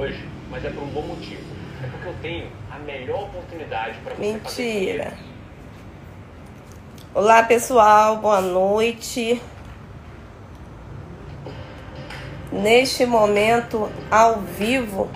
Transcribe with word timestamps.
hoje, 0.00 0.18
mas 0.50 0.64
é 0.64 0.70
por 0.70 0.82
um 0.82 0.86
bom 0.86 1.02
motivo. 1.02 1.42
É 1.82 1.86
porque 1.86 2.08
eu 2.08 2.14
tenho 2.22 2.50
a 2.70 2.78
melhor 2.78 3.24
oportunidade 3.24 3.98
para 4.02 4.14
você 4.14 4.22
Mentira. 4.22 5.12
Olá, 7.14 7.42
pessoal. 7.42 8.16
Boa 8.16 8.40
noite. 8.40 9.40
Neste 12.50 13.06
momento 13.06 13.90
ao 14.10 14.40
vivo, 14.40 15.10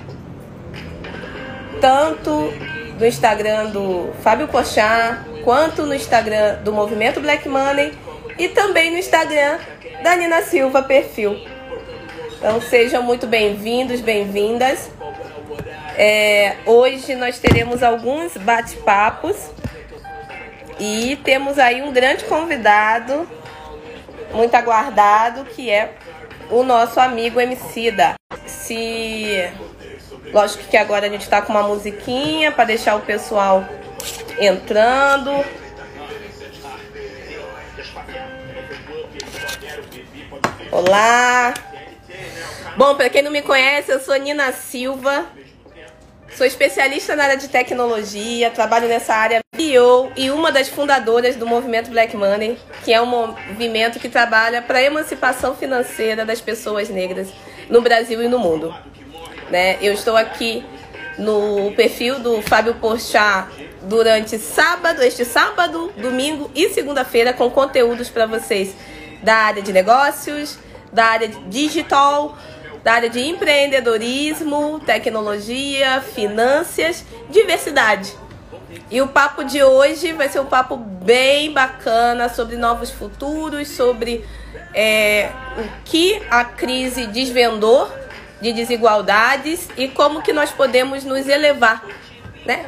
tanto 1.80 2.52
do 2.98 3.06
Instagram 3.06 3.70
do 3.70 4.12
Fábio 4.22 4.46
Pochá, 4.48 5.24
quanto 5.42 5.84
no 5.84 5.94
Instagram 5.94 6.62
do 6.62 6.72
Movimento 6.72 7.20
Black 7.20 7.48
Money 7.48 7.92
e 8.38 8.48
também 8.48 8.90
no 8.90 8.98
Instagram 8.98 9.58
da 10.02 10.14
Nina 10.16 10.42
Silva 10.42 10.82
Perfil. 10.82 11.53
Então 12.44 12.60
sejam 12.60 13.02
muito 13.02 13.26
bem-vindos, 13.26 14.02
bem-vindas. 14.02 14.90
É, 15.96 16.56
hoje 16.66 17.14
nós 17.14 17.38
teremos 17.38 17.82
alguns 17.82 18.36
bate-papos 18.36 19.34
e 20.78 21.18
temos 21.24 21.58
aí 21.58 21.80
um 21.80 21.90
grande 21.90 22.24
convidado, 22.24 23.26
muito 24.34 24.54
aguardado, 24.54 25.46
que 25.46 25.70
é 25.70 25.94
o 26.50 26.62
nosso 26.62 27.00
amigo 27.00 27.40
Emicida. 27.40 28.12
Se 28.46 29.50
lógico 30.30 30.64
que 30.64 30.76
agora 30.76 31.06
a 31.06 31.08
gente 31.08 31.22
está 31.22 31.40
com 31.40 31.50
uma 31.50 31.62
musiquinha 31.62 32.52
para 32.52 32.64
deixar 32.64 32.96
o 32.96 33.00
pessoal 33.00 33.64
entrando. 34.38 35.32
Olá. 40.70 41.54
Bom, 42.76 42.96
para 42.96 43.08
quem 43.08 43.22
não 43.22 43.30
me 43.30 43.40
conhece, 43.40 43.92
eu 43.92 44.00
sou 44.00 44.16
Nina 44.16 44.50
Silva. 44.50 45.26
Sou 46.36 46.44
especialista 46.44 47.14
na 47.14 47.22
área 47.22 47.36
de 47.36 47.46
tecnologia, 47.46 48.50
trabalho 48.50 48.88
nessa 48.88 49.14
área 49.14 49.38
CEO 49.54 50.10
e 50.16 50.28
uma 50.32 50.50
das 50.50 50.68
fundadoras 50.68 51.36
do 51.36 51.46
movimento 51.46 51.88
Black 51.88 52.16
Money, 52.16 52.58
que 52.84 52.92
é 52.92 53.00
um 53.00 53.06
movimento 53.06 54.00
que 54.00 54.08
trabalha 54.08 54.60
para 54.60 54.78
a 54.78 54.82
emancipação 54.82 55.54
financeira 55.54 56.24
das 56.24 56.40
pessoas 56.40 56.88
negras 56.88 57.28
no 57.70 57.80
Brasil 57.80 58.20
e 58.20 58.26
no 58.26 58.40
mundo. 58.40 58.74
Né? 59.50 59.78
Eu 59.80 59.92
estou 59.92 60.16
aqui 60.16 60.66
no 61.16 61.70
perfil 61.76 62.18
do 62.18 62.42
Fábio 62.42 62.74
Porchat 62.74 63.48
durante 63.82 64.36
sábado, 64.36 65.00
este 65.00 65.24
sábado, 65.24 65.92
domingo 65.96 66.50
e 66.56 66.70
segunda-feira 66.70 67.32
com 67.32 67.48
conteúdos 67.48 68.10
para 68.10 68.26
vocês 68.26 68.74
da 69.22 69.36
área 69.36 69.62
de 69.62 69.72
negócios, 69.72 70.58
da 70.92 71.06
área 71.06 71.28
digital, 71.28 72.36
da 72.84 72.92
área 72.92 73.08
de 73.08 73.18
empreendedorismo, 73.18 74.78
tecnologia, 74.78 76.02
finanças, 76.02 77.02
diversidade. 77.30 78.14
E 78.90 79.00
o 79.00 79.08
papo 79.08 79.42
de 79.42 79.62
hoje 79.62 80.12
vai 80.12 80.28
ser 80.28 80.40
um 80.40 80.44
papo 80.44 80.76
bem 80.76 81.50
bacana 81.50 82.28
sobre 82.28 82.56
novos 82.56 82.90
futuros, 82.90 83.68
sobre 83.68 84.22
é, 84.74 85.30
o 85.56 85.84
que 85.86 86.20
a 86.30 86.44
crise 86.44 87.06
desvendou 87.06 87.90
de 88.42 88.52
desigualdades 88.52 89.66
e 89.78 89.88
como 89.88 90.20
que 90.20 90.34
nós 90.34 90.50
podemos 90.50 91.04
nos 91.04 91.26
elevar, 91.26 91.82
né? 92.44 92.66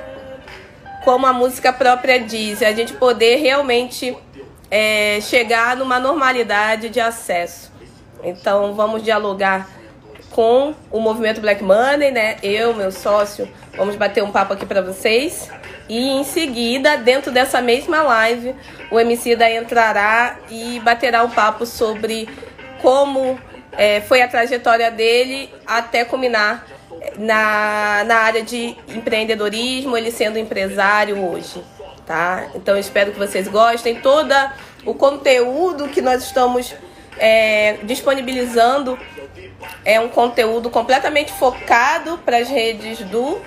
Como 1.04 1.26
a 1.26 1.32
música 1.32 1.74
própria 1.74 2.18
diz, 2.18 2.62
a 2.62 2.72
gente 2.72 2.94
poder 2.94 3.36
realmente 3.36 4.16
é, 4.70 5.18
chegar 5.20 5.76
numa 5.76 6.00
normalidade 6.00 6.88
de 6.88 7.00
acesso. 7.00 7.70
Então 8.24 8.74
vamos 8.74 9.02
dialogar 9.02 9.75
com 10.30 10.74
o 10.90 11.00
movimento 11.00 11.40
Black 11.40 11.62
Money, 11.62 12.10
né? 12.10 12.36
Eu, 12.42 12.74
meu 12.74 12.92
sócio, 12.92 13.48
vamos 13.76 13.96
bater 13.96 14.22
um 14.22 14.30
papo 14.30 14.52
aqui 14.52 14.66
para 14.66 14.82
vocês. 14.82 15.48
E 15.88 16.10
em 16.10 16.24
seguida, 16.24 16.96
dentro 16.96 17.30
dessa 17.30 17.60
mesma 17.60 18.02
live, 18.02 18.54
o 18.90 18.98
MC 18.98 19.36
da 19.36 19.50
entrará 19.50 20.36
e 20.50 20.80
baterá 20.80 21.22
um 21.22 21.30
papo 21.30 21.64
sobre 21.64 22.28
como 22.82 23.38
é, 23.72 24.00
foi 24.00 24.20
a 24.20 24.28
trajetória 24.28 24.90
dele 24.90 25.48
até 25.66 26.04
culminar 26.04 26.66
na, 27.16 28.04
na 28.04 28.16
área 28.16 28.42
de 28.42 28.76
empreendedorismo, 28.88 29.96
ele 29.96 30.10
sendo 30.10 30.38
empresário 30.38 31.24
hoje 31.24 31.62
tá? 32.06 32.46
Então 32.54 32.78
espero 32.78 33.12
que 33.12 33.18
vocês 33.18 33.48
gostem. 33.48 33.96
Todo 33.96 34.32
o 34.86 34.94
conteúdo 34.94 35.88
que 35.88 36.00
nós 36.00 36.22
estamos 36.22 36.74
é, 37.18 37.78
disponibilizando 37.82 38.98
é 39.84 40.00
um 40.00 40.08
conteúdo 40.08 40.70
completamente 40.70 41.32
focado 41.32 42.18
para 42.18 42.38
as 42.38 42.48
redes 42.48 42.98
do 43.00 43.40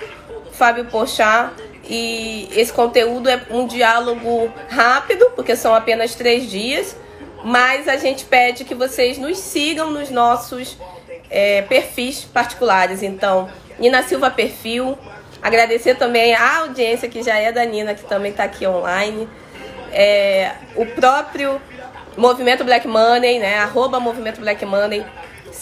Fábio 0.52 0.86
Pochá. 0.86 1.52
E 1.84 2.48
esse 2.54 2.72
conteúdo 2.72 3.28
é 3.28 3.40
um 3.50 3.66
diálogo 3.66 4.52
rápido, 4.68 5.30
porque 5.34 5.56
são 5.56 5.74
apenas 5.74 6.14
três 6.14 6.48
dias. 6.48 6.96
Mas 7.42 7.88
a 7.88 7.96
gente 7.96 8.24
pede 8.24 8.64
que 8.64 8.74
vocês 8.74 9.18
nos 9.18 9.38
sigam 9.38 9.90
nos 9.90 10.10
nossos 10.10 10.76
é, 11.30 11.62
perfis 11.62 12.22
particulares. 12.24 13.02
Então, 13.02 13.48
Nina 13.78 14.02
Silva 14.02 14.30
Perfil, 14.30 14.96
Agradecer 15.42 15.94
também 15.94 16.34
a 16.34 16.58
audiência 16.58 17.08
que 17.08 17.22
já 17.22 17.38
é 17.38 17.50
da 17.50 17.64
Nina, 17.64 17.94
que 17.94 18.04
também 18.04 18.30
está 18.30 18.44
aqui 18.44 18.66
online. 18.66 19.26
É, 19.90 20.52
o 20.76 20.84
próprio 20.84 21.60
Movimento 22.16 22.62
Black 22.62 22.86
Money, 22.86 23.38
né? 23.38 23.58
Arroba 23.58 23.98
Movimento 23.98 24.40
Black 24.40 24.64
Money. 24.66 25.04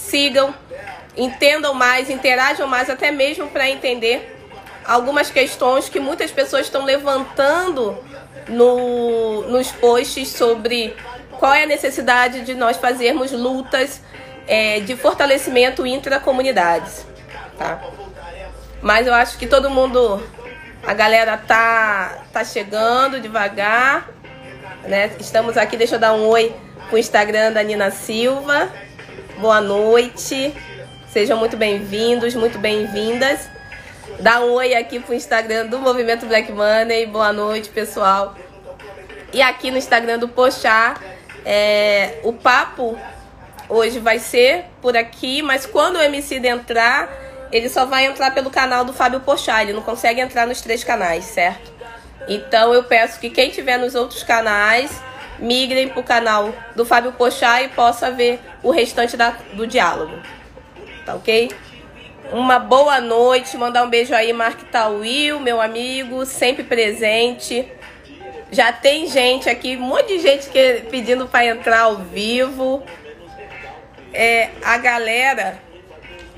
Sigam, 0.08 0.54
entendam 1.16 1.74
mais, 1.74 2.08
interajam 2.08 2.66
mais, 2.66 2.88
até 2.88 3.10
mesmo 3.10 3.48
para 3.48 3.68
entender 3.68 4.36
algumas 4.86 5.30
questões 5.30 5.88
que 5.88 6.00
muitas 6.00 6.30
pessoas 6.30 6.66
estão 6.66 6.84
levantando 6.84 8.02
no, 8.48 9.42
nos 9.48 9.70
posts 9.70 10.28
sobre 10.28 10.96
qual 11.38 11.52
é 11.52 11.64
a 11.64 11.66
necessidade 11.66 12.40
de 12.40 12.54
nós 12.54 12.78
fazermos 12.78 13.32
lutas 13.32 14.00
é, 14.46 14.80
de 14.80 14.96
fortalecimento 14.96 15.86
intracomunidades. 15.86 17.06
Tá? 17.58 17.80
Mas 18.80 19.06
eu 19.06 19.12
acho 19.12 19.36
que 19.36 19.46
todo 19.46 19.68
mundo, 19.68 20.22
a 20.86 20.94
galera 20.94 21.36
tá, 21.36 22.22
tá 22.32 22.42
chegando 22.44 23.20
devagar. 23.20 24.08
Né? 24.84 25.10
Estamos 25.20 25.58
aqui, 25.58 25.76
deixa 25.76 25.96
eu 25.96 25.98
dar 25.98 26.14
um 26.14 26.26
oi 26.26 26.54
pro 26.88 26.96
Instagram 26.96 27.52
da 27.52 27.62
Nina 27.62 27.90
Silva. 27.90 28.70
Boa 29.40 29.60
noite. 29.60 30.52
Sejam 31.12 31.38
muito 31.38 31.56
bem-vindos, 31.56 32.34
muito 32.34 32.58
bem-vindas. 32.58 33.48
Dá 34.18 34.40
um 34.40 34.50
oi 34.54 34.74
aqui 34.74 34.98
pro 34.98 35.14
Instagram 35.14 35.66
do 35.66 35.78
Movimento 35.78 36.26
Black 36.26 36.50
Money. 36.50 37.06
Boa 37.06 37.32
noite, 37.32 37.68
pessoal. 37.68 38.34
E 39.32 39.40
aqui 39.40 39.70
no 39.70 39.78
Instagram 39.78 40.18
do 40.18 40.26
Pochá, 40.26 40.96
é, 41.44 42.18
o 42.24 42.32
papo 42.32 42.98
hoje 43.68 44.00
vai 44.00 44.18
ser 44.18 44.64
por 44.82 44.96
aqui, 44.96 45.40
mas 45.40 45.64
quando 45.64 45.96
o 45.96 46.02
MC 46.02 46.44
entrar, 46.44 47.08
ele 47.52 47.68
só 47.68 47.86
vai 47.86 48.06
entrar 48.06 48.32
pelo 48.32 48.50
canal 48.50 48.84
do 48.84 48.92
Fábio 48.92 49.20
Pochá, 49.20 49.62
ele 49.62 49.72
não 49.72 49.82
consegue 49.82 50.20
entrar 50.20 50.48
nos 50.48 50.60
três 50.60 50.82
canais, 50.82 51.24
certo? 51.24 51.72
Então 52.26 52.74
eu 52.74 52.82
peço 52.82 53.20
que 53.20 53.30
quem 53.30 53.50
tiver 53.50 53.78
nos 53.78 53.94
outros 53.94 54.24
canais 54.24 54.90
migrem 55.38 55.88
para 55.88 56.00
o 56.00 56.04
canal 56.04 56.52
do 56.74 56.84
Fábio 56.84 57.12
Pochá 57.12 57.62
e 57.62 57.68
possa 57.68 58.10
ver 58.10 58.40
o 58.62 58.70
restante 58.70 59.16
da, 59.16 59.30
do 59.52 59.66
diálogo. 59.66 60.14
Tá 61.04 61.14
ok? 61.14 61.50
Uma 62.32 62.58
boa 62.58 63.00
noite, 63.00 63.56
mandar 63.56 63.84
um 63.84 63.88
beijo 63.88 64.14
aí, 64.14 64.32
Mark 64.32 64.60
Tawil, 64.70 65.40
meu 65.40 65.60
amigo, 65.60 66.26
sempre 66.26 66.62
presente. 66.62 67.66
Já 68.50 68.72
tem 68.72 69.06
gente 69.06 69.48
aqui, 69.48 69.76
um 69.76 69.80
monte 69.80 70.08
de 70.08 70.18
gente 70.20 70.48
que, 70.48 70.84
pedindo 70.90 71.26
para 71.26 71.46
entrar 71.46 71.80
ao 71.80 71.96
vivo. 71.96 72.82
É, 74.12 74.50
a 74.62 74.76
galera 74.78 75.58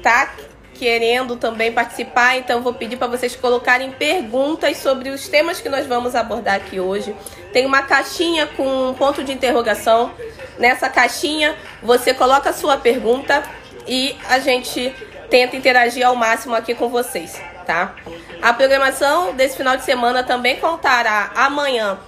tá 0.03 0.33
querendo 0.75 1.37
também 1.37 1.71
participar, 1.71 2.37
então 2.37 2.63
vou 2.63 2.73
pedir 2.73 2.97
para 2.97 3.07
vocês 3.07 3.37
colocarem 3.37 3.91
perguntas 3.93 4.79
sobre 4.79 5.11
os 5.11 5.29
temas 5.29 5.61
que 5.61 5.69
nós 5.69 5.87
vamos 5.87 6.15
abordar 6.15 6.55
aqui 6.55 6.81
hoje. 6.81 7.15
Tem 7.53 7.67
uma 7.67 7.83
caixinha 7.83 8.47
com 8.47 8.91
um 8.91 8.95
ponto 8.95 9.25
de 9.25 9.33
interrogação. 9.33 10.13
Nessa 10.59 10.89
caixinha 10.89 11.57
você 11.83 12.13
coloca 12.15 12.51
a 12.51 12.53
sua 12.53 12.77
pergunta 12.77 13.43
e 13.87 14.17
a 14.29 14.39
gente 14.39 14.95
tenta 15.29 15.57
interagir 15.57 16.07
ao 16.07 16.15
máximo 16.15 16.55
aqui 16.55 16.75
com 16.75 16.89
vocês, 16.89 17.41
tá? 17.67 17.95
A 18.43 18.53
programação 18.53 19.35
desse 19.35 19.57
final 19.57 19.77
de 19.77 19.85
semana 19.85 20.23
também 20.23 20.57
contará 20.57 21.31
amanhã 21.35 21.99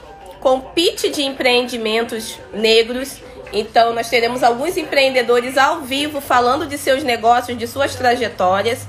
com 0.40 0.60
pitch 0.60 1.04
de 1.10 1.22
empreendimentos 1.22 2.38
negros 2.52 3.20
então, 3.52 3.92
nós 3.92 4.08
teremos 4.08 4.42
alguns 4.42 4.76
empreendedores 4.78 5.58
ao 5.58 5.82
vivo 5.82 6.20
falando 6.20 6.66
de 6.66 6.78
seus 6.78 7.04
negócios, 7.04 7.56
de 7.56 7.66
suas 7.68 7.94
trajetórias. 7.94 8.86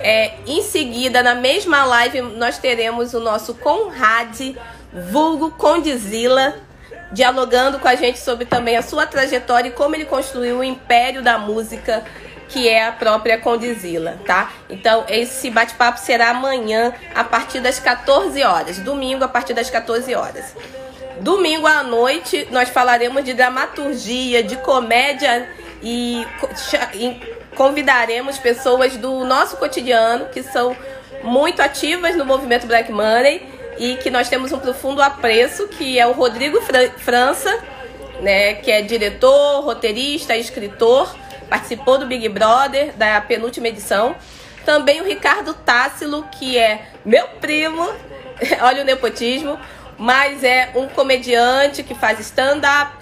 É, 0.00 0.32
em 0.46 0.62
seguida, 0.62 1.22
na 1.22 1.34
mesma 1.34 1.84
live, 1.84 2.20
nós 2.22 2.58
teremos 2.58 3.14
o 3.14 3.20
nosso 3.20 3.54
Conrad, 3.54 4.56
vulgo 4.92 5.50
Condizila, 5.52 6.54
dialogando 7.12 7.78
com 7.78 7.88
a 7.88 7.94
gente 7.94 8.18
sobre 8.18 8.44
também 8.44 8.76
a 8.76 8.82
sua 8.82 9.06
trajetória 9.06 9.68
e 9.68 9.72
como 9.72 9.94
ele 9.94 10.04
construiu 10.04 10.58
o 10.58 10.64
império 10.64 11.22
da 11.22 11.38
música 11.38 12.04
que 12.48 12.68
é 12.68 12.84
a 12.84 12.92
própria 12.92 13.38
Condizila, 13.38 14.18
tá? 14.26 14.52
Então, 14.68 15.04
esse 15.08 15.50
bate-papo 15.50 16.00
será 16.00 16.30
amanhã 16.30 16.92
a 17.14 17.22
partir 17.22 17.60
das 17.60 17.78
14 17.78 18.42
horas, 18.42 18.78
domingo 18.78 19.22
a 19.22 19.28
partir 19.28 19.54
das 19.54 19.70
14 19.70 20.12
horas. 20.14 20.56
Domingo 21.20 21.66
à 21.66 21.84
noite, 21.84 22.48
nós 22.50 22.68
falaremos 22.68 23.24
de 23.24 23.34
dramaturgia, 23.34 24.42
de 24.42 24.56
comédia 24.56 25.48
e 25.82 26.26
convidaremos 27.54 28.38
pessoas 28.38 28.96
do 28.96 29.24
nosso 29.24 29.56
cotidiano 29.56 30.26
que 30.26 30.42
são 30.42 30.76
muito 31.22 31.62
ativas 31.62 32.16
no 32.16 32.24
movimento 32.24 32.66
Black 32.66 32.90
Money 32.90 33.59
e 33.80 33.96
que 33.96 34.10
nós 34.10 34.28
temos 34.28 34.52
um 34.52 34.58
profundo 34.58 35.00
apreço, 35.00 35.66
que 35.68 35.98
é 35.98 36.06
o 36.06 36.12
Rodrigo 36.12 36.60
França, 36.98 37.64
né, 38.20 38.52
que 38.52 38.70
é 38.70 38.82
diretor, 38.82 39.64
roteirista, 39.64 40.36
escritor, 40.36 41.16
participou 41.48 41.96
do 41.96 42.04
Big 42.04 42.28
Brother, 42.28 42.92
da 42.92 43.18
penúltima 43.22 43.68
edição. 43.68 44.14
Também 44.66 45.00
o 45.00 45.04
Ricardo 45.04 45.54
Tássilo, 45.54 46.24
que 46.24 46.58
é 46.58 46.88
meu 47.06 47.26
primo, 47.40 47.88
olha 48.60 48.82
o 48.82 48.84
nepotismo, 48.84 49.58
mas 49.96 50.44
é 50.44 50.72
um 50.74 50.86
comediante 50.86 51.82
que 51.82 51.94
faz 51.94 52.20
stand-up 52.20 52.92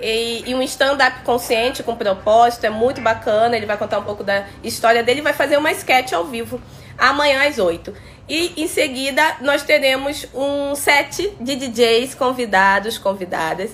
e, 0.00 0.42
e, 0.50 0.54
um 0.54 0.62
stand-up 0.62 1.22
consciente 1.22 1.84
com 1.84 1.94
propósito, 1.94 2.64
é 2.64 2.70
muito 2.70 3.00
bacana. 3.00 3.56
Ele 3.56 3.66
vai 3.66 3.76
contar 3.76 4.00
um 4.00 4.04
pouco 4.04 4.24
da 4.24 4.46
história 4.64 5.02
dele 5.02 5.20
e 5.20 5.22
vai 5.22 5.32
fazer 5.32 5.56
uma 5.56 5.70
sketch 5.70 6.12
ao 6.12 6.24
vivo 6.24 6.60
amanhã 6.96 7.48
às 7.48 7.58
8. 7.58 7.94
E 8.28 8.62
em 8.62 8.68
seguida 8.68 9.38
nós 9.40 9.62
teremos 9.62 10.26
um 10.34 10.74
set 10.74 11.32
de 11.40 11.56
DJs 11.56 12.14
convidados, 12.14 12.98
convidadas, 12.98 13.70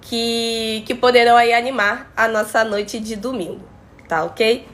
que, 0.00 0.82
que 0.86 0.94
poderão 0.94 1.36
aí 1.36 1.54
animar 1.54 2.12
a 2.14 2.28
nossa 2.28 2.62
noite 2.62 3.00
de 3.00 3.16
domingo, 3.16 3.66
tá 4.06 4.24
ok? 4.24 4.66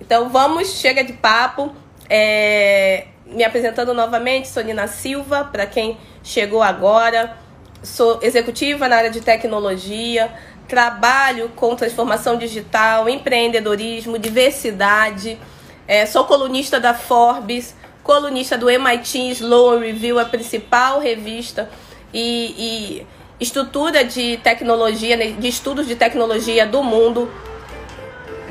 Então 0.00 0.30
vamos, 0.30 0.80
chega 0.80 1.04
de 1.04 1.12
papo. 1.12 1.74
É, 2.08 3.06
me 3.26 3.44
apresentando 3.44 3.94
novamente, 3.94 4.48
Sonina 4.48 4.86
Silva, 4.86 5.44
para 5.44 5.66
quem 5.66 5.98
chegou 6.22 6.62
agora. 6.62 7.36
Sou 7.82 8.20
executiva 8.22 8.88
na 8.88 8.96
área 8.96 9.10
de 9.10 9.20
tecnologia, 9.20 10.32
trabalho 10.66 11.50
com 11.50 11.74
transformação 11.74 12.38
digital, 12.38 13.08
empreendedorismo, 13.08 14.18
diversidade. 14.18 15.38
É, 15.86 16.06
sou 16.06 16.24
colunista 16.24 16.80
da 16.80 16.94
Forbes, 16.94 17.74
colunista 18.02 18.58
do 18.58 18.68
MIT 18.68 19.30
Sloan 19.32 19.80
Review, 19.80 20.18
a 20.18 20.24
principal 20.24 21.00
revista 21.00 21.68
e, 22.12 22.54
e 23.00 23.06
estrutura 23.40 24.04
de 24.04 24.38
tecnologia, 24.38 25.16
né, 25.16 25.32
de 25.32 25.48
estudos 25.48 25.86
de 25.86 25.96
tecnologia 25.96 26.66
do 26.66 26.82
mundo. 26.82 27.30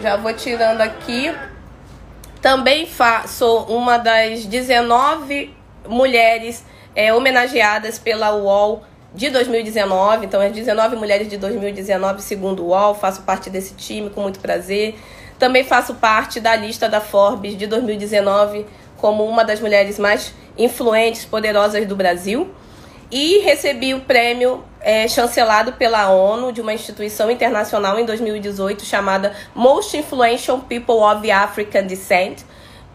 Já 0.01 0.15
vou 0.15 0.33
tirando 0.33 0.81
aqui. 0.81 1.33
Também 2.41 2.87
sou 3.27 3.65
uma 3.65 3.97
das 3.97 4.45
19 4.45 5.53
mulheres 5.87 6.65
é, 6.95 7.13
homenageadas 7.13 7.99
pela 7.99 8.33
UOL 8.35 8.83
de 9.13 9.29
2019. 9.29 10.25
Então, 10.25 10.41
as 10.41 10.51
19 10.51 10.95
mulheres 10.95 11.29
de 11.29 11.37
2019, 11.37 12.21
segundo 12.21 12.63
o 12.63 12.67
UOL. 12.69 12.95
Faço 12.95 13.21
parte 13.21 13.49
desse 13.49 13.75
time 13.75 14.09
com 14.09 14.21
muito 14.21 14.39
prazer. 14.39 14.97
Também 15.37 15.63
faço 15.63 15.95
parte 15.95 16.39
da 16.39 16.55
lista 16.55 16.89
da 16.89 17.01
Forbes 17.01 17.57
de 17.57 17.67
2019 17.67 18.65
como 19.01 19.25
uma 19.25 19.43
das 19.43 19.59
mulheres 19.59 19.97
mais 19.97 20.33
influentes, 20.57 21.25
poderosas 21.25 21.85
do 21.87 21.95
Brasil. 21.95 22.53
E 23.11 23.39
recebi 23.39 23.93
o 23.93 23.99
prêmio 24.01 24.63
é, 24.79 25.05
chancelado 25.07 25.73
pela 25.73 26.09
ONU 26.09 26.53
de 26.53 26.61
uma 26.61 26.73
instituição 26.73 27.29
internacional 27.29 27.99
em 27.99 28.05
2018 28.05 28.85
chamada 28.85 29.33
Most 29.53 29.97
Influential 29.97 30.59
People 30.59 30.95
of 30.95 31.29
African 31.29 31.87
Descent, 31.87 32.43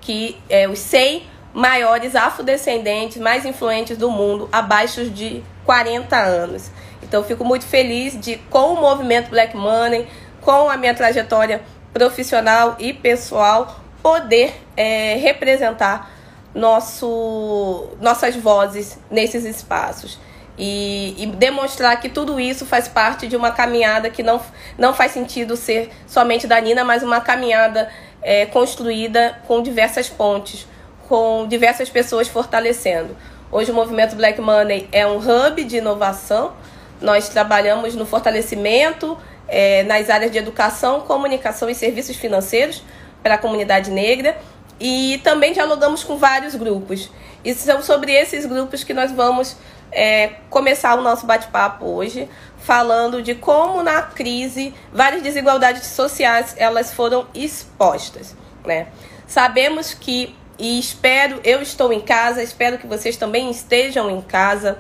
que 0.01 0.39
é 0.49 0.67
os 0.67 0.79
100 0.79 1.25
maiores 1.53 2.15
afrodescendentes 2.15 3.19
mais 3.19 3.45
influentes 3.45 3.99
do 3.99 4.11
mundo 4.11 4.49
abaixo 4.51 5.05
de 5.11 5.43
40 5.67 6.17
anos. 6.17 6.71
Então 7.03 7.23
fico 7.23 7.45
muito 7.45 7.67
feliz 7.67 8.19
de 8.19 8.37
com 8.49 8.73
o 8.73 8.81
movimento 8.81 9.29
Black 9.29 9.55
Money, 9.55 10.07
com 10.41 10.71
a 10.71 10.77
minha 10.77 10.95
trajetória 10.95 11.61
profissional 11.93 12.77
e 12.79 12.93
pessoal, 12.93 13.81
poder 14.03 14.66
é, 14.77 15.17
representar 15.17 16.11
nosso, 16.55 17.89
nossas 18.01 18.35
vozes 18.35 18.99
nesses 19.11 19.45
espaços. 19.45 20.19
E, 20.59 21.15
e, 21.19 21.27
demonstrar 21.27 22.01
que 22.01 22.09
tudo 22.09 22.41
isso 22.41 22.65
faz 22.65 22.89
parte 22.89 23.27
de 23.27 23.37
uma 23.37 23.51
caminhada 23.51 24.09
que 24.09 24.23
não, 24.23 24.41
não 24.79 24.95
faz 24.95 25.13
sentido 25.13 25.55
ser 25.55 25.91
somente 26.07 26.47
da 26.47 26.59
Nina, 26.59 26.83
mas 26.83 27.03
uma 27.03 27.21
caminhada 27.21 27.91
é, 28.23 28.47
construída 28.47 29.39
com 29.47 29.61
diversas 29.61 30.09
pontes, 30.09 30.67
com 31.09 31.47
diversas 31.47 31.91
pessoas 31.91 32.27
fortalecendo. 32.27 33.15
Hoje 33.53 33.71
o 33.71 33.75
movimento 33.75 34.17
Black 34.17 34.41
Money 34.41 34.89
é 34.91 35.07
um 35.07 35.19
hub 35.19 35.63
de 35.63 35.77
inovação. 35.77 36.55
Nós 37.03 37.29
trabalhamos 37.29 37.95
no 37.95 38.07
fortalecimento 38.07 39.17
é, 39.47 39.83
nas 39.83 40.09
áreas 40.09 40.33
de 40.33 40.39
educação, 40.39 41.03
comunicação 41.03 41.69
e 41.69 41.75
serviços 41.75 42.17
financeiros 42.17 42.83
para 43.23 43.35
a 43.35 43.39
comunidade 43.39 43.91
negra 43.91 44.37
e 44.79 45.21
também 45.25 45.53
dialogamos 45.53 46.05
com 46.05 46.17
vários 46.17 46.55
grupos. 46.55 47.11
E 47.45 47.55
são 47.55 47.83
sobre 47.83 48.13
esses 48.13 48.45
grupos 48.45 48.83
que 48.83 48.93
nós 48.93 49.13
vamos 49.13 49.57
é, 49.93 50.35
começar 50.51 50.99
o 50.99 51.03
nosso 51.03 51.27
bate-papo 51.27 51.87
hoje, 51.87 52.29
falando 52.59 53.23
de 53.23 53.35
como 53.35 53.83
na 53.83 54.03
crise 54.03 54.75
várias 54.93 55.23
desigualdades 55.23 55.87
sociais 55.87 56.55
elas 56.57 56.93
foram 56.93 57.27
expostas. 57.35 58.35
Né? 58.65 58.89
Sabemos 59.27 59.95
que, 59.95 60.35
e 60.59 60.79
espero, 60.79 61.41
eu 61.45 61.63
estou 61.63 61.93
em 61.93 62.01
casa, 62.01 62.43
espero 62.43 62.79
que 62.79 62.87
vocês 62.87 63.17
também 63.17 63.51
estejam 63.51 64.11
em 64.11 64.21
casa, 64.21 64.79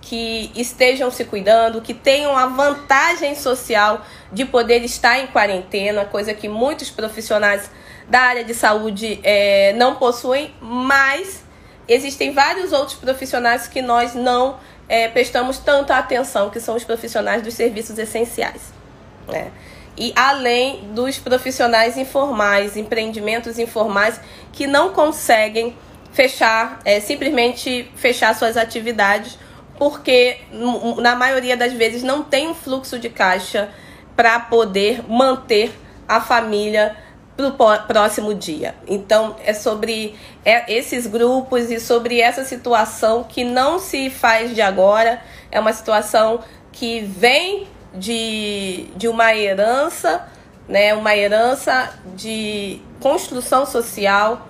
que 0.00 0.50
estejam 0.54 1.10
se 1.10 1.24
cuidando, 1.24 1.80
que 1.80 1.94
tenham 1.94 2.36
a 2.36 2.46
vantagem 2.46 3.34
social 3.34 4.04
de 4.32 4.44
poder 4.44 4.82
estar 4.82 5.18
em 5.18 5.26
quarentena, 5.26 6.04
coisa 6.04 6.32
que 6.34 6.48
muitos 6.48 6.90
profissionais 6.90 7.70
da 8.08 8.20
área 8.20 8.44
de 8.44 8.54
saúde 8.54 9.20
é, 9.22 9.74
não 9.74 9.96
possuem, 9.96 10.54
mas 10.60 11.44
existem 11.86 12.32
vários 12.32 12.72
outros 12.72 12.96
profissionais 12.96 13.68
que 13.68 13.82
nós 13.82 14.14
não 14.14 14.58
é, 14.88 15.08
prestamos 15.08 15.58
tanta 15.58 15.96
atenção, 15.96 16.48
que 16.48 16.58
são 16.58 16.74
os 16.74 16.84
profissionais 16.84 17.42
dos 17.42 17.54
serviços 17.54 17.98
essenciais. 17.98 18.72
Né? 19.26 19.50
E 19.96 20.12
além 20.16 20.92
dos 20.94 21.18
profissionais 21.18 21.96
informais, 21.96 22.76
empreendimentos 22.76 23.58
informais 23.58 24.18
que 24.52 24.66
não 24.66 24.92
conseguem 24.92 25.76
fechar, 26.12 26.80
é, 26.84 27.00
simplesmente 27.00 27.90
fechar 27.96 28.34
suas 28.34 28.56
atividades, 28.56 29.38
porque 29.76 30.38
na 30.98 31.14
maioria 31.14 31.56
das 31.56 31.72
vezes 31.72 32.02
não 32.02 32.22
tem 32.22 32.48
um 32.48 32.54
fluxo 32.54 32.98
de 32.98 33.08
caixa 33.08 33.68
para 34.16 34.40
poder 34.40 35.08
manter 35.08 35.72
a 36.08 36.20
família 36.20 36.96
para 37.38 37.46
o 37.46 37.86
próximo 37.86 38.34
dia. 38.34 38.74
Então, 38.88 39.36
é 39.44 39.54
sobre 39.54 40.16
é, 40.44 40.74
esses 40.74 41.06
grupos 41.06 41.70
e 41.70 41.78
sobre 41.78 42.20
essa 42.20 42.42
situação 42.44 43.22
que 43.22 43.44
não 43.44 43.78
se 43.78 44.10
faz 44.10 44.52
de 44.52 44.60
agora, 44.60 45.22
é 45.48 45.60
uma 45.60 45.72
situação 45.72 46.40
que 46.72 47.00
vem 47.00 47.68
de, 47.94 48.88
de 48.96 49.06
uma 49.06 49.36
herança, 49.36 50.26
né, 50.68 50.92
uma 50.94 51.16
herança 51.16 51.94
de 52.16 52.80
construção 52.98 53.64
social, 53.64 54.48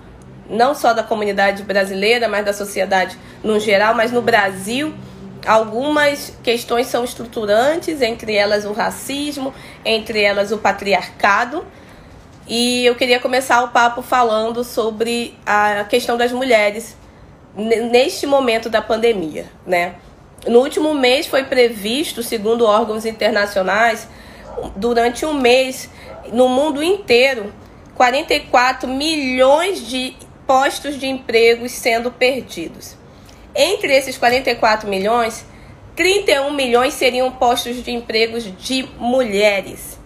não 0.49 0.73
só 0.73 0.91
da 0.91 1.03
comunidade 1.03 1.61
brasileira, 1.61 2.27
mas 2.27 2.43
da 2.43 2.53
sociedade 2.53 3.15
no 3.43 3.59
geral, 3.59 3.93
mas 3.93 4.11
no 4.11 4.21
Brasil. 4.23 4.95
Algumas 5.45 6.33
questões 6.41 6.87
são 6.87 7.03
estruturantes, 7.03 8.01
entre 8.01 8.33
elas 8.33 8.65
o 8.65 8.73
racismo, 8.73 9.53
entre 9.85 10.21
elas 10.21 10.51
o 10.51 10.57
patriarcado, 10.57 11.63
e 12.49 12.83
eu 12.83 12.95
queria 12.95 13.19
começar 13.19 13.63
o 13.63 13.67
papo 13.67 14.01
falando 14.01 14.63
sobre 14.63 15.37
a 15.45 15.83
questão 15.83 16.17
das 16.17 16.31
mulheres 16.31 16.97
neste 17.55 18.25
momento 18.25 18.71
da 18.71 18.81
pandemia, 18.81 19.45
né? 19.67 19.95
No 20.47 20.59
último 20.59 20.95
mês 20.95 21.27
foi 21.27 21.43
previsto, 21.43 22.23
segundo 22.23 22.65
órgãos 22.65 23.05
internacionais, 23.05 24.07
durante 24.75 25.25
um 25.25 25.33
mês, 25.33 25.89
no 26.33 26.47
mundo 26.47 26.81
inteiro, 26.81 27.53
44 27.93 28.87
milhões 28.87 29.85
de 29.87 30.15
postos 30.47 30.99
de 30.99 31.05
empregos 31.05 31.71
sendo 31.73 32.11
perdidos. 32.11 32.97
Entre 33.53 33.95
esses 33.95 34.17
44 34.17 34.89
milhões, 34.89 35.45
31 35.95 36.51
milhões 36.51 36.95
seriam 36.95 37.29
postos 37.31 37.83
de 37.83 37.91
empregos 37.91 38.43
de 38.57 38.87
mulheres. 38.97 39.98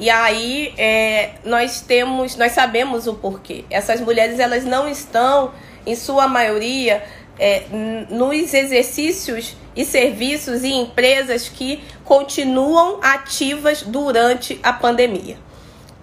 E 0.00 0.08
aí 0.08 0.72
é, 0.78 1.32
nós 1.44 1.82
temos, 1.82 2.34
nós 2.34 2.52
sabemos 2.52 3.06
o 3.06 3.12
porquê. 3.12 3.66
Essas 3.68 4.00
mulheres 4.00 4.40
elas 4.40 4.64
não 4.64 4.88
estão, 4.88 5.52
em 5.84 5.94
sua 5.94 6.26
maioria, 6.26 7.04
é, 7.38 7.64
nos 8.08 8.54
exercícios 8.54 9.54
e 9.76 9.84
serviços 9.84 10.64
e 10.64 10.72
empresas 10.72 11.50
que 11.50 11.84
continuam 12.02 12.98
ativas 13.02 13.82
durante 13.82 14.58
a 14.62 14.72
pandemia. 14.72 15.36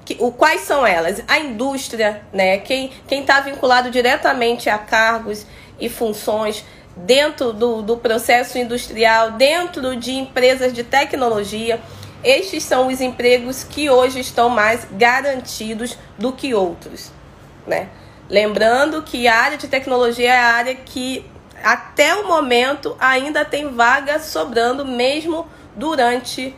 que, 0.06 0.16
o, 0.20 0.32
quais 0.32 0.62
são 0.62 0.86
elas? 0.86 1.24
A 1.28 1.40
indústria, 1.40 2.22
né? 2.32 2.60
Quem 2.60 2.92
está 3.10 3.40
vinculado 3.40 3.90
diretamente 3.90 4.70
a 4.70 4.78
cargos 4.78 5.44
e 5.80 5.90
funções 5.90 6.64
dentro 6.96 7.52
do, 7.52 7.82
do 7.82 7.98
processo 7.98 8.60
industrial, 8.60 9.32
dentro 9.32 9.96
de 9.96 10.14
empresas 10.14 10.72
de 10.72 10.84
tecnologia. 10.84 11.80
Estes 12.24 12.64
são 12.64 12.88
os 12.88 13.00
empregos 13.00 13.64
que 13.64 13.90
hoje 13.90 14.20
estão 14.20 14.50
mais 14.50 14.88
garantidos 14.92 15.98
do 16.18 16.34
que 16.34 16.54
outros, 16.54 17.12
né? 17.66 17.90
Lembrando 18.30 19.02
que 19.04 19.28
a 19.28 19.36
área 19.36 19.58
de 19.58 19.68
tecnologia 19.68 20.34
é 20.34 20.38
a 20.38 20.54
área 20.54 20.76
que 20.76 21.26
até 21.64 22.16
o 22.16 22.28
momento 22.28 22.96
ainda 23.00 23.46
tem 23.46 23.70
vaga 23.70 24.20
sobrando 24.20 24.86
mesmo 24.86 25.48
durante 25.76 26.54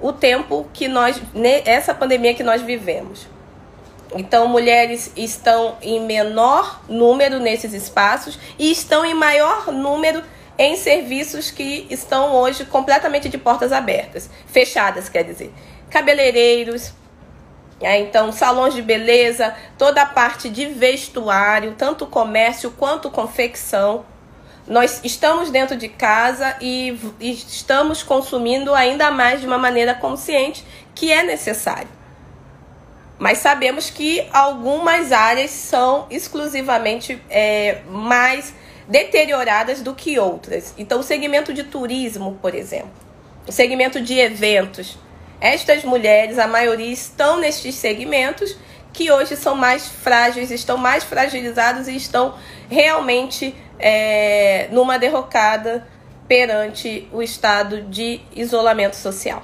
o 0.00 0.12
tempo 0.12 0.66
que 0.72 0.88
nós 0.88 1.20
essa 1.64 1.94
pandemia 1.94 2.34
que 2.34 2.42
nós 2.42 2.60
vivemos. 2.60 3.28
Então, 4.14 4.46
mulheres 4.46 5.10
estão 5.16 5.76
em 5.80 6.00
menor 6.04 6.82
número 6.88 7.38
nesses 7.38 7.72
espaços 7.72 8.38
e 8.58 8.70
estão 8.70 9.04
em 9.04 9.14
maior 9.14 9.72
número 9.72 10.22
em 10.62 10.76
serviços 10.76 11.50
que 11.50 11.86
estão 11.90 12.34
hoje 12.34 12.64
completamente 12.64 13.28
de 13.28 13.36
portas 13.36 13.72
abertas, 13.72 14.30
fechadas, 14.46 15.08
quer 15.08 15.24
dizer, 15.24 15.52
cabeleireiros, 15.90 16.92
é, 17.80 17.98
então 17.98 18.30
salões 18.30 18.72
de 18.72 18.80
beleza, 18.80 19.54
toda 19.76 20.02
a 20.02 20.06
parte 20.06 20.48
de 20.48 20.66
vestuário, 20.66 21.74
tanto 21.76 22.06
comércio 22.06 22.70
quanto 22.70 23.10
confecção. 23.10 24.06
Nós 24.64 25.00
estamos 25.02 25.50
dentro 25.50 25.76
de 25.76 25.88
casa 25.88 26.56
e, 26.60 26.96
e 27.18 27.32
estamos 27.32 28.04
consumindo 28.04 28.72
ainda 28.72 29.10
mais 29.10 29.40
de 29.40 29.46
uma 29.48 29.58
maneira 29.58 29.94
consciente 29.94 30.64
que 30.94 31.10
é 31.10 31.24
necessário. 31.24 31.88
Mas 33.18 33.38
sabemos 33.38 33.90
que 33.90 34.24
algumas 34.32 35.10
áreas 35.10 35.50
são 35.50 36.06
exclusivamente 36.08 37.20
é, 37.28 37.80
mais 37.88 38.54
deterioradas 38.88 39.80
do 39.82 39.94
que 39.94 40.18
outras. 40.18 40.74
Então, 40.76 41.00
o 41.00 41.02
segmento 41.02 41.52
de 41.52 41.64
turismo, 41.64 42.38
por 42.40 42.54
exemplo, 42.54 42.90
o 43.46 43.52
segmento 43.52 44.00
de 44.00 44.18
eventos, 44.18 44.98
estas 45.40 45.84
mulheres, 45.84 46.38
a 46.38 46.46
maioria, 46.46 46.92
estão 46.92 47.38
nestes 47.38 47.74
segmentos 47.74 48.56
que 48.92 49.10
hoje 49.10 49.36
são 49.36 49.54
mais 49.54 49.88
frágeis, 49.88 50.50
estão 50.50 50.76
mais 50.76 51.02
fragilizados 51.02 51.88
e 51.88 51.96
estão 51.96 52.34
realmente 52.68 53.54
é, 53.78 54.68
numa 54.70 54.98
derrocada 54.98 55.86
perante 56.28 57.08
o 57.12 57.22
estado 57.22 57.82
de 57.82 58.20
isolamento 58.34 58.96
social. 58.96 59.42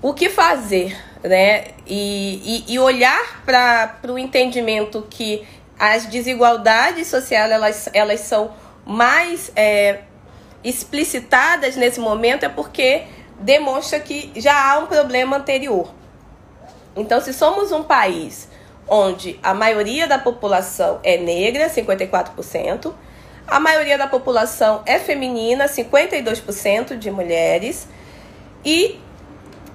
O 0.00 0.12
que 0.12 0.28
fazer? 0.28 0.96
Né? 1.22 1.66
E, 1.86 2.64
e, 2.68 2.74
e 2.74 2.78
olhar 2.78 3.42
para 3.44 3.98
o 4.08 4.18
entendimento 4.18 5.06
que 5.08 5.46
as 5.82 6.06
desigualdades 6.06 7.08
sociais 7.08 7.50
elas, 7.50 7.88
elas 7.92 8.20
são 8.20 8.52
mais 8.86 9.50
é, 9.56 10.02
explicitadas 10.62 11.74
nesse 11.74 11.98
momento 11.98 12.44
é 12.44 12.48
porque 12.48 13.02
demonstra 13.40 13.98
que 13.98 14.30
já 14.36 14.70
há 14.70 14.78
um 14.78 14.86
problema 14.86 15.38
anterior. 15.38 15.92
Então, 16.94 17.20
se 17.20 17.32
somos 17.34 17.72
um 17.72 17.82
país 17.82 18.48
onde 18.86 19.40
a 19.42 19.52
maioria 19.54 20.06
da 20.06 20.20
população 20.20 21.00
é 21.02 21.16
negra, 21.16 21.68
54%, 21.68 22.94
a 23.44 23.58
maioria 23.58 23.98
da 23.98 24.06
população 24.06 24.82
é 24.86 25.00
feminina, 25.00 25.64
52% 25.64 26.96
de 26.96 27.10
mulheres, 27.10 27.88
e 28.64 29.00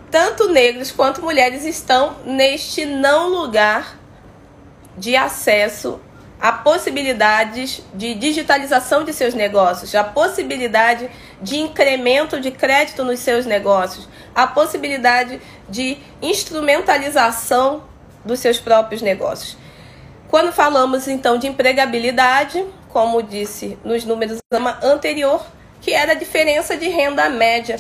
tanto 0.10 0.48
negros 0.48 0.90
quanto 0.90 1.22
mulheres 1.22 1.66
estão 1.66 2.16
neste 2.24 2.86
não 2.86 3.28
lugar 3.28 3.97
de 4.98 5.16
acesso 5.16 6.00
a 6.40 6.52
possibilidades 6.52 7.82
de 7.94 8.14
digitalização 8.14 9.04
de 9.04 9.12
seus 9.12 9.34
negócios, 9.34 9.94
a 9.96 10.04
possibilidade 10.04 11.10
de 11.42 11.58
incremento 11.58 12.40
de 12.40 12.52
crédito 12.52 13.04
nos 13.04 13.20
seus 13.20 13.46
negócios, 13.46 14.08
a 14.36 14.46
possibilidade 14.46 15.42
de 15.68 15.98
instrumentalização 16.22 17.84
dos 18.24 18.40
seus 18.40 18.60
próprios 18.60 19.02
negócios. 19.02 19.58
Quando 20.28 20.52
falamos 20.52 21.08
então 21.08 21.38
de 21.38 21.48
empregabilidade, 21.48 22.64
como 22.90 23.24
disse 23.24 23.78
nos 23.84 24.04
números 24.06 24.40
anterior, 24.84 25.44
que 25.82 25.92
era 25.92 26.12
a 26.12 26.16
diferença 26.16 26.76
de 26.76 26.88
renda 26.90 27.30
média 27.30 27.80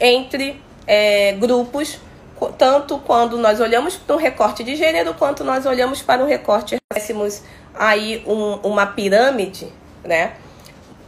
entre 0.00 0.62
é, 0.86 1.32
grupos 1.32 1.98
tanto 2.46 2.98
quando 2.98 3.36
nós 3.36 3.60
olhamos 3.60 3.96
para 3.96 4.16
um 4.16 4.18
recorte 4.18 4.62
de 4.62 4.76
gênero, 4.76 5.14
quanto 5.14 5.44
nós 5.44 5.66
olhamos 5.66 6.02
para 6.02 6.22
um 6.22 6.26
recorte, 6.26 6.78
tivéssemos 6.92 7.42
aí 7.74 8.22
um, 8.26 8.54
uma 8.68 8.86
pirâmide, 8.86 9.72
né? 10.04 10.34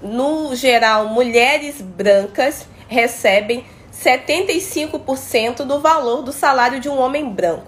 No 0.03 0.55
geral, 0.55 1.07
mulheres 1.09 1.81
brancas 1.81 2.67
recebem 2.89 3.65
75% 3.93 5.65
do 5.65 5.81
valor 5.81 6.23
do 6.23 6.33
salário 6.33 6.81
de 6.81 6.89
um 6.89 6.99
homem 6.99 7.29
branco, 7.29 7.67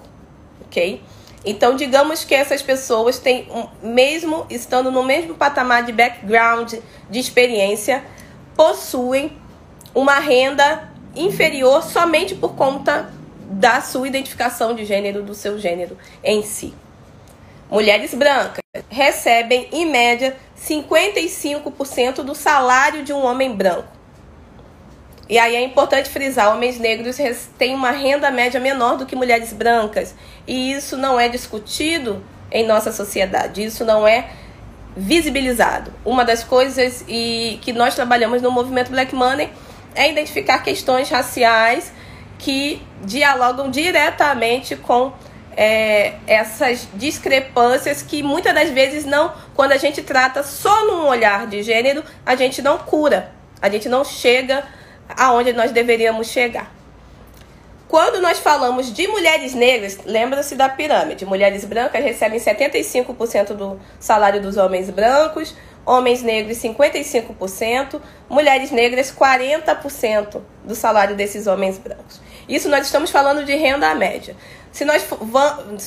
ok? 0.64 1.02
Então, 1.45 1.75
digamos 1.75 2.25
que 2.25 2.35
essas 2.35 2.62
pessoas 2.62 3.19
têm, 3.19 3.49
mesmo 3.83 4.47
estando 4.49 4.90
no 4.90 5.02
mesmo 5.02 5.35
patamar 5.35 5.85
de 5.85 5.92
background, 5.92 6.75
de 7.11 7.19
experiência, 7.19 8.04
possuem 8.54 9.37
uma 9.95 10.19
renda 10.21 10.90
inferior 11.14 11.83
somente 11.83 12.35
por 12.35 12.54
conta 12.54 13.12
da 13.52 13.80
sua 13.80 14.09
identificação 14.09 14.75
de 14.75 14.85
gênero, 14.85 15.23
do 15.23 15.35
seu 15.35 15.59
gênero 15.59 15.97
em 16.25 16.42
si. 16.42 16.75
Mulheres 17.71 18.14
brancas 18.14 18.62
recebem, 18.88 19.68
em 19.73 19.87
média, 19.90 20.37
55% 20.59 22.23
do 22.23 22.35
salário 22.35 23.02
de 23.02 23.12
um 23.12 23.25
homem 23.25 23.54
branco. 23.54 23.88
E 25.28 25.38
aí 25.38 25.56
é 25.56 25.62
importante 25.62 26.09
frisar: 26.09 26.52
homens 26.52 26.78
negros 26.78 27.16
têm 27.59 27.75
uma 27.75 27.90
renda 27.90 28.30
média 28.30 28.61
menor 28.61 28.97
do 28.97 29.06
que 29.06 29.16
mulheres 29.16 29.52
brancas. 29.52 30.14
E 30.47 30.73
isso 30.73 30.97
não 30.97 31.18
é 31.18 31.28
discutido 31.28 32.23
em 32.50 32.66
nossa 32.66 32.92
sociedade, 32.92 33.64
isso 33.64 33.85
não 33.85 34.06
é 34.06 34.28
visibilizado. 34.94 35.92
Uma 36.04 36.25
das 36.25 36.44
coisas 36.44 37.04
e 37.09 37.59
que 37.62 37.73
nós 37.73 37.94
trabalhamos 37.94 38.42
no 38.42 38.50
movimento 38.50 38.90
Black 38.90 39.14
Money 39.14 39.50
é 39.94 40.11
identificar 40.11 40.59
questões 40.59 41.09
raciais 41.09 41.92
que 42.43 42.83
dialogam 43.05 43.71
diretamente 43.71 44.75
com 44.75 45.13
é, 45.57 46.15
essas 46.27 46.89
discrepâncias 46.95 48.03
que 48.03 48.21
muitas 48.21 48.53
das 48.53 48.71
vezes 48.71 49.05
não, 49.05 49.33
quando 49.55 49.71
a 49.71 49.77
gente 49.77 50.03
trata 50.03 50.43
só 50.43 50.87
num 50.87 51.07
olhar 51.07 51.47
de 51.47 51.63
gênero, 51.63 52.03
a 52.27 52.35
gente 52.35 52.61
não 52.61 52.79
cura, 52.79 53.31
a 53.61 53.71
gente 53.71 53.89
não 53.89 54.05
chega 54.05 54.65
aonde 55.17 55.53
nós 55.53 55.71
deveríamos 55.71 56.29
chegar. 56.29 56.73
Quando 57.87 58.21
nós 58.21 58.39
falamos 58.41 58.93
de 58.93 59.07
mulheres 59.07 59.55
negras, 59.55 59.99
lembra-se 60.05 60.57
da 60.57 60.69
pirâmide. 60.69 61.27
Mulheres 61.27 61.65
brancas 61.65 62.03
recebem 62.03 62.41
75% 62.41 63.53
do 63.55 63.79
salário 64.01 64.41
dos 64.41 64.57
homens 64.57 64.89
brancos, 64.89 65.55
homens 65.85 66.23
negros 66.23 66.57
55%, 66.59 68.01
mulheres 68.31 68.71
negras 68.71 69.13
40% 69.15 70.41
do 70.65 70.75
salário 70.75 71.15
desses 71.15 71.47
homens 71.47 71.77
brancos. 71.79 72.21
Isso 72.49 72.69
nós 72.69 72.87
estamos 72.87 73.11
falando 73.11 73.45
de 73.45 73.55
renda 73.55 73.95
média. 73.95 74.37
Se 74.71 74.85
nós 74.85 75.07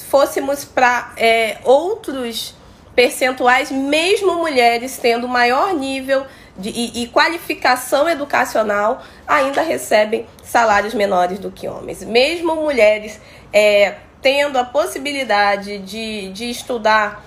fôssemos 0.10 0.64
para 0.64 1.14
é, 1.18 1.58
outros 1.64 2.56
percentuais, 2.96 3.72
mesmo 3.72 4.36
mulheres 4.36 4.98
tendo 4.98 5.28
maior 5.28 5.74
nível 5.74 6.26
de, 6.58 6.70
e, 6.70 7.04
e, 7.04 7.08
qualificação 7.08 8.08
educacional, 8.08 9.04
ainda 9.28 9.62
recebem 9.62 10.26
salários 10.44 10.94
menores 10.94 11.40
do 11.40 11.52
que 11.52 11.68
homens. 11.68 12.04
Mesmo 12.04 12.56
mulheres 12.56 13.20
é, 13.52 13.96
tendo 14.22 14.58
a 14.58 14.64
possibilidade 14.64 15.80
de, 15.80 16.30
de 16.30 16.50
estudar 16.50 17.24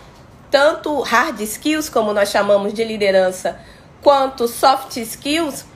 tanto 0.50 1.00
hard 1.02 1.38
skills, 1.40 1.90
como 1.90 2.12
nós 2.14 2.30
chamamos 2.30 2.72
de 2.72 2.82
liderança, 2.82 3.60
quanto 4.02 4.48
soft 4.48 4.96
skills, 4.96 5.66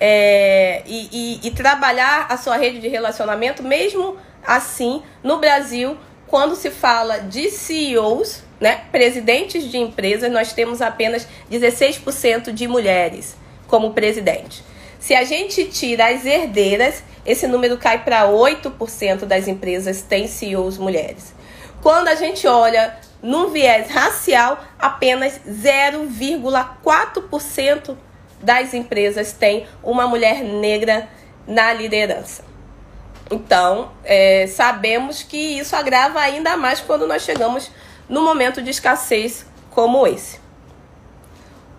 é, 0.00 0.82
e, 0.86 1.08
e, 1.12 1.40
e 1.48 1.50
trabalhar 1.50 2.26
a 2.30 2.38
sua 2.38 2.56
rede 2.56 2.80
de 2.80 2.88
relacionamento, 2.88 3.62
mesmo 3.62 4.16
assim, 4.44 5.02
no 5.22 5.38
Brasil, 5.38 5.96
quando 6.26 6.56
se 6.56 6.70
fala 6.70 7.18
de 7.18 7.50
CEOs, 7.50 8.42
né, 8.58 8.84
presidentes 8.90 9.70
de 9.70 9.76
empresas, 9.76 10.32
nós 10.32 10.54
temos 10.54 10.80
apenas 10.80 11.28
16% 11.50 12.50
de 12.52 12.66
mulheres 12.66 13.36
como 13.66 13.92
presidente. 13.92 14.64
Se 14.98 15.14
a 15.14 15.24
gente 15.24 15.66
tira 15.66 16.08
as 16.08 16.24
herdeiras, 16.24 17.04
esse 17.24 17.46
número 17.46 17.78
cai 17.78 18.04
para 18.04 18.28
8% 18.28 19.24
das 19.24 19.48
empresas 19.48 20.02
têm 20.02 20.26
CEOs 20.26 20.76
mulheres. 20.78 21.34
Quando 21.82 22.08
a 22.08 22.14
gente 22.14 22.46
olha 22.46 22.96
num 23.22 23.50
viés 23.50 23.90
racial, 23.90 24.62
apenas 24.78 25.40
0,4% 25.48 27.96
das 28.42 28.74
empresas 28.74 29.32
têm 29.32 29.66
uma 29.82 30.06
mulher 30.06 30.42
negra 30.42 31.08
na 31.46 31.72
liderança. 31.72 32.44
Então, 33.30 33.92
é, 34.04 34.46
sabemos 34.48 35.22
que 35.22 35.36
isso 35.36 35.76
agrava 35.76 36.18
ainda 36.20 36.56
mais 36.56 36.80
quando 36.80 37.06
nós 37.06 37.22
chegamos 37.22 37.70
no 38.08 38.22
momento 38.22 38.60
de 38.60 38.70
escassez 38.70 39.46
como 39.70 40.06
esse. 40.06 40.40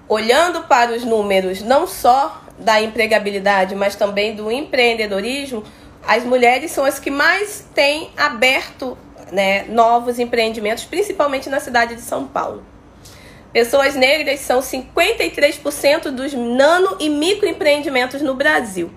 Olhando 0.08 0.63
para 0.63 0.91
os 0.91 1.03
números 1.03 1.62
não 1.62 1.86
só 1.86 2.41
da 2.58 2.82
empregabilidade, 2.82 3.75
mas 3.75 3.96
também 3.96 4.36
do 4.36 4.51
empreendedorismo, 4.51 5.63
as 6.08 6.24
mulheres 6.24 6.72
são 6.72 6.86
as 6.86 7.00
que 7.00 7.12
mais 7.12 7.68
têm 7.74 8.12
aberto 8.15 8.98
né, 9.32 9.63
novos 9.63 10.20
empreendimentos, 10.20 10.84
principalmente 10.86 11.50
na 11.50 11.60
cidade 11.60 11.96
de 11.96 12.01
São 12.01 12.27
Paulo. 12.27 12.63
Pessoas 13.53 13.96
negras 13.96 14.39
são 14.39 14.62
53% 14.62 16.10
dos 16.12 16.34
nano 16.34 16.96
e 17.00 17.10
microempreendimentos 17.10 18.22
no 18.22 18.34
Brasil. 18.34 18.89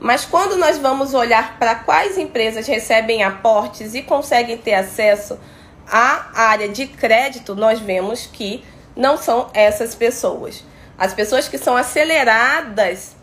Mas 0.00 0.24
quando 0.24 0.56
nós 0.56 0.78
vamos 0.78 1.14
olhar 1.14 1.58
para 1.58 1.76
quais 1.76 2.18
empresas 2.18 2.66
recebem 2.66 3.22
aportes 3.22 3.94
e 3.94 4.02
conseguem 4.02 4.56
ter 4.56 4.74
acesso 4.74 5.38
à 5.86 6.30
área 6.34 6.68
de 6.68 6.86
crédito, 6.86 7.54
nós 7.54 7.80
vemos 7.80 8.26
que 8.26 8.64
não 8.96 9.16
são 9.16 9.48
essas 9.54 9.94
pessoas. 9.94 10.64
As 10.96 11.14
pessoas 11.14 11.48
que 11.48 11.56
são 11.56 11.76
aceleradas 11.76 13.16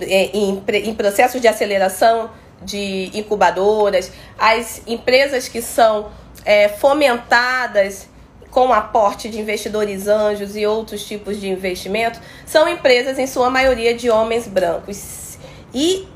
é, 0.00 0.30
em, 0.32 0.62
em 0.66 0.94
processos 0.94 1.40
de 1.40 1.48
aceleração 1.48 2.30
de 2.62 3.10
incubadoras, 3.14 4.10
as 4.38 4.82
empresas 4.86 5.46
que 5.46 5.60
são 5.60 6.10
é, 6.44 6.68
fomentadas 6.68 8.08
com 8.50 8.72
aporte 8.72 9.28
de 9.28 9.38
investidores 9.38 10.08
anjos 10.08 10.56
e 10.56 10.66
outros 10.66 11.06
tipos 11.06 11.40
de 11.40 11.48
investimento, 11.48 12.18
são 12.46 12.68
empresas, 12.68 13.18
em 13.18 13.26
sua 13.26 13.50
maioria, 13.50 13.94
de 13.94 14.10
homens 14.10 14.48
brancos. 14.48 15.38
E 15.72 16.08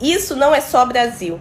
isso 0.00 0.36
não 0.36 0.54
é 0.54 0.60
só 0.60 0.86
Brasil. 0.86 1.40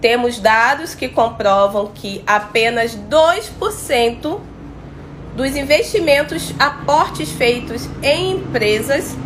Temos 0.00 0.38
dados 0.38 0.94
que 0.94 1.08
comprovam 1.08 1.90
que 1.94 2.22
apenas 2.26 2.96
2% 2.96 4.40
dos 5.34 5.56
investimentos, 5.56 6.54
aportes 6.58 7.30
feitos 7.30 7.88
em 8.02 8.32
empresas, 8.32 9.16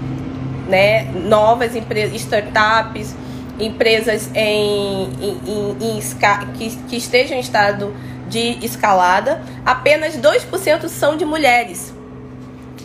né, 0.68 1.04
novas 1.04 1.76
empresas, 1.76 2.20
startups, 2.20 3.14
empresas 3.58 4.30
em, 4.34 5.04
em, 5.20 5.40
em, 5.46 5.98
em 5.98 6.00
que, 6.56 6.76
que 6.88 6.96
estejam 6.96 7.36
em 7.36 7.40
estado 7.40 7.94
de 8.30 8.64
escalada, 8.64 9.42
apenas 9.66 10.16
2% 10.16 10.88
são 10.88 11.16
de 11.16 11.24
mulheres. 11.24 11.92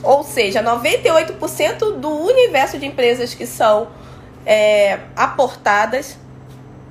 Ou 0.04 0.24
seja, 0.24 0.62
98% 0.62 2.00
do 2.00 2.10
universo 2.10 2.78
de 2.78 2.86
empresas 2.86 3.34
que 3.34 3.46
são 3.46 3.88
é, 4.46 5.00
aportadas 5.16 6.18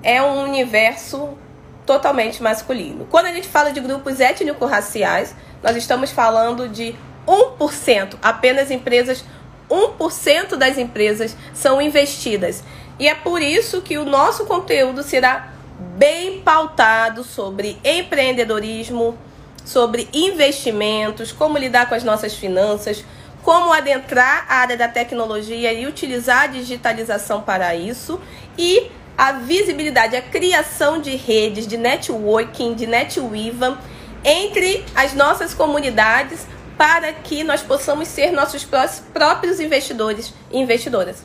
é 0.03 0.23
um 0.23 0.45
universo 0.45 1.37
totalmente 1.85 2.43
masculino. 2.43 3.07
Quando 3.11 3.27
a 3.27 3.33
gente 3.33 3.49
fala 3.49 3.73
de 3.73 3.81
grupos 3.81 4.21
étnico-raciais, 4.21 5.35
nós 5.63 5.77
estamos 5.77 6.11
falando 6.11 6.69
de 6.69 6.95
1%, 7.27 8.17
apenas 8.23 8.71
empresas, 8.71 9.25
1% 9.69 10.57
das 10.57 10.79
empresas 10.79 11.37
são 11.53 11.83
investidas. 11.83 12.63
E 12.99 13.09
é 13.09 13.15
por 13.15 13.43
isso 13.43 13.83
que 13.83 13.99
o 13.99 14.05
nosso 14.05 14.45
conteúdo 14.47 15.03
será 15.03 15.54
bem 15.79 16.41
pautado 16.41 17.25
sobre 17.25 17.79
empreendedorismo, 17.85 19.19
sobre 19.65 20.09
investimentos, 20.13 21.33
como 21.33 21.59
lidar 21.59 21.89
com 21.89 21.95
as 21.95 22.05
nossas 22.05 22.35
finanças, 22.35 23.05
como 23.43 23.73
adentrar 23.73 24.47
a 24.49 24.57
área 24.57 24.77
da 24.77 24.89
tecnologia 24.89 25.73
e 25.73 25.87
utilizar 25.87 26.43
a 26.43 26.47
digitalização 26.47 27.43
para 27.43 27.75
isso 27.75 28.21
e 28.57 28.91
a 29.17 29.33
visibilidade, 29.33 30.17
a 30.17 30.23
criação 30.23 31.01
de 31.01 31.15
redes 31.15 31.67
de 31.67 31.77
networking, 31.77 32.75
de 32.75 32.87
netweaver 32.87 33.77
entre 34.25 34.85
as 34.95 35.15
nossas 35.15 35.53
comunidades 35.53 36.47
para 36.77 37.13
que 37.13 37.45
nós 37.45 37.63
possamos 37.63 38.09
ser 38.09 38.33
nossos 38.33 38.67
próprios 39.13 39.61
investidores 39.61 40.33
e 40.51 40.59
investidoras. 40.59 41.23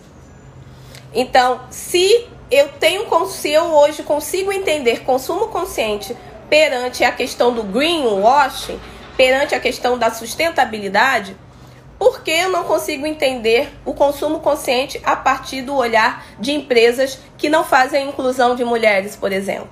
Então, 1.13 1.61
se 1.71 2.27
eu 2.51 2.69
tenho, 2.69 3.07
se 3.27 3.51
eu 3.51 3.65
hoje 3.65 4.03
consigo 4.03 4.51
entender 4.51 5.03
consumo 5.03 5.47
consciente 5.47 6.15
perante 6.49 7.03
a 7.03 7.11
questão 7.11 7.53
do 7.53 7.63
greenwashing, 7.63 8.79
perante 9.15 9.53
a 9.53 9.59
questão 9.59 9.97
da 9.97 10.09
sustentabilidade, 10.11 11.35
por 11.99 12.23
que 12.23 12.31
eu 12.31 12.49
não 12.49 12.63
consigo 12.63 13.05
entender 13.05 13.69
o 13.85 13.93
consumo 13.93 14.39
consciente 14.39 14.99
a 15.03 15.15
partir 15.15 15.61
do 15.61 15.75
olhar 15.75 16.25
de 16.39 16.53
empresas 16.53 17.19
que 17.37 17.49
não 17.49 17.63
fazem 17.63 18.01
a 18.01 18.05
inclusão 18.05 18.55
de 18.55 18.63
mulheres, 18.63 19.15
por 19.15 19.31
exemplo? 19.31 19.69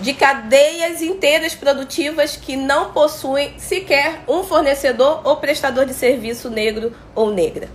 De 0.00 0.14
cadeias 0.14 1.02
inteiras 1.02 1.54
produtivas 1.54 2.34
que 2.34 2.56
não 2.56 2.90
possuem 2.92 3.54
sequer 3.58 4.24
um 4.26 4.42
fornecedor 4.42 5.20
ou 5.22 5.36
prestador 5.36 5.84
de 5.84 5.92
serviço 5.92 6.48
negro 6.48 6.96
ou 7.14 7.30
negra. 7.30 7.68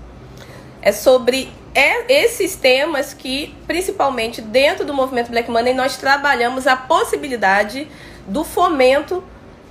É 0.85 0.91
sobre 0.91 1.51
é 1.73 2.21
esses 2.21 2.55
temas 2.55 3.11
que, 3.11 3.55
principalmente 3.65 4.39
dentro 4.39 4.85
do 4.85 4.93
movimento 4.93 5.31
Black 5.31 5.49
Money, 5.49 5.73
nós 5.73 5.97
trabalhamos 5.97 6.67
a 6.67 6.75
possibilidade 6.75 7.87
do 8.27 8.43
fomento 8.43 9.23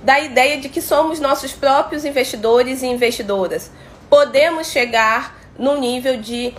da 0.03 0.19
ideia 0.19 0.59
de 0.59 0.67
que 0.67 0.81
somos 0.81 1.21
nossos 1.21 1.53
próprios 1.53 2.03
investidores 2.03 2.83
e 2.83 2.87
investidoras. 2.87 3.71
Podemos 4.09 4.67
chegar 4.67 5.37
no 5.57 5.79
nível 5.79 6.17
de 6.17 6.53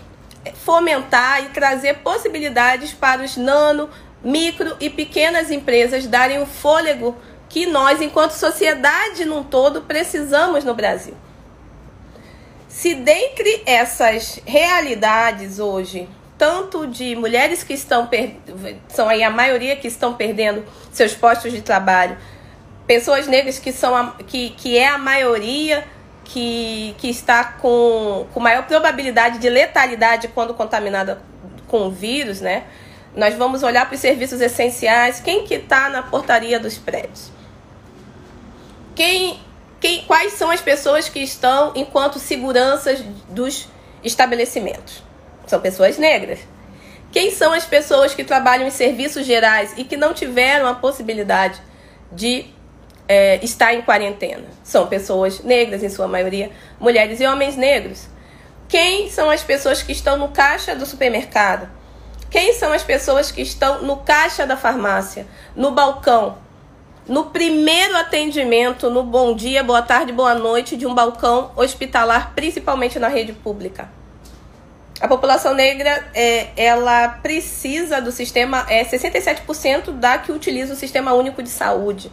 fomentar 0.64 1.44
e 1.44 1.48
trazer 1.50 1.98
possibilidades 1.98 2.94
para 2.94 3.22
os 3.22 3.36
nano, 3.36 3.90
micro 4.24 4.74
e 4.80 4.88
pequenas 4.88 5.50
empresas 5.50 6.06
darem 6.06 6.42
o 6.42 6.46
fôlego 6.46 7.14
que 7.50 7.66
nós, 7.66 8.00
enquanto 8.00 8.30
sociedade 8.30 9.26
num 9.26 9.44
todo, 9.44 9.82
precisamos 9.82 10.64
no 10.64 10.72
Brasil. 10.74 11.14
Se 12.76 12.94
dentre 12.94 13.62
essas 13.64 14.38
realidades 14.44 15.58
hoje, 15.58 16.06
tanto 16.36 16.86
de 16.86 17.16
mulheres 17.16 17.64
que 17.64 17.72
estão 17.72 18.06
são 18.86 19.08
aí 19.08 19.22
a 19.22 19.30
maioria 19.30 19.76
que 19.76 19.88
estão 19.88 20.12
perdendo 20.12 20.62
seus 20.92 21.14
postos 21.14 21.52
de 21.52 21.62
trabalho, 21.62 22.18
pessoas 22.86 23.26
negras 23.26 23.58
que 23.58 23.72
são 23.72 23.96
a, 23.96 24.14
que, 24.26 24.50
que 24.50 24.76
é 24.76 24.88
a 24.88 24.98
maioria 24.98 25.86
que, 26.22 26.94
que 26.98 27.08
está 27.08 27.44
com, 27.44 28.26
com 28.34 28.40
maior 28.40 28.66
probabilidade 28.66 29.38
de 29.38 29.48
letalidade 29.48 30.28
quando 30.28 30.52
contaminada 30.52 31.22
com 31.66 31.86
o 31.86 31.90
vírus, 31.90 32.42
né? 32.42 32.64
Nós 33.16 33.34
vamos 33.36 33.62
olhar 33.62 33.86
para 33.86 33.94
os 33.94 34.00
serviços 34.02 34.42
essenciais, 34.42 35.18
quem 35.18 35.46
que 35.46 35.54
está 35.54 35.88
na 35.88 36.02
portaria 36.02 36.60
dos 36.60 36.76
prédios? 36.76 37.32
Quem 38.94 39.45
quem, 39.80 40.04
quais 40.04 40.32
são 40.32 40.50
as 40.50 40.60
pessoas 40.60 41.08
que 41.08 41.20
estão 41.20 41.72
enquanto 41.74 42.18
seguranças 42.18 43.00
dos 43.28 43.68
estabelecimentos? 44.02 45.02
São 45.46 45.60
pessoas 45.60 45.98
negras. 45.98 46.40
Quem 47.12 47.30
são 47.30 47.52
as 47.52 47.64
pessoas 47.64 48.14
que 48.14 48.24
trabalham 48.24 48.66
em 48.66 48.70
serviços 48.70 49.24
gerais 49.24 49.74
e 49.76 49.84
que 49.84 49.96
não 49.96 50.12
tiveram 50.12 50.66
a 50.66 50.74
possibilidade 50.74 51.60
de 52.10 52.46
é, 53.08 53.38
estar 53.44 53.74
em 53.74 53.82
quarentena? 53.82 54.44
São 54.62 54.86
pessoas 54.86 55.40
negras, 55.40 55.82
em 55.82 55.88
sua 55.88 56.08
maioria, 56.08 56.50
mulheres 56.80 57.20
e 57.20 57.26
homens 57.26 57.56
negros. 57.56 58.08
Quem 58.68 59.08
são 59.10 59.30
as 59.30 59.42
pessoas 59.42 59.82
que 59.82 59.92
estão 59.92 60.16
no 60.16 60.28
caixa 60.28 60.74
do 60.74 60.84
supermercado? 60.84 61.70
Quem 62.30 62.52
são 62.52 62.72
as 62.72 62.82
pessoas 62.82 63.30
que 63.30 63.40
estão 63.40 63.82
no 63.82 63.98
caixa 63.98 64.44
da 64.44 64.56
farmácia, 64.56 65.26
no 65.54 65.70
balcão, 65.70 66.38
no 67.08 67.26
primeiro 67.26 67.96
atendimento, 67.96 68.90
no 68.90 69.04
bom 69.04 69.34
dia, 69.34 69.62
boa 69.62 69.80
tarde, 69.80 70.12
boa 70.12 70.34
noite 70.34 70.76
de 70.76 70.86
um 70.86 70.94
balcão 70.94 71.52
hospitalar, 71.54 72.32
principalmente 72.34 72.98
na 72.98 73.06
rede 73.06 73.32
pública. 73.32 73.88
A 75.00 75.06
população 75.06 75.54
negra, 75.54 76.04
é, 76.14 76.48
ela 76.56 77.08
precisa 77.08 78.00
do 78.00 78.10
sistema, 78.10 78.66
é 78.68 78.82
67% 78.82 79.92
da 79.92 80.18
que 80.18 80.32
utiliza 80.32 80.72
o 80.72 80.76
Sistema 80.76 81.12
Único 81.12 81.42
de 81.42 81.50
Saúde. 81.50 82.10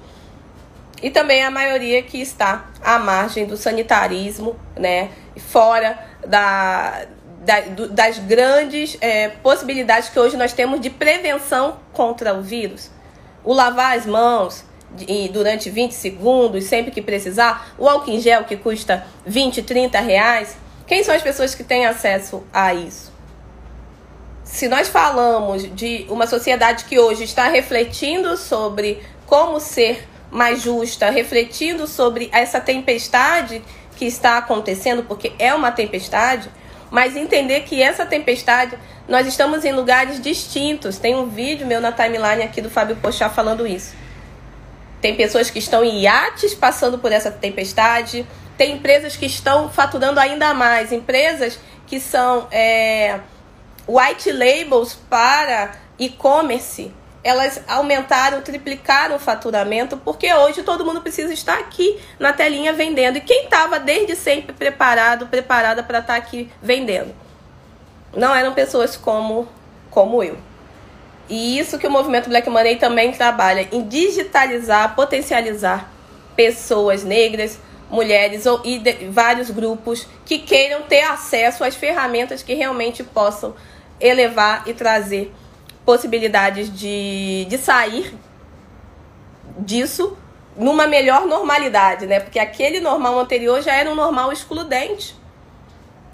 E 1.01 1.09
também 1.09 1.43
a 1.43 1.49
maioria 1.49 2.03
que 2.03 2.21
está 2.21 2.67
à 2.83 2.99
margem 2.99 3.45
do 3.45 3.57
sanitarismo, 3.57 4.55
né, 4.77 5.09
fora 5.37 5.97
da, 6.27 7.05
da, 7.39 7.61
do, 7.61 7.89
das 7.89 8.19
grandes 8.19 8.97
é, 9.01 9.29
possibilidades 9.29 10.09
que 10.09 10.19
hoje 10.19 10.37
nós 10.37 10.53
temos 10.53 10.79
de 10.79 10.89
prevenção 10.89 11.77
contra 11.93 12.33
o 12.33 12.41
vírus. 12.41 12.91
O 13.43 13.53
lavar 13.53 13.97
as 13.97 14.05
mãos, 14.05 14.63
e 15.07 15.29
durante 15.29 15.69
20 15.69 15.91
segundos, 15.93 16.65
sempre 16.65 16.91
que 16.91 17.01
precisar, 17.01 17.73
o 17.77 17.87
álcool 17.87 18.11
em 18.11 18.19
gel 18.19 18.43
que 18.43 18.55
custa 18.55 19.05
20, 19.25 19.63
30 19.63 19.99
reais. 19.99 20.55
Quem 20.85 21.03
são 21.03 21.15
as 21.15 21.21
pessoas 21.21 21.55
que 21.55 21.63
têm 21.63 21.85
acesso 21.85 22.43
a 22.53 22.73
isso? 22.73 23.11
Se 24.43 24.67
nós 24.67 24.87
falamos 24.87 25.63
de 25.75 26.05
uma 26.09 26.27
sociedade 26.27 26.85
que 26.85 26.99
hoje 26.99 27.23
está 27.23 27.47
refletindo 27.47 28.37
sobre 28.37 29.01
como 29.25 29.59
ser 29.59 30.07
mais 30.29 30.61
justa, 30.61 31.09
refletindo 31.09 31.87
sobre 31.87 32.29
essa 32.31 32.59
tempestade 32.59 33.63
que 33.95 34.05
está 34.05 34.37
acontecendo, 34.37 35.03
porque 35.03 35.31
é 35.39 35.53
uma 35.53 35.71
tempestade, 35.71 36.49
mas 36.91 37.15
entender 37.15 37.61
que 37.61 37.81
essa 37.81 38.05
tempestade, 38.05 38.77
nós 39.07 39.25
estamos 39.25 39.65
em 39.65 39.71
lugares 39.71 40.21
distintos. 40.21 40.97
Tem 40.97 41.15
um 41.15 41.27
vídeo 41.27 41.65
meu 41.65 41.81
na 41.81 41.91
timeline 41.91 42.43
aqui 42.43 42.61
do 42.61 42.69
Fábio 42.69 42.95
Pochá 42.97 43.29
falando 43.29 43.65
isso. 43.65 43.95
Tem 45.03 45.17
pessoas 45.17 45.49
que 45.49 45.59
estão 45.59 45.83
em 45.83 46.03
iates 46.03 46.53
passando 46.53 46.97
por 46.97 47.11
essa 47.11 47.29
tempestade, 47.29 48.25
tem 48.57 48.77
empresas 48.77 49.17
que 49.17 49.25
estão 49.25 49.69
faturando 49.69 50.17
ainda 50.17 50.53
mais, 50.53 50.93
empresas 50.93 51.59
que 51.85 51.99
são 51.99 52.47
é, 52.49 53.19
white 53.85 54.31
labels 54.31 54.97
para 55.09 55.73
e-commerce 55.99 56.89
elas 57.21 57.61
aumentaram, 57.67 58.41
triplicaram 58.41 59.17
o 59.17 59.19
faturamento, 59.19 59.97
porque 59.97 60.33
hoje 60.33 60.63
todo 60.63 60.85
mundo 60.85 61.01
precisa 61.01 61.33
estar 61.33 61.59
aqui 61.59 61.99
na 62.17 62.31
telinha 62.31 62.71
vendendo. 62.71 63.17
E 63.17 63.21
quem 63.21 63.43
estava 63.43 63.79
desde 63.79 64.15
sempre 64.15 64.53
preparado, 64.53 65.27
preparada 65.27 65.83
para 65.83 65.99
estar 65.99 66.15
aqui 66.15 66.49
vendendo? 66.61 67.13
Não 68.15 68.33
eram 68.33 68.53
pessoas 68.53 68.95
como, 68.95 69.49
como 69.89 70.23
eu. 70.23 70.37
E 71.29 71.57
isso 71.57 71.77
que 71.77 71.87
o 71.87 71.91
movimento 71.91 72.29
Black 72.29 72.49
Money 72.49 72.75
também 72.75 73.11
trabalha 73.11 73.67
em 73.71 73.87
digitalizar, 73.87 74.95
potencializar 74.95 75.91
pessoas 76.35 77.03
negras, 77.03 77.59
mulheres 77.89 78.45
ou, 78.45 78.59
e 78.63 78.79
de, 78.79 79.09
vários 79.09 79.49
grupos 79.49 80.07
que 80.25 80.39
queiram 80.39 80.81
ter 80.81 81.03
acesso 81.03 81.63
às 81.63 81.75
ferramentas 81.75 82.41
que 82.41 82.53
realmente 82.53 83.03
possam 83.03 83.55
elevar 83.99 84.63
e 84.67 84.73
trazer 84.73 85.33
possibilidades 85.85 86.73
de, 86.75 87.45
de 87.45 87.57
sair 87.57 88.17
disso 89.59 90.17
numa 90.57 90.87
melhor 90.87 91.25
normalidade, 91.25 92.05
né? 92.05 92.19
Porque 92.19 92.39
aquele 92.39 92.79
normal 92.79 93.19
anterior 93.19 93.61
já 93.61 93.73
era 93.73 93.89
um 93.89 93.95
normal 93.95 94.31
excludente. 94.31 95.15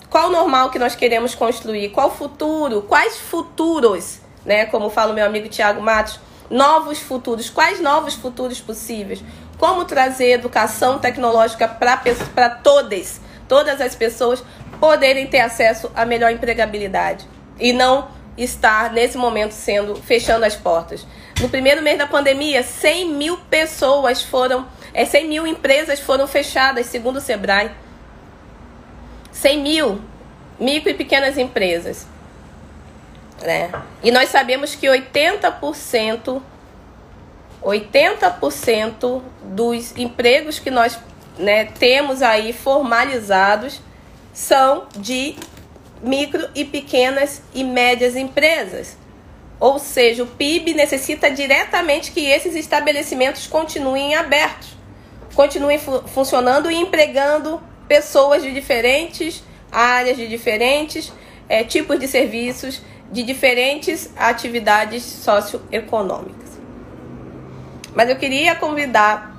Qual 0.10 0.32
normal 0.32 0.70
que 0.70 0.80
nós 0.80 0.96
queremos 0.96 1.36
construir? 1.36 1.90
Qual 1.90 2.10
futuro? 2.12 2.82
Quais 2.82 3.18
futuros, 3.18 4.20
né? 4.50 4.66
Como 4.66 4.90
fala 4.90 5.12
o 5.12 5.16
meu 5.16 5.24
amigo 5.24 5.48
Tiago 5.48 5.80
Matos, 5.80 6.20
novos 6.50 6.98
futuros. 6.98 7.52
Quais 7.52 7.80
novos 7.80 8.16
futuros 8.16 8.60
possíveis? 8.60 9.24
Como 9.60 9.86
trazer 9.86 10.32
educação 10.32 10.98
tecnológica 10.98 11.68
para 11.68 12.50
todas, 12.50 13.22
todas 13.48 13.80
as 13.80 13.94
pessoas 13.94 14.44
poderem 14.80 15.28
ter 15.28 15.42
acesso 15.42 15.92
à 15.96 16.04
melhor 16.04 16.32
empregabilidade 16.32 17.28
e 17.60 17.72
não 17.72 18.08
estar 18.36 18.92
nesse 18.92 19.20
momento 19.20 19.52
sendo 19.52 19.96
fechando 19.96 20.44
as 20.44 20.56
portas. 20.56 21.06
No 21.40 21.48
primeiro 21.48 21.84
mês 21.84 22.00
da 22.00 22.08
pandemia, 22.08 22.64
100 22.64 23.10
mil 23.10 23.38
pessoas 23.52 24.24
foram, 24.24 24.66
é, 24.96 25.06
100 25.06 25.28
mil 25.28 25.46
empresas 25.46 26.00
foram 26.00 26.26
fechadas, 26.26 26.88
segundo 26.88 27.18
o 27.18 27.22
Sebrae. 27.22 27.70
100 29.32 29.62
mil 29.62 30.02
micro 30.60 30.90
e 30.90 30.96
pequenas 30.96 31.38
empresas. 31.38 32.08
Né? 33.42 33.72
E 34.04 34.12
nós 34.12 34.30
sabemos 34.30 34.76
que 34.76 34.88
80%, 34.88 36.42
80% 37.64 39.22
dos 39.44 39.98
empregos 39.98 40.60
que 40.60 40.70
nós 40.70 41.00
né, 41.38 41.66
temos 41.66 42.22
aí 42.22 42.52
formalizados 42.52 43.82
são 44.34 44.88
de 44.98 45.36
micro 46.02 46.50
e 46.56 46.64
pequenas 46.64 47.42
e 47.54 47.64
médias 47.64 48.16
empresas. 48.16 48.98
Ou 49.60 49.78
seja, 49.78 50.24
o 50.24 50.28
PIB 50.28 50.74
necessita 50.74 51.30
diretamente 51.30 52.12
que 52.12 52.26
esses 52.26 52.56
estabelecimentos 52.56 53.46
continuem 53.48 54.16
abertos, 54.16 54.70
continuem 55.36 55.78
fu 55.78 56.02
funcionando 56.08 56.72
e 56.72 56.76
empregando 56.76 57.62
pessoas 57.88 58.42
de 58.42 58.54
diferentes 58.54 59.44
áreas, 59.70 60.16
de 60.16 60.28
diferentes 60.28 61.12
é, 61.50 61.64
tipos 61.64 62.00
de 62.00 62.08
serviços, 62.08 62.82
de 63.12 63.24
diferentes 63.24 64.12
atividades 64.18 65.04
socioeconômicas. 65.04 66.50
Mas 67.94 68.10
eu 68.10 68.16
queria 68.16 68.56
convidar 68.56 69.36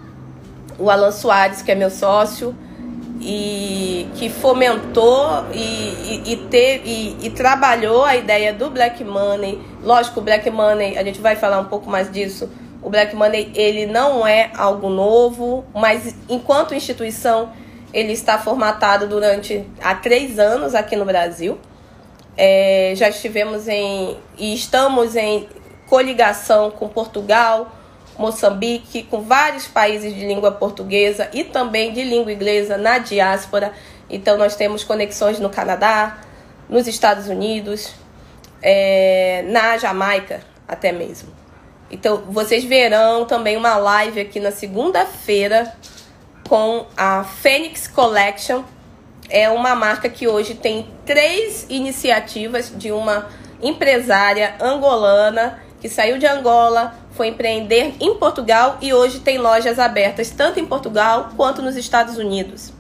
o 0.79 0.91
Alan 0.91 1.13
Soares, 1.13 1.63
que 1.63 1.71
é 1.71 1.75
meu 1.75 1.91
sócio, 1.91 2.57
e 3.21 4.09
que 4.15 4.31
fomentou 4.31 5.45
e, 5.53 5.59
e, 5.59 6.33
e, 6.33 6.49
e, 6.53 7.27
e, 7.27 7.31
trabalhou 7.31 8.03
a 8.03 8.17
ideia 8.17 8.53
do 8.53 8.71
Black 8.71 9.05
Money. 9.05 9.61
Lógico, 9.83 10.21
o 10.21 10.23
Black 10.23 10.51
Money, 10.51 10.97
a 10.97 11.05
gente 11.05 11.21
vai 11.21 11.37
falar 11.37 11.61
um 11.61 11.67
pouco 11.67 11.91
mais 11.91 12.11
disso. 12.11 12.51
O 12.83 12.89
Black 12.89 13.15
Money 13.15 13.53
ele 13.55 13.85
não 13.85 14.27
é 14.27 14.51
algo 14.57 14.89
novo, 14.89 15.67
mas 15.75 16.15
enquanto 16.31 16.75
instituição 16.75 17.53
ele 17.93 18.13
está 18.13 18.39
formatado 18.39 19.07
durante 19.07 19.67
há 19.83 19.95
três 19.95 20.39
anos 20.39 20.75
aqui 20.75 20.97
no 20.97 21.05
Brasil. 21.05 21.59
É, 22.37 22.93
já 22.97 23.09
estivemos 23.09 23.69
em 23.69 24.17
e 24.39 24.55
estamos 24.55 25.17
em 25.17 25.49
coligação 25.87 26.71
com 26.71 26.89
Portugal, 26.89 27.71
Moçambique, 28.17 29.03
com 29.05 29.23
vários 29.23 29.67
países 29.67 30.15
de 30.15 30.27
língua 30.27 30.53
portuguesa 30.53 31.29
e 31.33 31.43
também 31.43 31.93
de 31.93 32.03
língua 32.03 32.33
inglesa 32.33 32.77
na 32.77 32.99
diáspora. 32.99 33.73
Então, 34.09 34.37
nós 34.37 34.57
temos 34.57 34.85
conexões 34.85 35.39
no 35.39 35.51
Canadá, 35.51 36.19
nos 36.69 36.87
Estados 36.87 37.29
Unidos, 37.29 37.93
é, 38.63 39.45
na 39.49 39.79
Jamaica 39.79 40.41
até 40.69 40.93
mesmo. 40.93 41.31
Então, 41.91 42.19
vocês 42.29 42.63
verão 42.65 43.25
também 43.25 43.57
uma 43.57 43.77
live 43.77 44.21
aqui 44.21 44.39
na 44.39 44.53
segunda-feira 44.53 45.75
com 46.49 46.87
a 46.97 47.25
Phoenix 47.25 47.89
Collection. 47.89 48.63
É 49.31 49.49
uma 49.49 49.77
marca 49.77 50.09
que 50.09 50.27
hoje 50.27 50.55
tem 50.55 50.89
três 51.07 51.65
iniciativas 51.71 52.73
de 52.77 52.91
uma 52.91 53.29
empresária 53.63 54.57
angolana 54.61 55.63
que 55.81 55.89
saiu 55.89 56.19
de 56.19 56.27
Angola, 56.27 56.95
foi 57.13 57.29
empreender 57.29 57.95
em 58.01 58.17
Portugal 58.17 58.77
e 58.81 58.93
hoje 58.93 59.21
tem 59.21 59.39
lojas 59.39 59.79
abertas 59.79 60.31
tanto 60.31 60.59
em 60.59 60.67
Portugal 60.67 61.31
quanto 61.37 61.63
nos 61.63 61.77
Estados 61.77 62.19
Unidos. 62.19 62.73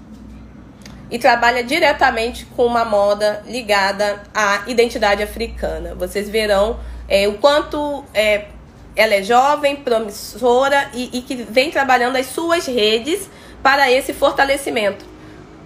E 1.08 1.18
trabalha 1.18 1.62
diretamente 1.62 2.44
com 2.56 2.66
uma 2.66 2.84
moda 2.84 3.42
ligada 3.46 4.20
à 4.34 4.62
identidade 4.66 5.22
africana. 5.22 5.94
Vocês 5.94 6.28
verão 6.28 6.78
é, 7.08 7.26
o 7.26 7.34
quanto 7.34 8.04
é, 8.12 8.46
ela 8.94 9.14
é 9.14 9.22
jovem, 9.22 9.76
promissora 9.76 10.90
e, 10.92 11.18
e 11.18 11.22
que 11.22 11.36
vem 11.36 11.70
trabalhando 11.70 12.16
as 12.16 12.26
suas 12.26 12.66
redes 12.66 13.30
para 13.62 13.90
esse 13.90 14.12
fortalecimento 14.12 15.09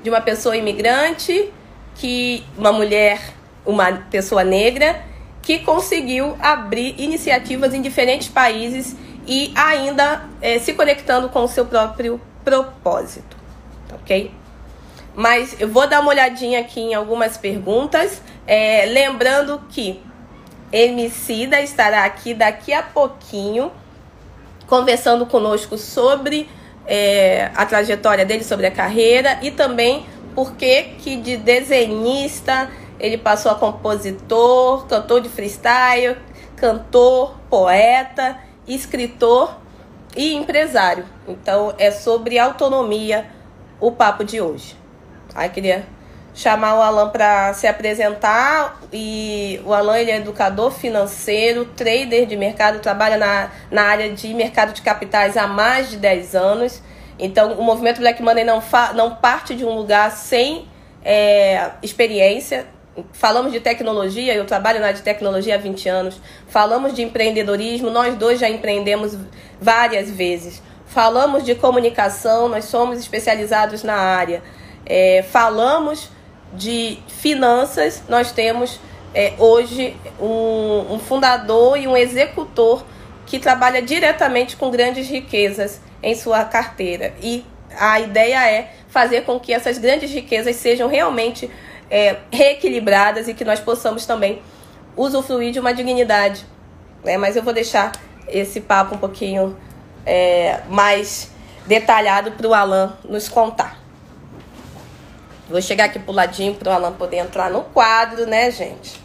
de 0.05 0.11
uma 0.11 0.21
pessoa 0.21 0.55
imigrante, 0.55 1.51
que 1.95 2.45
uma 2.59 2.71
mulher, 2.71 3.33
uma 3.65 3.91
pessoa 4.11 4.45
negra 4.45 5.03
que 5.41 5.61
conseguiu 5.61 6.37
abrir 6.41 6.95
iniciativas 6.99 7.73
em 7.73 7.81
diferentes 7.81 8.29
países 8.29 8.95
e 9.27 9.51
ainda 9.57 10.29
é, 10.43 10.59
se 10.59 10.75
conectando 10.75 11.31
com 11.31 11.45
o 11.45 11.49
seu 11.49 11.65
próprio 11.65 12.21
propósito, 12.45 13.35
ok? 13.95 14.31
Mas 15.15 15.59
eu 15.59 15.69
vou 15.69 15.87
dar 15.89 16.01
uma 16.01 16.11
olhadinha 16.11 16.61
aqui 16.61 16.81
em 16.81 16.93
algumas 16.93 17.39
perguntas, 17.39 18.21
é, 18.47 18.85
lembrando 18.85 19.59
que 19.71 20.03
Emicida 20.71 21.63
estará 21.63 22.05
aqui 22.05 22.35
daqui 22.35 22.75
a 22.75 22.83
pouquinho 22.83 23.73
conversando 24.67 25.25
conosco 25.25 25.79
sobre 25.79 26.47
é, 26.87 27.51
a 27.55 27.65
trajetória 27.67 28.25
dele, 28.25 28.45
sobre 28.45 28.67
a 28.67 28.71
carreira 28.71 29.39
e 29.43 29.51
também 29.51 30.07
por 30.35 30.55
que 30.57 31.17
de 31.17 31.37
desenhista 31.37 32.71
ele 32.99 33.19
passou 33.19 33.53
a 33.53 33.55
compositor, 33.55 34.87
cantor 34.87 35.21
de 35.21 35.29
freestyle, 35.29 36.17
cantor, 36.57 37.37
poeta, 37.51 38.39
escritor 38.67 39.59
e 40.17 40.35
empresário. 40.35 41.05
Então 41.27 41.75
é 41.79 41.91
sobre 41.91 42.39
autonomia 42.39 43.27
o 43.81 43.93
papo 43.93 44.25
de 44.25 44.41
hoje. 44.41 44.77
Aí 45.35 45.49
queria 45.49 45.85
chamar 46.35 46.77
o 46.77 46.83
Alan 46.83 47.11
para 47.11 47.55
se 47.55 47.67
apresentar 47.67 48.81
e 48.93 49.61
o 49.65 49.73
Alan 49.73 49.99
ele 49.99 50.11
é 50.11 50.17
educador 50.17 50.73
financeiro, 50.73 51.65
trader 51.65 52.27
de 52.27 52.37
mercado, 52.37 52.81
trabalha 52.81 53.17
na, 53.17 53.51
na 53.71 53.83
área 53.85 54.11
de 54.11 54.35
mercado 54.35 54.73
de 54.73 54.83
capitais 54.83 55.37
há 55.37 55.47
mais 55.47 55.91
de 55.91 55.97
10 55.97 56.35
anos. 56.35 56.83
Então 57.19 57.53
o 57.53 57.63
movimento 57.63 58.01
Black 58.01 58.21
Money 58.21 58.45
não, 58.45 58.61
fa, 58.61 58.93
não 58.93 59.15
parte 59.15 59.55
de 59.55 59.65
um 59.65 59.75
lugar 59.75 60.11
sem 60.11 60.67
é, 61.05 61.71
experiência, 61.81 62.67
falamos 63.13 63.53
de 63.53 63.61
tecnologia, 63.61 64.35
eu 64.35 64.45
trabalho 64.45 64.81
na 64.81 64.87
área 64.87 64.97
de 64.97 65.03
tecnologia 65.03 65.55
há 65.55 65.59
20 65.59 65.89
anos. 65.89 66.21
Falamos 66.49 66.95
de 66.95 67.03
empreendedorismo, 67.03 67.91
nós 67.91 68.17
dois 68.17 68.41
já 68.41 68.49
empreendemos 68.49 69.17
várias 69.61 70.11
vezes. 70.11 70.63
Falamos 70.87 71.45
de 71.45 71.55
comunicação, 71.55 72.49
nós 72.49 72.65
somos 72.67 72.99
especializados 72.99 73.83
na 73.83 73.95
área. 73.95 74.43
É, 74.87 75.23
falamos 75.23 76.11
de 76.57 76.99
finanças, 77.09 78.03
nós 78.09 78.33
temos 78.33 78.81
é, 79.15 79.35
hoje 79.39 79.97
um, 80.21 80.95
um 80.95 80.99
fundador 80.99 81.79
e 81.79 81.87
um 81.87 81.97
executor 81.97 82.85
que 83.27 83.39
trabalha 83.39 83.81
diretamente 83.81 84.57
com 84.57 84.71
grandes 84.71 85.09
riquezas 85.09 85.81
em 86.03 86.15
sua 86.15 86.45
carteira. 86.45 87.15
E 87.23 87.45
a 87.79 88.01
ideia 88.01 88.51
é 88.51 88.73
fazer 88.89 89.23
com 89.23 89.41
que 89.41 89.53
essas 89.53 89.79
grandes 89.79 90.11
riquezas 90.11 90.57
sejam 90.57 90.89
realmente 90.89 91.51
é, 91.91 92.17
reequilibradas 92.31 93.29
e 93.29 93.35
que 93.35 93.45
nós 93.45 93.61
possamos 93.61 94.07
também 94.07 94.43
usufruir 94.97 95.53
de 95.53 95.59
uma 95.59 95.73
dignidade. 95.73 96.45
Né? 97.05 97.17
Mas 97.17 97.37
eu 97.37 97.43
vou 97.43 97.53
deixar 97.53 97.93
esse 98.29 98.61
papo 98.61 98.95
um 98.95 98.99
pouquinho 98.99 99.57
é, 100.07 100.61
mais 100.69 101.31
detalhado 101.67 102.33
para 102.33 102.47
o 102.47 102.55
Alan 102.55 102.97
nos 103.09 103.29
contar. 103.29 103.84
Vou 105.49 105.61
chegar 105.61 105.85
aqui 105.85 105.99
pro 105.99 106.13
ladinho 106.13 106.55
para 106.55 106.71
o 106.71 106.73
Alan 106.73 106.93
poder 106.93 107.19
entrar 107.19 107.51
no 107.51 107.63
quadro, 107.63 108.27
né, 108.27 108.51
gente? 108.51 109.03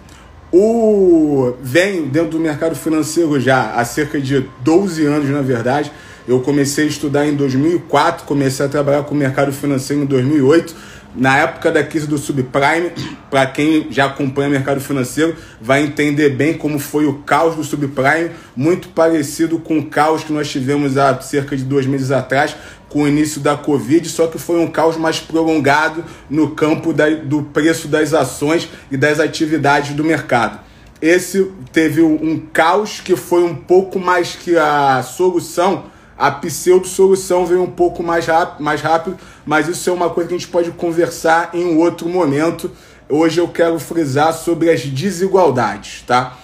O 0.51 1.53
venho 1.61 2.07
dentro 2.07 2.31
do 2.31 2.39
mercado 2.39 2.75
financeiro 2.75 3.39
já 3.39 3.73
há 3.73 3.85
cerca 3.85 4.19
de 4.19 4.49
12 4.61 5.05
anos, 5.05 5.29
na 5.29 5.41
verdade. 5.41 5.91
Eu 6.27 6.39
comecei 6.41 6.85
a 6.85 6.87
estudar 6.87 7.27
em 7.27 7.35
2004, 7.35 8.25
comecei 8.25 8.65
a 8.65 8.69
trabalhar 8.69 9.03
com 9.03 9.13
o 9.13 9.17
mercado 9.17 9.51
financeiro 9.51 10.03
em 10.03 10.05
2008 10.05 10.75
na 11.15 11.37
época 11.39 11.71
da 11.71 11.83
crise 11.83 12.07
do 12.07 12.17
subprime, 12.17 12.91
para 13.29 13.45
quem 13.47 13.87
já 13.91 14.05
acompanha 14.05 14.47
o 14.47 14.51
mercado 14.51 14.79
financeiro, 14.79 15.35
vai 15.59 15.83
entender 15.83 16.29
bem 16.29 16.53
como 16.53 16.77
foi 16.77 17.05
o 17.05 17.15
caos 17.19 17.55
do 17.55 17.63
subprime, 17.63 18.31
muito 18.55 18.89
parecido 18.89 19.59
com 19.59 19.79
o 19.79 19.85
caos 19.85 20.23
que 20.23 20.31
nós 20.31 20.49
tivemos 20.49 20.97
há 20.97 21.19
cerca 21.21 21.57
de 21.57 21.63
dois 21.63 21.85
meses 21.85 22.11
atrás, 22.11 22.55
com 22.89 23.03
o 23.03 23.07
início 23.07 23.39
da 23.39 23.55
Covid, 23.55 24.09
só 24.09 24.27
que 24.27 24.37
foi 24.37 24.59
um 24.59 24.67
caos 24.67 24.97
mais 24.97 25.19
prolongado 25.19 26.03
no 26.29 26.51
campo 26.51 26.91
da, 26.91 27.09
do 27.09 27.43
preço 27.43 27.87
das 27.87 28.13
ações 28.13 28.67
e 28.91 28.97
das 28.97 29.19
atividades 29.19 29.95
do 29.95 30.03
mercado. 30.03 30.59
Esse 31.01 31.49
teve 31.71 32.01
um 32.01 32.37
caos 32.51 32.99
que 32.99 33.15
foi 33.15 33.43
um 33.43 33.55
pouco 33.55 33.99
mais 33.99 34.35
que 34.35 34.57
a 34.57 35.01
solução 35.03 35.85
a 36.19 36.29
pseudo-solução 36.29 37.45
veio 37.45 37.63
um 37.63 37.71
pouco 37.71 38.03
mais 38.03 38.25
rápido, 38.25 38.61
mais 38.61 38.81
rápido, 38.81 39.17
mas 39.45 39.69
isso 39.69 39.89
é 39.89 39.93
uma 39.93 40.09
coisa 40.09 40.27
que 40.27 40.35
a 40.35 40.37
gente 40.37 40.49
pode 40.49 40.69
conversar 40.71 41.51
em 41.53 41.63
um 41.63 41.77
outro 41.77 42.09
momento. 42.09 42.69
Hoje 43.07 43.39
eu 43.39 43.47
quero 43.47 43.79
frisar 43.79 44.33
sobre 44.33 44.69
as 44.69 44.81
desigualdades, 44.85 46.03
tá? 46.05 46.37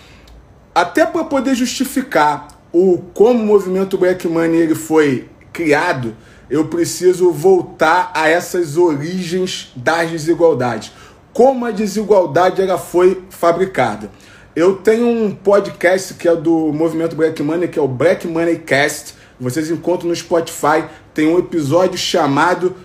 Até 0.74 1.06
para 1.06 1.26
poder 1.26 1.56
justificar 1.56 2.48
o 2.72 3.00
como 3.14 3.44
o 3.44 3.46
movimento 3.46 3.98
Black 3.98 4.26
Money 4.26 4.62
ele 4.62 4.76
foi 4.76 5.28
criado, 5.52 6.16
eu 6.50 6.66
preciso 6.66 7.32
voltar 7.32 8.12
a 8.14 8.30
essas 8.30 8.78
origens 8.78 9.72
das 9.76 10.12
desigualdades. 10.12 10.92
Como 11.34 11.66
a 11.66 11.72
desigualdade 11.72 12.62
ela 12.62 12.78
foi 12.78 13.24
fabricada. 13.30 14.10
Eu 14.56 14.76
tenho 14.76 15.08
um 15.08 15.36
podcast 15.36 16.14
que 16.14 16.28
é 16.28 16.36
do 16.36 16.72
movimento 16.72 17.16
Black 17.16 17.42
Money, 17.44 17.68
que 17.68 17.78
é 17.78 17.82
o 17.82 17.88
Black 17.88 18.28
Money 18.28 18.60
Cast 18.60 19.16
vocês 19.40 19.70
encontram 19.70 20.10
no 20.10 20.16
Spotify, 20.16 20.86
tem 21.14 21.28
um 21.28 21.38
episódio 21.38 21.98
chamado 21.98 22.76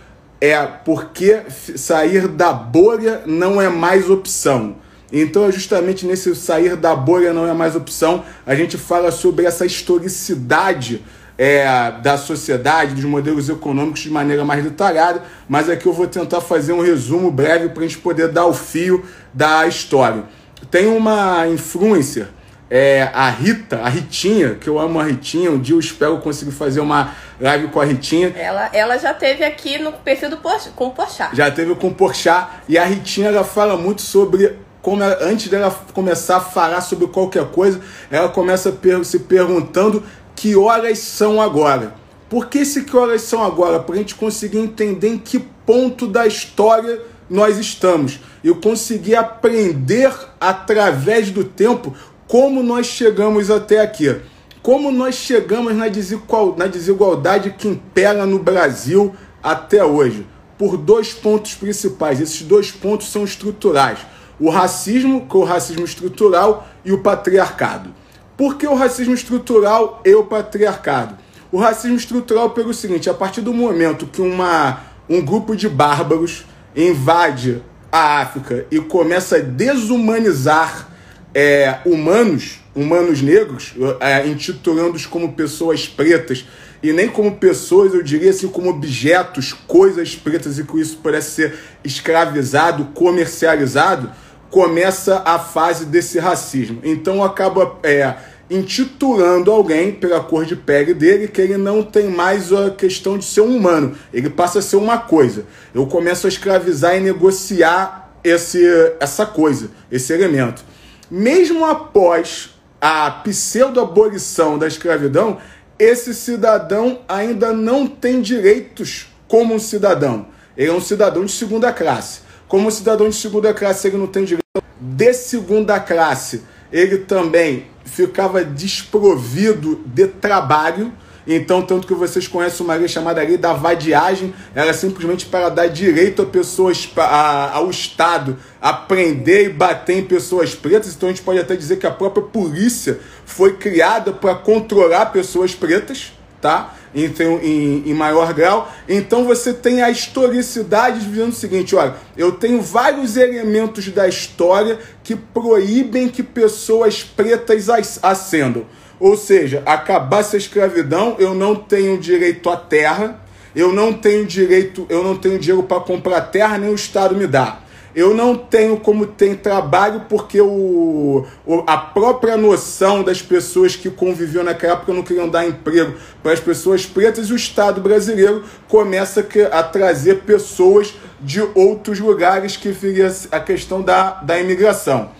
é 0.40 0.56
porque 0.66 1.42
sair 1.76 2.26
da 2.26 2.52
bolha 2.52 3.22
não 3.26 3.60
é 3.60 3.68
mais 3.68 4.08
opção. 4.08 4.76
Então 5.12 5.46
é 5.46 5.52
justamente 5.52 6.06
nesse 6.06 6.34
sair 6.34 6.76
da 6.76 6.96
bolha 6.96 7.32
não 7.32 7.46
é 7.46 7.52
mais 7.52 7.76
opção, 7.76 8.24
a 8.46 8.54
gente 8.54 8.78
fala 8.78 9.10
sobre 9.10 9.44
essa 9.44 9.66
historicidade 9.66 11.04
é, 11.40 11.64
da 12.02 12.18
sociedade, 12.18 12.94
dos 12.94 13.04
modelos 13.04 13.48
econômicos 13.48 14.00
de 14.00 14.10
maneira 14.10 14.44
mais 14.44 14.62
detalhada, 14.62 15.22
mas 15.48 15.70
aqui 15.70 15.86
eu 15.86 15.92
vou 15.94 16.06
tentar 16.06 16.42
fazer 16.42 16.74
um 16.74 16.82
resumo 16.82 17.30
breve 17.30 17.70
para 17.70 17.82
a 17.82 17.86
gente 17.86 17.96
poder 17.96 18.28
dar 18.28 18.44
o 18.44 18.52
fio 18.52 19.06
da 19.32 19.66
história. 19.66 20.24
Tem 20.70 20.86
uma 20.86 21.48
influencer 21.48 22.28
é, 22.68 23.08
a 23.14 23.30
Rita, 23.30 23.78
a 23.78 23.88
Ritinha, 23.88 24.56
que 24.56 24.68
eu 24.68 24.78
amo 24.78 25.00
a 25.00 25.04
Ritinha, 25.04 25.50
um 25.50 25.58
dia 25.58 25.74
eu 25.74 25.80
espero 25.80 26.18
conseguir 26.18 26.52
fazer 26.52 26.80
uma 26.80 27.14
live 27.40 27.68
com 27.68 27.80
a 27.80 27.86
Ritinha. 27.86 28.34
Ela, 28.36 28.68
ela 28.74 28.98
já 28.98 29.14
teve 29.14 29.42
aqui 29.42 29.78
no 29.78 29.92
perfil 29.92 30.28
do 30.28 30.36
Por, 30.36 30.60
com 30.76 30.88
o 30.88 30.90
Porchat. 30.90 31.34
Já 31.34 31.50
teve 31.50 31.74
com 31.74 31.88
o 31.88 31.94
Porchat, 31.94 32.48
e 32.68 32.76
a 32.76 32.84
Ritinha 32.84 33.28
ela 33.28 33.44
fala 33.44 33.78
muito 33.78 34.02
sobre 34.02 34.58
como 34.82 35.02
ela, 35.02 35.18
antes 35.22 35.48
dela 35.48 35.70
começar 35.92 36.38
a 36.38 36.40
falar 36.40 36.80
sobre 36.80 37.06
qualquer 37.08 37.46
coisa, 37.46 37.80
ela 38.10 38.28
começa 38.28 38.72
per 38.72 39.04
se 39.04 39.20
perguntando 39.20 40.02
que 40.40 40.56
horas 40.56 40.98
são 41.00 41.38
agora. 41.38 41.94
Por 42.30 42.46
que 42.46 42.60
esse 42.60 42.84
que 42.84 42.96
horas 42.96 43.20
são 43.20 43.44
agora? 43.44 43.78
Para 43.78 43.94
a 43.94 43.98
gente 43.98 44.14
conseguir 44.14 44.56
entender 44.56 45.08
em 45.08 45.18
que 45.18 45.38
ponto 45.38 46.06
da 46.06 46.26
história 46.26 46.98
nós 47.28 47.58
estamos. 47.58 48.18
Eu 48.42 48.56
conseguir 48.56 49.16
aprender 49.16 50.10
através 50.40 51.30
do 51.30 51.44
tempo 51.44 51.94
como 52.26 52.62
nós 52.62 52.86
chegamos 52.86 53.50
até 53.50 53.82
aqui. 53.82 54.16
Como 54.62 54.90
nós 54.90 55.16
chegamos 55.16 55.76
na, 55.76 55.88
desigualdade 55.88 57.50
que 57.50 57.68
impera 57.68 58.24
no 58.24 58.38
Brasil 58.38 59.14
até 59.42 59.84
hoje. 59.84 60.26
Por 60.56 60.78
dois 60.78 61.12
pontos 61.12 61.52
principais. 61.52 62.18
Esses 62.18 62.40
dois 62.40 62.70
pontos 62.70 63.12
são 63.12 63.24
estruturais: 63.24 63.98
o 64.38 64.48
racismo, 64.48 65.26
que 65.28 65.36
é 65.36 65.38
o 65.38 65.44
racismo 65.44 65.84
estrutural, 65.84 66.66
e 66.82 66.92
o 66.92 67.02
patriarcado. 67.02 67.99
Por 68.40 68.56
que 68.56 68.66
o 68.66 68.74
racismo 68.74 69.12
estrutural 69.12 70.00
e 70.02 70.14
o 70.14 70.24
patriarcado? 70.24 71.14
O 71.52 71.58
racismo 71.58 71.98
estrutural 71.98 72.48
pelo 72.48 72.72
seguinte: 72.72 73.10
a 73.10 73.12
partir 73.12 73.42
do 73.42 73.52
momento 73.52 74.06
que 74.06 74.22
uma, 74.22 74.80
um 75.10 75.20
grupo 75.20 75.54
de 75.54 75.68
bárbaros 75.68 76.46
invade 76.74 77.62
a 77.92 78.22
África 78.22 78.64
e 78.70 78.80
começa 78.80 79.36
a 79.36 79.40
desumanizar 79.40 80.88
é, 81.34 81.80
humanos, 81.84 82.60
humanos 82.74 83.20
negros, 83.20 83.74
é, 84.00 84.26
intitulando-os 84.26 85.04
como 85.04 85.34
pessoas 85.34 85.86
pretas, 85.86 86.46
e 86.82 86.94
nem 86.94 87.10
como 87.10 87.36
pessoas, 87.36 87.92
eu 87.92 88.02
diria 88.02 88.30
assim, 88.30 88.48
como 88.48 88.70
objetos, 88.70 89.52
coisas 89.52 90.16
pretas, 90.16 90.58
e 90.58 90.64
com 90.64 90.78
isso 90.78 90.98
parece 91.02 91.30
ser 91.32 91.58
escravizado, 91.84 92.86
comercializado, 92.94 94.10
começa 94.50 95.22
a 95.24 95.38
fase 95.38 95.84
desse 95.84 96.18
racismo. 96.18 96.80
Então 96.82 97.22
acaba 97.22 97.78
é, 97.82 98.16
intitulando 98.50 99.50
alguém 99.50 99.92
pela 99.92 100.20
cor 100.20 100.44
de 100.44 100.56
pele 100.56 100.92
dele 100.92 101.28
que 101.28 101.40
ele 101.40 101.56
não 101.56 101.82
tem 101.82 102.08
mais 102.08 102.52
a 102.52 102.70
questão 102.70 103.16
de 103.16 103.24
ser 103.24 103.42
um 103.42 103.56
humano, 103.56 103.94
ele 104.12 104.28
passa 104.28 104.58
a 104.58 104.62
ser 104.62 104.76
uma 104.76 104.98
coisa. 104.98 105.44
Eu 105.72 105.86
começo 105.86 106.26
a 106.26 106.28
escravizar 106.28 106.96
e 106.96 107.00
negociar 107.00 108.10
esse, 108.24 108.60
essa 108.98 109.24
coisa, 109.24 109.70
esse 109.90 110.12
elemento 110.12 110.64
mesmo 111.10 111.64
após 111.64 112.50
a 112.80 113.10
pseudo-abolição 113.10 114.56
da 114.56 114.66
escravidão, 114.66 115.38
esse 115.78 116.14
cidadão 116.14 117.00
ainda 117.08 117.52
não 117.52 117.86
tem 117.86 118.22
direitos 118.22 119.08
como 119.26 119.54
um 119.54 119.58
cidadão. 119.58 120.26
Ele 120.56 120.70
é 120.70 120.72
um 120.72 120.80
cidadão 120.80 121.24
de 121.24 121.32
segunda 121.32 121.72
classe. 121.72 122.20
Como 122.46 122.70
cidadão 122.70 123.08
de 123.08 123.16
segunda 123.16 123.52
classe, 123.52 123.88
ele 123.88 123.96
não 123.96 124.06
tem 124.06 124.24
direito 124.24 124.62
de 124.80 125.12
segunda 125.12 125.80
classe. 125.80 126.42
Ele 126.72 126.98
também 126.98 127.66
ficava 127.90 128.44
desprovido 128.44 129.80
de 129.84 130.06
trabalho. 130.06 130.92
Então, 131.26 131.62
tanto 131.62 131.86
que 131.86 131.94
vocês 131.94 132.26
conhecem 132.26 132.64
uma 132.64 132.74
lei 132.74 132.88
chamada 132.88 133.22
lei 133.22 133.36
da 133.36 133.52
vadiagem, 133.52 134.34
ela 134.54 134.70
é 134.70 134.72
simplesmente 134.72 135.26
para 135.26 135.48
dar 135.48 135.66
direito 135.68 136.22
a 136.22 136.26
pessoas, 136.26 136.88
a, 136.96 137.56
ao 137.56 137.70
Estado, 137.70 138.38
a 138.60 138.72
prender 138.72 139.46
e 139.46 139.48
bater 139.50 139.98
em 139.98 140.04
pessoas 140.04 140.54
pretas. 140.54 140.94
Então, 140.94 141.08
a 141.08 141.12
gente 141.12 141.22
pode 141.22 141.38
até 141.38 141.54
dizer 141.54 141.76
que 141.76 141.86
a 141.86 141.90
própria 141.90 142.24
polícia 142.24 142.98
foi 143.24 143.56
criada 143.56 144.12
para 144.12 144.34
controlar 144.34 145.06
pessoas 145.06 145.54
pretas, 145.54 146.12
tá? 146.40 146.74
Então, 146.94 147.38
em, 147.40 147.88
em, 147.88 147.94
maior 147.94 148.32
grau. 148.34 148.70
Então 148.88 149.24
você 149.24 149.52
tem 149.52 149.80
a 149.80 149.90
historicidade 149.90 151.06
dizendo 151.06 151.30
o 151.30 151.34
seguinte: 151.34 151.76
olha, 151.76 151.94
eu 152.16 152.32
tenho 152.32 152.60
vários 152.60 153.16
elementos 153.16 153.88
da 153.88 154.08
história 154.08 154.78
que 155.04 155.14
proíbem 155.14 156.08
que 156.08 156.22
pessoas 156.22 157.02
pretas 157.02 157.68
ascendam. 158.02 158.66
Ou 158.98 159.16
seja, 159.16 159.62
acabasse 159.64 160.36
a 160.36 160.38
escravidão, 160.38 161.16
eu 161.18 161.34
não 161.34 161.54
tenho 161.54 161.96
direito 161.96 162.50
à 162.50 162.56
terra, 162.56 163.18
eu 163.56 163.72
não 163.72 163.92
tenho 163.92 164.26
direito, 164.26 164.84
eu 164.90 165.02
não 165.02 165.16
tenho 165.16 165.38
dinheiro 165.38 165.62
para 165.62 165.80
comprar 165.80 166.20
terra, 166.22 166.58
nem 166.58 166.70
o 166.70 166.74
Estado 166.74 167.16
me 167.16 167.26
dá. 167.26 167.60
Eu 167.94 168.14
não 168.14 168.36
tenho 168.36 168.76
como 168.76 169.04
ter 169.04 169.38
trabalho 169.38 170.02
porque 170.08 170.40
o, 170.40 171.26
o, 171.44 171.64
a 171.66 171.76
própria 171.76 172.36
noção 172.36 173.02
das 173.02 173.20
pessoas 173.20 173.74
que 173.74 173.90
conviviam 173.90 174.44
naquela 174.44 174.74
época 174.74 174.92
não 174.92 175.02
queriam 175.02 175.28
dar 175.28 175.46
emprego 175.46 175.94
para 176.22 176.32
as 176.32 176.40
pessoas 176.40 176.86
pretas 176.86 177.28
e 177.28 177.32
o 177.32 177.36
Estado 177.36 177.80
brasileiro 177.80 178.44
começa 178.68 179.26
a 179.50 179.62
trazer 179.62 180.20
pessoas 180.20 180.94
de 181.20 181.40
outros 181.54 181.98
lugares 181.98 182.56
que 182.56 182.70
viria 182.70 183.12
a 183.32 183.40
questão 183.40 183.82
da, 183.82 184.22
da 184.22 184.38
imigração. 184.40 185.10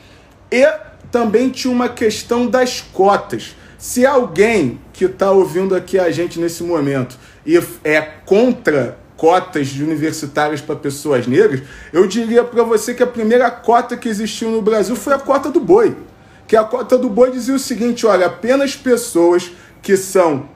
E 0.50 0.66
também 1.11 1.50
tinha 1.50 1.72
uma 1.72 1.88
questão 1.88 2.46
das 2.46 2.80
cotas. 2.80 3.56
Se 3.76 4.06
alguém 4.06 4.80
que 4.92 5.06
está 5.06 5.30
ouvindo 5.30 5.74
aqui 5.74 5.98
a 5.98 6.11
gente 6.11 6.38
nesse 6.38 6.62
momento 6.62 7.18
e 7.44 7.59
é 7.83 8.00
contra 8.00 8.98
cotas 9.20 9.66
de 9.66 9.85
universitárias 9.85 10.62
para 10.62 10.74
pessoas 10.74 11.26
negras, 11.26 11.61
eu 11.92 12.06
diria 12.06 12.42
para 12.42 12.62
você 12.62 12.94
que 12.94 13.02
a 13.02 13.06
primeira 13.06 13.50
cota 13.50 13.94
que 13.94 14.09
existiu 14.09 14.50
no 14.50 14.62
Brasil 14.62 14.96
foi 14.96 15.12
a 15.12 15.18
cota 15.18 15.50
do 15.50 15.61
boi. 15.61 15.94
Que 16.48 16.56
a 16.56 16.64
cota 16.64 16.96
do 16.96 17.11
boi 17.11 17.30
dizia 17.30 17.54
o 17.54 17.59
seguinte: 17.59 18.06
olha, 18.06 18.28
apenas 18.28 18.74
pessoas 18.74 19.50
que 19.83 19.94
são 19.94 20.48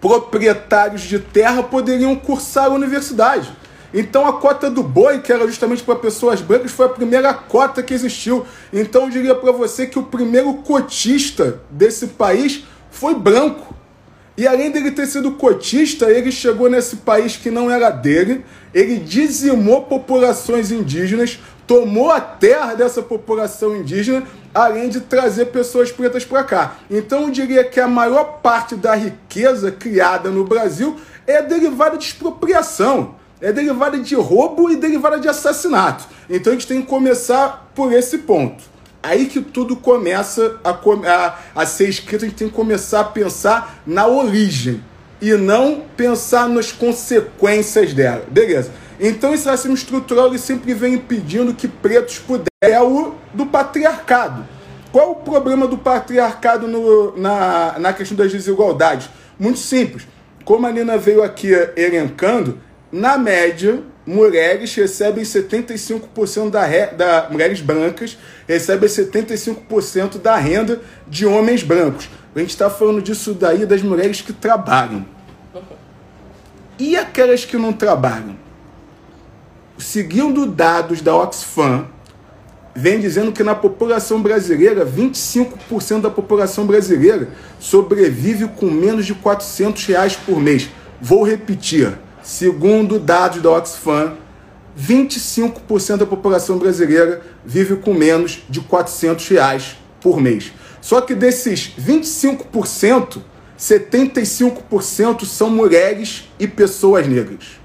proprietários 0.00 1.02
de 1.02 1.20
terra 1.20 1.62
poderiam 1.62 2.16
cursar 2.16 2.64
a 2.64 2.70
universidade. 2.70 3.56
Então 3.94 4.26
a 4.26 4.32
cota 4.32 4.68
do 4.68 4.82
boi, 4.82 5.20
que 5.20 5.32
era 5.32 5.46
justamente 5.46 5.84
para 5.84 5.94
pessoas 5.94 6.40
brancas, 6.40 6.72
foi 6.72 6.86
a 6.86 6.88
primeira 6.88 7.32
cota 7.32 7.80
que 7.80 7.94
existiu. 7.94 8.44
Então 8.72 9.04
eu 9.04 9.10
diria 9.10 9.36
para 9.36 9.52
você 9.52 9.86
que 9.86 10.00
o 10.00 10.02
primeiro 10.02 10.52
cotista 10.54 11.60
desse 11.70 12.08
país 12.08 12.64
foi 12.90 13.14
branco. 13.14 13.73
E 14.36 14.48
além 14.48 14.70
dele 14.70 14.90
ter 14.90 15.06
sido 15.06 15.32
cotista, 15.32 16.10
ele 16.10 16.32
chegou 16.32 16.68
nesse 16.68 16.96
país 16.96 17.36
que 17.36 17.50
não 17.50 17.70
era 17.70 17.90
dele, 17.90 18.44
ele 18.72 18.96
dizimou 18.96 19.82
populações 19.82 20.72
indígenas, 20.72 21.38
tomou 21.68 22.10
a 22.10 22.20
terra 22.20 22.74
dessa 22.74 23.00
população 23.00 23.76
indígena, 23.76 24.24
além 24.52 24.88
de 24.88 25.00
trazer 25.00 25.46
pessoas 25.46 25.92
pretas 25.92 26.24
para 26.24 26.42
cá. 26.42 26.76
Então 26.90 27.22
eu 27.22 27.30
diria 27.30 27.62
que 27.62 27.78
a 27.78 27.86
maior 27.86 28.40
parte 28.42 28.74
da 28.74 28.94
riqueza 28.96 29.70
criada 29.70 30.30
no 30.30 30.44
Brasil 30.44 30.96
é 31.28 31.40
derivada 31.40 31.96
de 31.96 32.04
expropriação, 32.04 33.14
é 33.40 33.52
derivada 33.52 33.98
de 33.98 34.16
roubo 34.16 34.68
e 34.68 34.74
derivada 34.74 35.20
de 35.20 35.28
assassinato. 35.28 36.06
Então 36.28 36.52
a 36.52 36.56
gente 36.56 36.66
tem 36.66 36.82
que 36.82 36.88
começar 36.88 37.70
por 37.72 37.92
esse 37.92 38.18
ponto 38.18 38.73
aí 39.04 39.26
que 39.26 39.40
tudo 39.40 39.76
começa 39.76 40.58
a, 40.64 40.70
a, 40.70 41.38
a 41.54 41.66
ser 41.66 41.88
escrito, 41.88 42.24
a 42.24 42.28
gente 42.28 42.38
tem 42.38 42.48
que 42.48 42.54
começar 42.54 43.00
a 43.00 43.04
pensar 43.04 43.82
na 43.86 44.06
origem 44.06 44.82
e 45.20 45.32
não 45.34 45.82
pensar 45.96 46.48
nas 46.48 46.72
consequências 46.72 47.92
dela. 47.92 48.24
Beleza. 48.28 48.72
Então 48.98 49.34
esse 49.34 49.46
racismo 49.46 49.74
estrutural 49.74 50.28
ele 50.28 50.38
sempre 50.38 50.72
vem 50.72 50.94
impedindo 50.94 51.54
que 51.54 51.68
pretos 51.68 52.18
pudessem. 52.18 52.48
É 52.62 52.80
o 52.80 53.14
do 53.34 53.44
patriarcado. 53.46 54.46
Qual 54.90 55.10
o 55.10 55.16
problema 55.16 55.66
do 55.66 55.76
patriarcado 55.76 56.66
no, 56.66 57.16
na, 57.16 57.78
na 57.78 57.92
questão 57.92 58.16
das 58.16 58.32
desigualdades? 58.32 59.10
Muito 59.38 59.58
simples. 59.58 60.06
Como 60.44 60.66
a 60.66 60.70
Nina 60.70 60.96
veio 60.96 61.22
aqui 61.22 61.50
elencando, 61.76 62.60
na 62.92 63.18
média, 63.18 63.82
mulheres 64.06 64.74
recebem 64.74 65.24
75% 65.24 66.50
da, 66.50 66.64
re... 66.64 66.86
da 66.88 67.28
mulheres 67.30 67.60
brancas 67.60 68.18
recebem 68.46 68.88
75% 68.88 70.20
da 70.20 70.36
renda 70.36 70.80
de 71.06 71.26
homens 71.26 71.62
brancos. 71.62 72.08
A 72.34 72.38
gente 72.40 72.50
está 72.50 72.68
falando 72.68 73.00
disso 73.00 73.32
daí 73.32 73.64
das 73.64 73.82
mulheres 73.82 74.20
que 74.20 74.32
trabalham. 74.32 75.06
E 76.78 76.96
aquelas 76.96 77.44
que 77.44 77.56
não 77.56 77.72
trabalham? 77.72 78.36
Seguindo 79.78 80.46
dados 80.46 81.00
da 81.00 81.14
Oxfam, 81.14 81.86
vem 82.74 82.98
dizendo 82.98 83.30
que 83.30 83.44
na 83.44 83.54
população 83.54 84.20
brasileira, 84.20 84.84
25% 84.84 86.00
da 86.00 86.10
população 86.10 86.66
brasileira 86.66 87.28
sobrevive 87.60 88.48
com 88.48 88.66
menos 88.66 89.06
de 89.06 89.14
400 89.14 89.86
reais 89.86 90.16
por 90.16 90.40
mês. 90.40 90.68
Vou 91.00 91.22
repetir, 91.22 91.96
Segundo 92.24 92.98
dados 92.98 93.42
da 93.42 93.50
Oxfam, 93.50 94.14
25% 94.80 95.98
da 95.98 96.06
população 96.06 96.56
brasileira 96.56 97.20
vive 97.44 97.76
com 97.76 97.92
menos 97.92 98.42
de 98.48 98.62
400 98.62 99.28
reais 99.28 99.76
por 100.00 100.18
mês. 100.18 100.50
Só 100.80 101.02
que 101.02 101.14
desses 101.14 101.74
25%, 101.78 103.18
75% 103.60 105.26
são 105.26 105.50
mulheres 105.50 106.24
e 106.38 106.48
pessoas 106.48 107.06
negras 107.06 107.60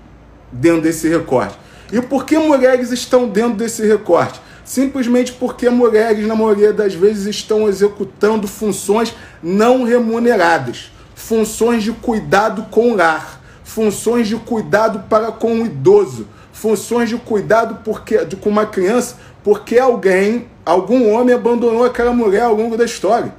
dentro 0.51 0.81
desse 0.81 1.07
recorte. 1.07 1.57
E 1.89 2.01
por 2.01 2.25
que 2.25 2.37
mulheres 2.37 2.91
estão 2.91 3.29
dentro 3.29 3.55
desse 3.55 3.87
recorte? 3.87 4.41
Simplesmente 4.65 5.31
porque 5.31 5.69
mulheres, 5.69 6.27
na 6.27 6.35
maioria 6.35 6.73
das 6.73 6.93
vezes, 6.93 7.27
estão 7.27 7.69
executando 7.69 8.45
funções 8.45 9.15
não 9.41 9.83
remuneradas, 9.83 10.91
funções 11.15 11.81
de 11.81 11.93
cuidado 11.93 12.63
com 12.69 12.91
o 12.91 12.95
lar 12.97 13.38
funções 13.79 14.27
de 14.27 14.35
cuidado 14.35 15.05
para 15.07 15.31
com 15.31 15.53
o 15.53 15.65
idoso, 15.65 16.27
funções 16.51 17.07
de 17.07 17.15
cuidado 17.15 17.79
porque, 17.81 18.25
de, 18.25 18.35
com 18.35 18.49
uma 18.49 18.65
criança, 18.65 19.15
porque 19.41 19.79
alguém, 19.79 20.49
algum 20.65 21.13
homem 21.13 21.33
abandonou 21.33 21.85
aquela 21.85 22.11
mulher 22.11 22.41
ao 22.41 22.53
longo 22.53 22.75
da 22.75 22.83
história. 22.83 23.33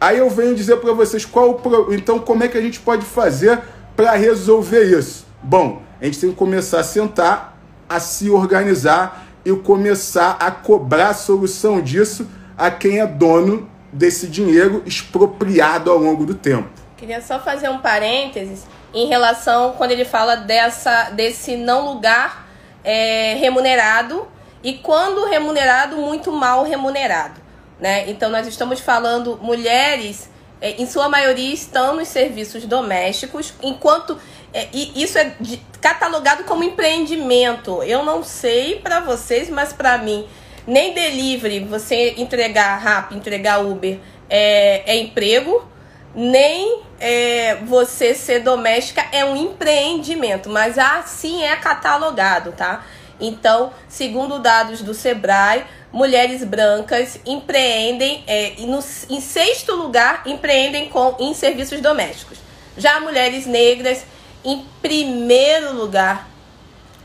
Aí 0.00 0.16
eu 0.16 0.30
venho 0.30 0.54
dizer 0.54 0.78
para 0.78 0.94
vocês 0.94 1.26
qual 1.26 1.50
o 1.50 1.92
então 1.92 2.18
como 2.18 2.42
é 2.44 2.48
que 2.48 2.56
a 2.56 2.62
gente 2.62 2.80
pode 2.80 3.04
fazer 3.04 3.60
para 3.94 4.12
resolver 4.12 4.84
isso? 4.84 5.26
Bom, 5.42 5.82
a 6.00 6.06
gente 6.06 6.18
tem 6.18 6.30
que 6.30 6.36
começar 6.36 6.80
a 6.80 6.84
sentar, 6.84 7.58
a 7.86 8.00
se 8.00 8.30
organizar 8.30 9.26
e 9.44 9.52
começar 9.52 10.38
a 10.40 10.50
cobrar 10.50 11.10
a 11.10 11.14
solução 11.14 11.82
disso 11.82 12.26
a 12.56 12.70
quem 12.70 13.00
é 13.00 13.06
dono 13.06 13.68
desse 13.92 14.26
dinheiro 14.26 14.82
expropriado 14.86 15.90
ao 15.90 15.98
longo 15.98 16.24
do 16.24 16.34
tempo. 16.34 16.70
Queria 16.96 17.20
só 17.20 17.38
fazer 17.38 17.68
um 17.68 17.80
parênteses 17.80 18.64
em 18.92 19.06
relação 19.06 19.74
quando 19.76 19.92
ele 19.92 20.04
fala 20.04 20.36
dessa 20.36 21.10
desse 21.10 21.56
não 21.56 21.92
lugar 21.92 22.48
é, 22.82 23.34
remunerado 23.34 24.26
e 24.62 24.74
quando 24.74 25.24
remunerado 25.26 25.96
muito 25.96 26.32
mal 26.32 26.64
remunerado, 26.64 27.40
né? 27.78 28.08
Então 28.10 28.30
nós 28.30 28.46
estamos 28.46 28.80
falando 28.80 29.38
mulheres 29.42 30.30
é, 30.60 30.80
em 30.80 30.86
sua 30.86 31.08
maioria 31.08 31.54
estão 31.54 31.96
nos 31.96 32.08
serviços 32.08 32.66
domésticos, 32.66 33.54
enquanto 33.62 34.18
é, 34.52 34.68
e 34.72 35.02
isso 35.02 35.16
é 35.16 35.34
de, 35.40 35.56
catalogado 35.80 36.44
como 36.44 36.62
empreendimento. 36.62 37.82
Eu 37.82 38.04
não 38.04 38.22
sei 38.22 38.76
para 38.76 39.00
vocês, 39.00 39.48
mas 39.48 39.72
para 39.72 39.96
mim 39.98 40.26
nem 40.66 40.92
delivery, 40.92 41.60
você 41.60 42.14
entregar 42.18 42.76
rap, 42.78 43.14
entregar 43.14 43.64
Uber 43.64 43.98
é, 44.28 44.82
é 44.86 44.96
emprego, 44.96 45.66
nem 46.14 46.82
é, 46.98 47.56
você 47.66 48.14
ser 48.14 48.40
doméstica 48.40 49.04
é 49.12 49.24
um 49.24 49.36
empreendimento, 49.36 50.48
mas 50.48 50.78
assim 50.78 51.42
é 51.42 51.56
catalogado, 51.56 52.52
tá? 52.52 52.84
Então, 53.20 53.72
segundo 53.88 54.38
dados 54.38 54.82
do 54.82 54.94
Sebrae, 54.94 55.64
mulheres 55.92 56.42
brancas 56.42 57.20
empreendem, 57.26 58.24
é, 58.26 58.54
no, 58.60 58.78
em 59.08 59.20
sexto 59.20 59.74
lugar, 59.74 60.22
empreendem 60.26 60.88
com, 60.88 61.16
em 61.18 61.34
serviços 61.34 61.80
domésticos. 61.80 62.38
Já 62.76 63.00
mulheres 63.00 63.46
negras, 63.46 64.04
em 64.44 64.64
primeiro 64.80 65.74
lugar, 65.74 66.28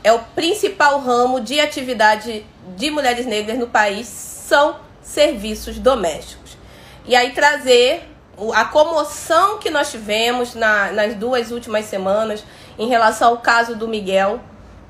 é 0.02 0.12
o 0.12 0.20
principal 0.20 1.00
ramo 1.00 1.40
de 1.40 1.60
atividade 1.60 2.46
de 2.76 2.90
mulheres 2.90 3.26
negras 3.26 3.58
no 3.58 3.66
país, 3.66 4.06
são 4.06 4.76
serviços 5.02 5.78
domésticos. 5.78 6.56
E 7.04 7.14
aí 7.14 7.32
trazer 7.32 8.15
a 8.54 8.64
comoção 8.66 9.58
que 9.58 9.70
nós 9.70 9.90
tivemos 9.90 10.54
na, 10.54 10.92
nas 10.92 11.14
duas 11.14 11.50
últimas 11.50 11.86
semanas 11.86 12.44
em 12.78 12.88
relação 12.88 13.30
ao 13.30 13.38
caso 13.38 13.74
do 13.74 13.88
Miguel, 13.88 14.40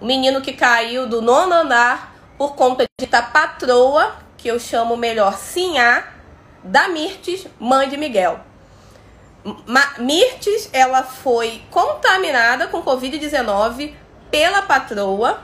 o 0.01 0.07
menino 0.07 0.40
que 0.40 0.53
caiu 0.53 1.07
do 1.07 1.22
nono 1.22 1.53
andar 1.53 2.14
por 2.36 2.55
conta 2.55 2.84
de 3.01 3.07
da 3.07 3.22
patroa, 3.22 4.16
que 4.36 4.49
eu 4.49 4.59
chamo 4.59 4.97
melhor 4.97 5.38
Sinhá, 5.38 6.12
da 6.62 6.88
Mirtes, 6.88 7.47
mãe 7.59 7.88
de 7.88 7.97
Miguel. 7.97 8.40
Ma 9.64 9.94
Mirtes, 9.99 10.68
ela 10.72 11.03
foi 11.05 11.62
contaminada 11.70 12.66
com 12.66 12.82
Covid-19 12.82 13.94
pela 14.30 14.62
patroa 14.62 15.40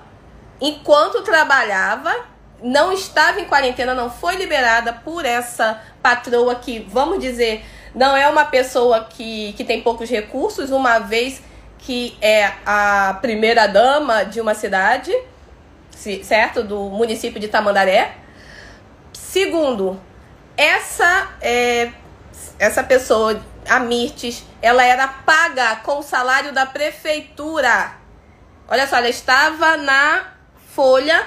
enquanto 0.61 1.22
trabalhava, 1.22 2.14
não 2.62 2.92
estava 2.92 3.40
em 3.40 3.44
quarentena, 3.44 3.94
não 3.94 4.11
foi 4.11 4.36
liberada 4.36 4.92
por 4.92 5.24
essa 5.24 5.80
patroa 6.03 6.55
que, 6.55 6.80
vamos 6.80 7.18
dizer, 7.20 7.64
não 7.95 8.16
é 8.16 8.28
uma 8.28 8.45
pessoa 8.45 9.05
que, 9.05 9.53
que 9.55 9.64
tem 9.64 9.82
poucos 9.82 10.09
recursos, 10.09 10.70
uma 10.70 10.99
vez 10.99 11.43
que 11.78 12.16
é 12.20 12.53
a 12.64 13.18
primeira 13.20 13.66
dama 13.66 14.24
de 14.24 14.40
uma 14.40 14.55
cidade, 14.55 15.12
certo? 16.22 16.62
Do 16.62 16.84
município 16.84 17.40
de 17.40 17.49
Tamandaré. 17.49 18.16
Segundo, 19.12 20.01
essa 20.57 21.32
é, 21.40 21.90
essa 22.59 22.82
pessoa, 22.84 23.43
a 23.68 23.80
Mirtes, 23.80 24.45
ela 24.61 24.84
era 24.84 25.09
paga 25.09 25.76
com 25.76 25.99
o 25.99 26.03
salário 26.03 26.53
da 26.53 26.64
prefeitura. 26.64 27.93
Olha 28.68 28.86
só, 28.86 28.97
ela 28.97 29.09
estava 29.09 29.76
na 29.76 30.32
folha 30.74 31.26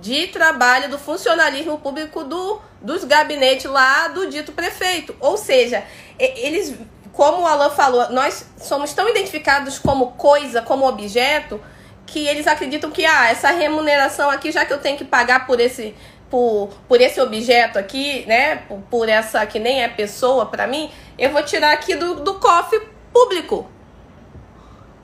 de 0.00 0.28
trabalho 0.28 0.88
do 0.88 0.98
funcionalismo 0.98 1.78
público 1.78 2.24
do, 2.24 2.60
dos 2.80 3.04
gabinetes 3.04 3.70
lá 3.70 4.08
do 4.08 4.28
dito 4.28 4.52
prefeito. 4.52 5.14
Ou 5.20 5.36
seja, 5.36 5.84
eles, 6.18 6.74
como 7.12 7.42
o 7.42 7.46
Alan 7.46 7.70
falou, 7.70 8.10
nós 8.10 8.46
somos 8.58 8.92
tão 8.92 9.08
identificados 9.08 9.78
como 9.78 10.12
coisa, 10.12 10.62
como 10.62 10.86
objeto, 10.86 11.60
que 12.06 12.26
eles 12.26 12.46
acreditam 12.46 12.90
que 12.90 13.04
ah, 13.04 13.30
essa 13.30 13.50
remuneração 13.50 14.30
aqui, 14.30 14.50
já 14.50 14.64
que 14.64 14.72
eu 14.72 14.78
tenho 14.78 14.96
que 14.96 15.04
pagar 15.04 15.46
por 15.46 15.60
esse 15.60 15.94
por, 16.30 16.68
por 16.86 17.00
esse 17.00 17.20
objeto 17.20 17.78
aqui, 17.78 18.24
né, 18.26 18.56
por, 18.56 18.78
por 18.90 19.08
essa 19.08 19.44
que 19.46 19.58
nem 19.58 19.82
é 19.82 19.88
pessoa 19.88 20.44
para 20.46 20.66
mim, 20.66 20.90
eu 21.18 21.30
vou 21.30 21.42
tirar 21.42 21.72
aqui 21.72 21.94
do, 21.94 22.16
do 22.16 22.34
cofre 22.34 22.82
público. 23.12 23.66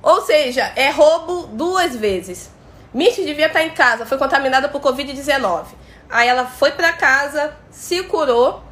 Ou 0.03 0.21
seja, 0.21 0.71
é 0.77 0.91
roubo 0.91 1.47
duas 1.47 1.97
vezes. 1.97 2.51
Mitch 2.95 3.17
devia 3.17 3.47
estar 3.47 3.63
em 3.63 3.71
casa, 3.71 4.07
foi 4.07 4.17
contaminada 4.17 4.69
por 4.69 4.81
Covid-19. 4.81 5.67
Aí 6.09 6.29
ela 6.29 6.47
foi 6.47 6.71
para 6.71 6.93
casa, 6.93 7.55
se 7.71 8.05
curou 8.05 8.63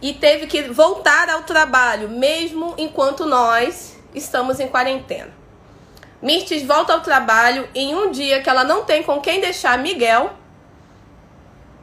e 0.00 0.12
teve 0.12 0.46
que 0.46 0.62
voltar 0.64 1.30
ao 1.30 1.42
trabalho, 1.42 2.08
mesmo 2.08 2.74
enquanto 2.76 3.24
nós 3.24 3.96
estamos 4.14 4.60
em 4.60 4.68
quarentena. 4.68 5.32
Mirtes 6.20 6.62
volta 6.62 6.92
ao 6.92 7.00
trabalho 7.00 7.68
em 7.74 7.94
um 7.94 8.10
dia 8.10 8.42
que 8.42 8.48
ela 8.48 8.64
não 8.64 8.84
tem 8.84 9.02
com 9.02 9.20
quem 9.20 9.40
deixar 9.40 9.78
Miguel 9.78 10.34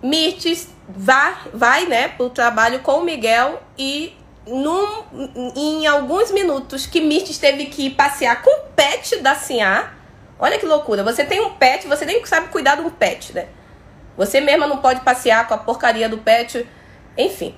Mirtes 0.01 0.67
vai, 0.89 1.36
vai 1.53 1.86
né, 1.86 2.07
para 2.07 2.25
o 2.25 2.29
trabalho 2.29 2.79
com 2.79 2.93
o 2.99 3.03
Miguel 3.03 3.61
e 3.77 4.13
num, 4.47 5.03
em 5.55 5.86
alguns 5.86 6.32
minutos 6.32 6.88
que 6.88 6.99
Mirtes 6.99 7.38
teve 7.38 7.67
que 7.67 7.89
passear 7.91 8.41
com 8.41 8.49
o 8.49 8.63
pet 8.75 9.17
da 9.17 9.36
Sinhá. 9.36 9.93
Olha 10.41 10.57
que 10.57 10.65
loucura. 10.65 11.03
Você 11.03 11.23
tem 11.23 11.39
um 11.39 11.51
pet, 11.51 11.87
você 11.87 12.03
nem 12.03 12.25
sabe 12.25 12.47
cuidar 12.47 12.79
um 12.79 12.89
pet, 12.89 13.31
né? 13.31 13.47
Você 14.17 14.41
mesma 14.41 14.65
não 14.65 14.77
pode 14.77 15.01
passear 15.01 15.47
com 15.47 15.53
a 15.53 15.57
porcaria 15.57 16.09
do 16.09 16.17
pet. 16.17 16.67
Enfim. 17.15 17.55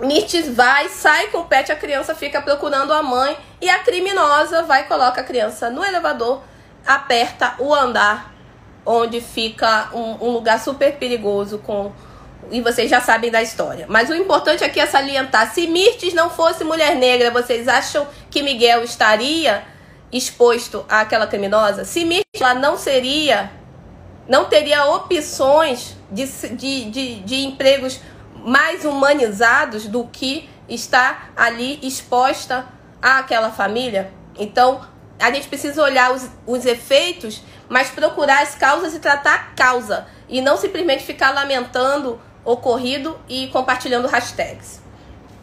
Mirtes 0.00 0.48
vai, 0.48 0.88
sai 0.88 1.26
com 1.26 1.38
o 1.38 1.44
pet, 1.44 1.70
a 1.70 1.76
criança 1.76 2.14
fica 2.14 2.40
procurando 2.40 2.92
a 2.92 3.02
mãe 3.02 3.36
e 3.60 3.68
a 3.68 3.80
criminosa 3.80 4.62
vai 4.62 4.86
coloca 4.86 5.20
a 5.20 5.24
criança 5.24 5.68
no 5.70 5.84
elevador, 5.84 6.40
aperta 6.86 7.56
o 7.58 7.74
andar 7.74 8.32
onde 8.86 9.20
fica 9.20 9.90
um, 9.92 10.28
um 10.28 10.30
lugar 10.30 10.60
super 10.60 10.96
perigoso 10.96 11.58
com 11.58 11.92
e 12.50 12.62
vocês 12.62 12.88
já 12.88 13.00
sabem 13.00 13.30
da 13.30 13.42
história. 13.42 13.86
Mas 13.88 14.08
o 14.08 14.14
importante 14.14 14.64
aqui 14.64 14.80
é 14.80 14.86
salientar: 14.86 15.52
se 15.52 15.66
Mirtes 15.66 16.14
não 16.14 16.30
fosse 16.30 16.64
mulher 16.64 16.94
negra, 16.94 17.30
vocês 17.30 17.68
acham 17.68 18.06
que 18.30 18.40
Miguel 18.40 18.84
estaria 18.84 19.64
exposto 20.12 20.84
àquela 20.88 21.26
criminosa? 21.26 21.84
Se 21.84 22.04
Mirtes 22.04 22.40
ela 22.40 22.54
não 22.54 22.76
seria, 22.76 23.50
não 24.28 24.46
teria 24.46 24.86
opções 24.86 25.96
de, 26.10 26.26
de, 26.26 26.90
de, 26.90 27.20
de 27.20 27.44
empregos 27.44 28.00
mais 28.34 28.84
humanizados 28.84 29.86
do 29.86 30.04
que 30.04 30.48
estar 30.68 31.32
ali 31.36 31.78
exposta 31.82 32.66
àquela 33.00 33.50
família? 33.50 34.12
Então, 34.38 34.80
a 35.18 35.30
gente 35.32 35.48
precisa 35.48 35.82
olhar 35.82 36.12
os, 36.12 36.28
os 36.46 36.64
efeitos 36.64 37.42
mas 37.68 37.90
procurar 37.90 38.42
as 38.42 38.54
causas 38.54 38.94
e 38.94 38.98
tratar 38.98 39.34
a 39.34 39.38
causa 39.54 40.06
e 40.28 40.40
não 40.40 40.56
simplesmente 40.56 41.04
ficar 41.04 41.30
lamentando 41.32 42.20
ocorrido 42.44 43.18
e 43.28 43.48
compartilhando 43.48 44.08
hashtags. 44.08 44.80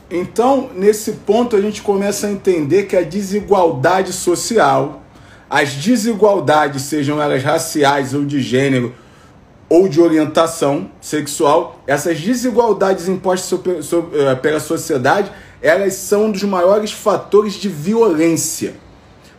Então, 0.09 0.69
nesse 0.75 1.13
ponto, 1.13 1.55
a 1.55 1.61
gente 1.61 1.81
começa 1.81 2.27
a 2.27 2.31
entender 2.31 2.83
que 2.83 2.95
a 2.95 3.01
desigualdade 3.01 4.13
social, 4.13 5.03
as 5.49 5.73
desigualdades, 5.73 6.83
sejam 6.83 7.21
elas 7.21 7.43
raciais 7.43 8.13
ou 8.13 8.23
de 8.23 8.39
gênero 8.39 8.93
ou 9.67 9.87
de 9.87 9.99
orientação 9.99 10.91
sexual, 11.01 11.81
essas 11.87 12.19
desigualdades 12.19 13.07
impostas 13.07 13.59
eh, 14.13 14.35
pela 14.35 14.59
sociedade, 14.59 15.31
elas 15.59 15.95
são 15.95 16.25
um 16.25 16.31
dos 16.31 16.43
maiores 16.43 16.91
fatores 16.91 17.53
de 17.53 17.67
violência. 17.67 18.75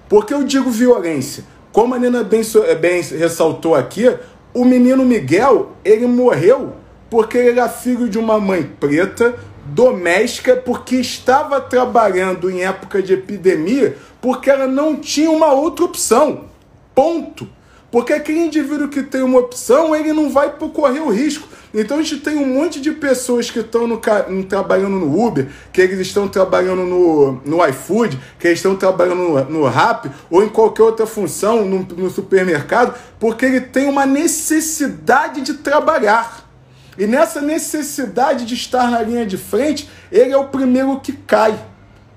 Por 0.09 0.27
que 0.27 0.35
eu 0.35 0.43
digo 0.43 0.69
violência? 0.69 1.45
Como 1.73 1.95
a 1.95 1.99
Nina 1.99 2.25
bem, 2.25 2.43
bem 2.81 3.03
ressaltou 3.03 3.77
aqui, 3.77 4.13
o 4.53 4.65
menino 4.65 5.05
Miguel, 5.05 5.73
ele 5.85 6.07
morreu 6.07 6.73
porque 7.09 7.39
ele 7.39 7.61
era 7.61 7.69
filho 7.69 8.09
de 8.09 8.19
uma 8.19 8.41
mãe 8.41 8.65
preta, 8.81 9.37
doméstica, 9.69 10.57
porque 10.57 10.97
estava 10.97 11.61
trabalhando 11.61 12.51
em 12.51 12.65
época 12.65 13.03
de 13.03 13.15
epidemia, 13.15 13.97
porque 14.21 14.51
ela 14.51 14.67
não 14.67 14.97
tinha 14.97 15.31
uma 15.31 15.53
outra 15.53 15.85
opção. 15.85 16.45
Ponto. 16.95 17.49
Porque 17.91 18.13
aquele 18.13 18.41
indivíduo 18.41 18.89
que 18.89 19.03
tem 19.03 19.23
uma 19.23 19.39
opção, 19.39 19.95
ele 19.95 20.13
não 20.13 20.29
vai 20.31 20.51
correr 20.51 21.01
o 21.01 21.11
risco. 21.11 21.49
Então 21.73 21.99
a 21.99 22.03
gente 22.03 22.23
tem 22.23 22.37
um 22.37 22.47
monte 22.47 22.81
de 22.81 22.91
pessoas 22.93 23.51
que 23.51 23.59
estão 23.59 23.87
no, 23.87 24.01
trabalhando 24.49 24.97
no 24.97 25.27
Uber, 25.27 25.47
que 25.73 25.81
eles 25.81 26.01
estão 26.01 26.27
trabalhando 26.27 26.85
no, 26.85 27.41
no 27.45 27.67
iFood, 27.69 28.19
que 28.39 28.49
eles 28.49 28.59
estão 28.59 28.75
trabalhando 28.77 29.17
no, 29.17 29.45
no 29.45 29.65
Rap 29.67 30.11
ou 30.31 30.43
em 30.43 30.49
qualquer 30.49 30.83
outra 30.83 31.07
função 31.07 31.65
no, 31.65 31.81
no 31.81 32.11
supermercado, 32.11 32.99
porque 33.21 33.45
ele 33.45 33.61
tem 33.61 33.89
uma 33.89 34.07
necessidade 34.07 35.43
de 35.43 35.55
trabalhar. 35.55 36.46
E 36.99 37.07
nessa 37.07 37.41
necessidade 37.41 38.45
de 38.45 38.55
estar 38.55 38.91
na 38.91 39.03
linha 39.03 39.27
de 39.27 39.37
frente, 39.37 39.89
ele 40.11 40.33
é 40.33 40.37
o 40.37 40.49
primeiro 40.49 40.99
que 41.01 41.13
cai. 41.13 41.59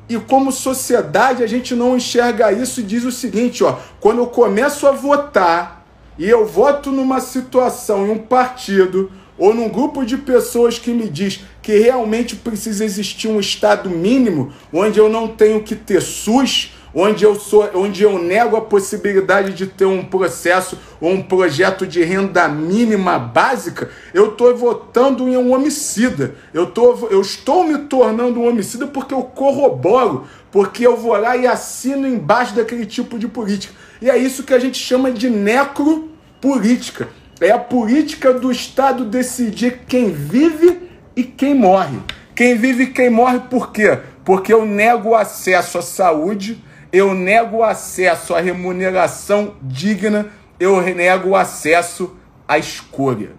E 0.07 0.17
como 0.17 0.51
sociedade, 0.51 1.43
a 1.43 1.47
gente 1.47 1.75
não 1.75 1.95
enxerga 1.95 2.51
isso 2.51 2.79
e 2.79 2.83
diz 2.83 3.03
o 3.03 3.11
seguinte, 3.11 3.63
ó, 3.63 3.77
quando 3.99 4.19
eu 4.19 4.27
começo 4.27 4.87
a 4.87 4.91
votar 4.91 5.85
e 6.17 6.27
eu 6.27 6.45
voto 6.45 6.91
numa 6.91 7.19
situação 7.21 8.07
em 8.07 8.11
um 8.11 8.17
partido 8.17 9.11
ou 9.37 9.53
num 9.53 9.69
grupo 9.69 10.05
de 10.05 10.17
pessoas 10.17 10.79
que 10.79 10.91
me 10.91 11.07
diz 11.07 11.41
que 11.61 11.77
realmente 11.77 12.35
precisa 12.35 12.83
existir 12.83 13.27
um 13.27 13.39
estado 13.39 13.89
mínimo, 13.89 14.51
onde 14.73 14.99
eu 14.99 15.07
não 15.07 15.27
tenho 15.27 15.63
que 15.63 15.75
ter 15.75 16.01
SUS, 16.01 16.73
onde 16.93 17.23
eu 17.23 17.35
sou, 17.35 17.69
onde 17.75 18.03
eu 18.03 18.17
nego 18.19 18.55
a 18.55 18.61
possibilidade 18.61 19.53
de 19.53 19.67
ter 19.67 19.85
um 19.85 20.03
processo 20.03 20.77
ou 20.99 21.11
um 21.11 21.21
projeto 21.21 21.85
de 21.85 22.03
renda 22.03 22.47
mínima 22.47 23.17
básica, 23.17 23.89
eu 24.13 24.29
estou 24.29 24.55
votando 24.55 25.27
em 25.27 25.37
um 25.37 25.53
homicida. 25.53 26.35
Eu, 26.53 26.67
tô, 26.67 27.07
eu 27.09 27.21
estou 27.21 27.63
me 27.63 27.77
tornando 27.79 28.39
um 28.39 28.47
homicida 28.47 28.87
porque 28.87 29.13
eu 29.13 29.23
corroboro, 29.23 30.25
porque 30.51 30.85
eu 30.85 30.97
vou 30.97 31.15
lá 31.15 31.37
e 31.37 31.45
assino 31.47 32.07
embaixo 32.07 32.55
daquele 32.55 32.85
tipo 32.85 33.17
de 33.17 33.27
política. 33.27 33.73
E 34.01 34.09
é 34.09 34.17
isso 34.17 34.43
que 34.43 34.53
a 34.53 34.59
gente 34.59 34.77
chama 34.77 35.11
de 35.11 35.29
necropolítica. 35.29 37.09
É 37.41 37.51
a 37.51 37.59
política 37.59 38.33
do 38.33 38.51
Estado 38.51 39.05
decidir 39.05 39.81
quem 39.87 40.11
vive 40.11 40.89
e 41.15 41.23
quem 41.23 41.53
morre. 41.53 41.97
Quem 42.35 42.55
vive 42.55 42.83
e 42.83 42.87
quem 42.87 43.09
morre 43.09 43.39
por 43.49 43.71
quê? 43.71 43.99
Porque 44.23 44.53
eu 44.53 44.65
nego 44.65 45.09
o 45.09 45.15
acesso 45.15 45.77
à 45.77 45.81
saúde, 45.81 46.63
eu 46.91 47.13
nego 47.13 47.57
o 47.57 47.63
acesso 47.63 48.33
à 48.33 48.39
remuneração 48.39 49.55
digna, 49.61 50.27
eu 50.59 50.81
nego 50.81 51.29
o 51.29 51.35
acesso 51.35 52.15
à 52.47 52.57
escolha. 52.57 53.31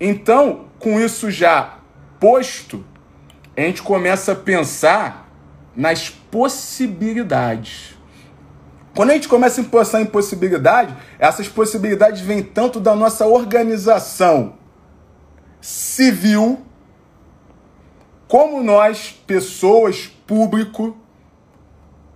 Então, 0.00 0.66
com 0.78 1.00
isso 1.00 1.30
já 1.30 1.78
posto, 2.18 2.84
a 3.56 3.60
gente 3.60 3.82
começa 3.82 4.32
a 4.32 4.36
pensar 4.36 5.28
nas 5.76 6.10
possibilidades. 6.10 7.96
Quando 8.94 9.10
a 9.10 9.14
gente 9.14 9.28
começa 9.28 9.60
a 9.60 9.64
pensar 9.64 10.00
em 10.00 10.06
possibilidade, 10.06 10.94
essas 11.18 11.48
possibilidades 11.48 12.20
vêm 12.20 12.42
tanto 12.42 12.78
da 12.78 12.94
nossa 12.94 13.26
organização 13.26 14.54
civil, 15.60 16.60
como 18.28 18.62
nós, 18.62 19.12
pessoas, 19.26 20.06
público, 20.26 20.96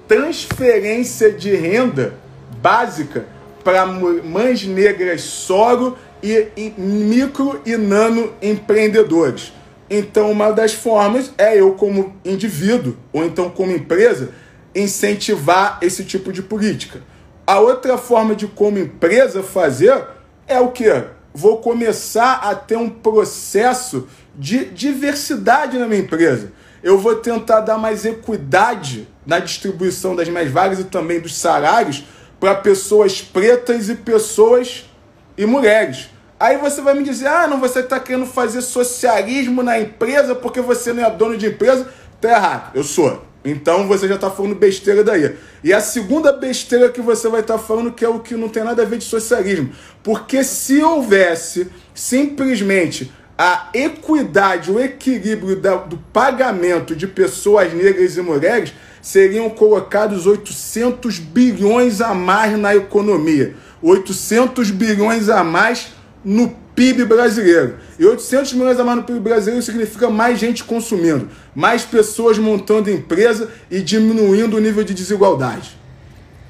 transferência 0.09 1.31
de 1.31 1.55
renda 1.55 2.15
básica 2.59 3.27
para 3.63 3.85
mães 3.85 4.65
negras 4.65 5.21
soro 5.21 5.95
e, 6.21 6.47
e 6.57 6.73
micro 6.75 7.61
e 7.63 7.77
nano 7.77 8.33
empreendedores. 8.41 9.53
Então, 9.87 10.31
uma 10.31 10.51
das 10.51 10.73
formas 10.73 11.31
é 11.37 11.59
eu, 11.59 11.73
como 11.73 12.15
indivíduo, 12.25 12.97
ou 13.13 13.23
então 13.23 13.51
como 13.51 13.71
empresa, 13.71 14.31
incentivar 14.73 15.77
esse 15.81 16.03
tipo 16.03 16.33
de 16.33 16.41
política. 16.41 17.01
A 17.45 17.59
outra 17.59 17.95
forma 17.95 18.35
de, 18.35 18.47
como 18.47 18.79
empresa, 18.79 19.43
fazer 19.43 20.03
é 20.47 20.59
o 20.59 20.69
que? 20.69 20.91
Vou 21.31 21.57
começar 21.57 22.39
a 22.43 22.55
ter 22.55 22.77
um 22.77 22.89
processo 22.89 24.07
de 24.35 24.65
diversidade 24.65 25.77
na 25.77 25.87
minha 25.87 26.01
empresa. 26.01 26.51
Eu 26.81 26.97
vou 26.97 27.15
tentar 27.15 27.59
dar 27.61 27.77
mais 27.77 28.05
equidade 28.05 29.07
na 29.29 29.37
distribuição 29.37 30.15
das 30.15 30.27
minhas 30.27 30.49
vagas 30.49 30.79
e 30.79 30.85
também 30.85 31.19
dos 31.19 31.37
salários 31.37 32.03
para 32.39 32.55
pessoas 32.55 33.21
pretas 33.21 33.87
e 33.87 33.95
pessoas 33.95 34.89
e 35.37 35.45
mulheres. 35.45 36.09
Aí 36.39 36.57
você 36.57 36.81
vai 36.81 36.95
me 36.95 37.03
dizer, 37.03 37.27
ah, 37.27 37.47
não, 37.47 37.59
você 37.59 37.81
está 37.81 37.99
querendo 37.99 38.25
fazer 38.25 38.61
socialismo 38.61 39.61
na 39.61 39.79
empresa 39.79 40.33
porque 40.33 40.61
você 40.61 40.91
não 40.91 41.05
é 41.05 41.11
dono 41.11 41.37
de 41.37 41.45
empresa. 41.45 41.87
Tá 42.19 42.29
errado, 42.29 42.71
eu 42.75 42.83
sou. 42.83 43.23
Então 43.45 43.87
você 43.87 44.07
já 44.07 44.15
está 44.15 44.31
falando 44.31 44.55
besteira 44.55 45.03
daí. 45.03 45.35
E 45.63 45.71
a 45.71 45.79
segunda 45.79 46.33
besteira 46.33 46.89
que 46.89 47.01
você 47.01 47.29
vai 47.29 47.41
estar 47.41 47.57
tá 47.57 47.59
falando 47.59 47.91
que 47.91 48.03
é 48.03 48.09
o 48.09 48.19
que 48.19 48.35
não 48.35 48.49
tem 48.49 48.63
nada 48.63 48.81
a 48.81 48.85
ver 48.85 48.97
de 48.97 49.03
socialismo. 49.03 49.71
Porque 50.01 50.43
se 50.43 50.81
houvesse 50.81 51.69
simplesmente 51.93 53.11
a 53.41 53.69
equidade, 53.73 54.69
o 54.69 54.77
equilíbrio 54.77 55.55
da, 55.55 55.75
do 55.75 55.95
pagamento 56.11 56.93
de 56.93 57.07
pessoas 57.07 57.73
negras 57.73 58.17
e 58.17 58.21
mulheres, 58.21 58.73
seriam 59.01 59.49
colocados 59.49 60.27
800 60.27 61.19
bilhões 61.19 62.01
a 62.01 62.13
mais 62.13 62.59
na 62.59 62.75
economia. 62.75 63.55
800 63.81 64.71
bilhões 64.71 65.29
a 65.29 65.41
mais 65.41 65.93
no 66.21 66.49
PIB 66.75 67.05
brasileiro. 67.05 67.77
E 67.97 68.05
800 68.05 68.51
milhões 68.51 68.77
a 68.77 68.83
mais 68.83 68.97
no 68.97 69.03
PIB 69.05 69.21
brasileiro 69.21 69.63
significa 69.63 70.09
mais 70.09 70.37
gente 70.37 70.65
consumindo, 70.65 71.29
mais 71.55 71.85
pessoas 71.85 72.37
montando 72.37 72.91
empresa 72.91 73.49
e 73.71 73.79
diminuindo 73.79 74.57
o 74.57 74.59
nível 74.59 74.83
de 74.83 74.93
desigualdade. 74.93 75.79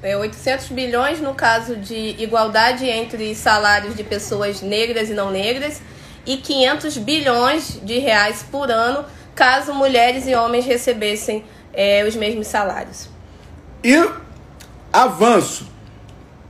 É 0.02 0.16
800 0.16 0.70
bilhões 0.70 1.20
no 1.20 1.34
caso 1.34 1.76
de 1.76 2.16
igualdade 2.18 2.84
entre 2.84 3.32
salários 3.36 3.94
de 3.94 4.02
pessoas 4.02 4.60
negras 4.60 5.08
e 5.08 5.14
não 5.14 5.30
negras 5.30 5.80
e 6.26 6.36
500 6.36 6.96
bilhões 6.98 7.80
de 7.82 7.98
reais 7.98 8.44
por 8.50 8.70
ano 8.70 9.04
caso 9.34 9.72
mulheres 9.72 10.26
e 10.26 10.34
homens 10.34 10.66
recebessem 10.66 11.44
é, 11.72 12.04
os 12.06 12.14
mesmos 12.14 12.46
salários. 12.46 13.08
E 13.82 14.08
avanço. 14.92 15.68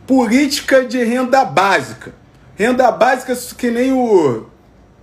Política 0.07 0.85
de 0.85 1.03
renda 1.05 1.45
básica. 1.45 2.13
Renda 2.57 2.91
básica 2.91 3.37
que 3.57 3.71
nem 3.71 3.93
o 3.93 4.47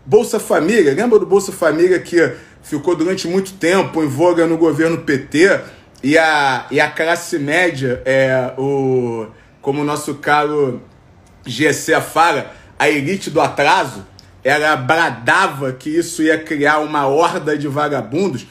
Bolsa 0.05 0.39
Família. 0.39 0.93
Lembra 0.93 1.17
do 1.17 1.25
Bolsa 1.25 1.51
Família 1.51 1.99
que 1.99 2.33
ficou 2.61 2.95
durante 2.95 3.27
muito 3.27 3.53
tempo 3.53 4.03
em 4.03 4.07
voga 4.07 4.45
no 4.45 4.57
governo 4.57 4.97
PT 4.97 5.61
e 6.03 6.17
a, 6.17 6.65
e 6.69 6.79
a 6.79 6.91
classe 6.91 7.39
média, 7.39 8.01
é, 8.05 8.53
o, 8.57 9.27
como 9.61 9.81
o 9.81 9.85
nosso 9.85 10.15
caro 10.15 10.81
GC 11.45 12.01
fala, 12.01 12.53
a 12.77 12.89
elite 12.89 13.29
do 13.29 13.41
atraso, 13.41 14.05
ela 14.47 14.77
bradava 14.77 15.73
que 15.73 15.89
isso 15.89 16.23
ia 16.23 16.37
criar 16.41 16.79
uma 16.79 17.05
horda 17.05 17.57
de 17.57 17.67
vagabundos. 17.67 18.47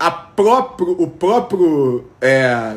A 0.00 0.10
próprio, 0.10 0.92
o 0.98 1.06
próprio 1.06 2.06
é, 2.22 2.76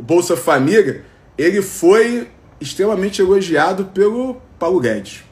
Bolsa 0.00 0.38
Família, 0.38 1.04
ele 1.36 1.60
foi 1.60 2.28
extremamente 2.58 3.20
elogiado 3.20 3.84
pelo 3.92 4.40
Paulo 4.58 4.80
Guedes. 4.80 5.22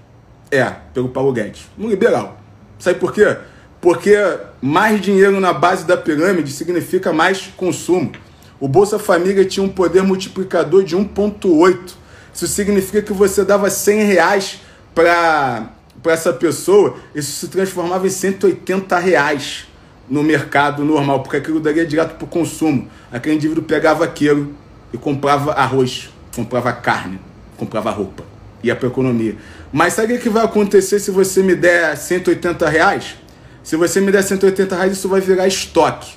É, 0.50 0.64
pelo 0.92 1.08
Paulo 1.08 1.32
Guedes. 1.32 1.62
Um 1.78 1.88
liberal. 1.88 2.38
Sabe 2.78 2.98
por 2.98 3.14
quê? 3.14 3.38
Porque 3.80 4.14
mais 4.60 5.00
dinheiro 5.00 5.40
na 5.40 5.54
base 5.54 5.86
da 5.86 5.96
pirâmide 5.96 6.52
significa 6.52 7.10
mais 7.10 7.50
consumo. 7.56 8.12
O 8.60 8.68
Bolsa 8.68 8.98
Família 8.98 9.46
tinha 9.46 9.64
um 9.64 9.70
poder 9.70 10.02
multiplicador 10.02 10.84
de 10.84 10.94
1,8. 10.94 11.94
Isso 12.34 12.46
significa 12.48 13.00
que 13.00 13.14
você 13.14 13.42
dava 13.46 13.70
100 13.70 14.02
reais 14.02 14.60
para 14.94 15.70
essa 16.10 16.32
pessoa, 16.32 16.96
isso 17.14 17.32
se 17.32 17.48
transformava 17.48 18.06
em 18.06 18.10
180 18.10 18.98
reais 18.98 19.66
no 20.08 20.22
mercado 20.22 20.84
normal, 20.84 21.22
porque 21.22 21.36
aquilo 21.36 21.60
daria 21.60 21.86
direto 21.86 22.16
para 22.16 22.24
o 22.24 22.28
consumo. 22.28 22.88
Aquele 23.10 23.36
indivíduo 23.36 23.64
pegava 23.64 24.04
aquilo 24.04 24.54
e 24.92 24.98
comprava 24.98 25.52
arroz, 25.52 26.10
comprava 26.34 26.72
carne, 26.72 27.18
comprava 27.56 27.90
roupa 27.90 28.34
ia 28.64 28.74
para 28.74 28.88
a 28.88 28.90
economia. 28.90 29.36
Mas 29.72 29.92
sabe 29.92 30.14
o 30.14 30.18
que 30.18 30.28
vai 30.28 30.44
acontecer 30.44 30.98
se 30.98 31.10
você 31.10 31.42
me 31.42 31.54
der 31.54 31.96
180 31.96 32.68
reais? 32.68 33.16
Se 33.62 33.76
você 33.76 34.00
me 34.00 34.10
der 34.10 34.22
180 34.22 34.74
reais, 34.74 34.92
isso 34.92 35.08
vai 35.08 35.20
virar 35.20 35.46
estoque. 35.46 36.14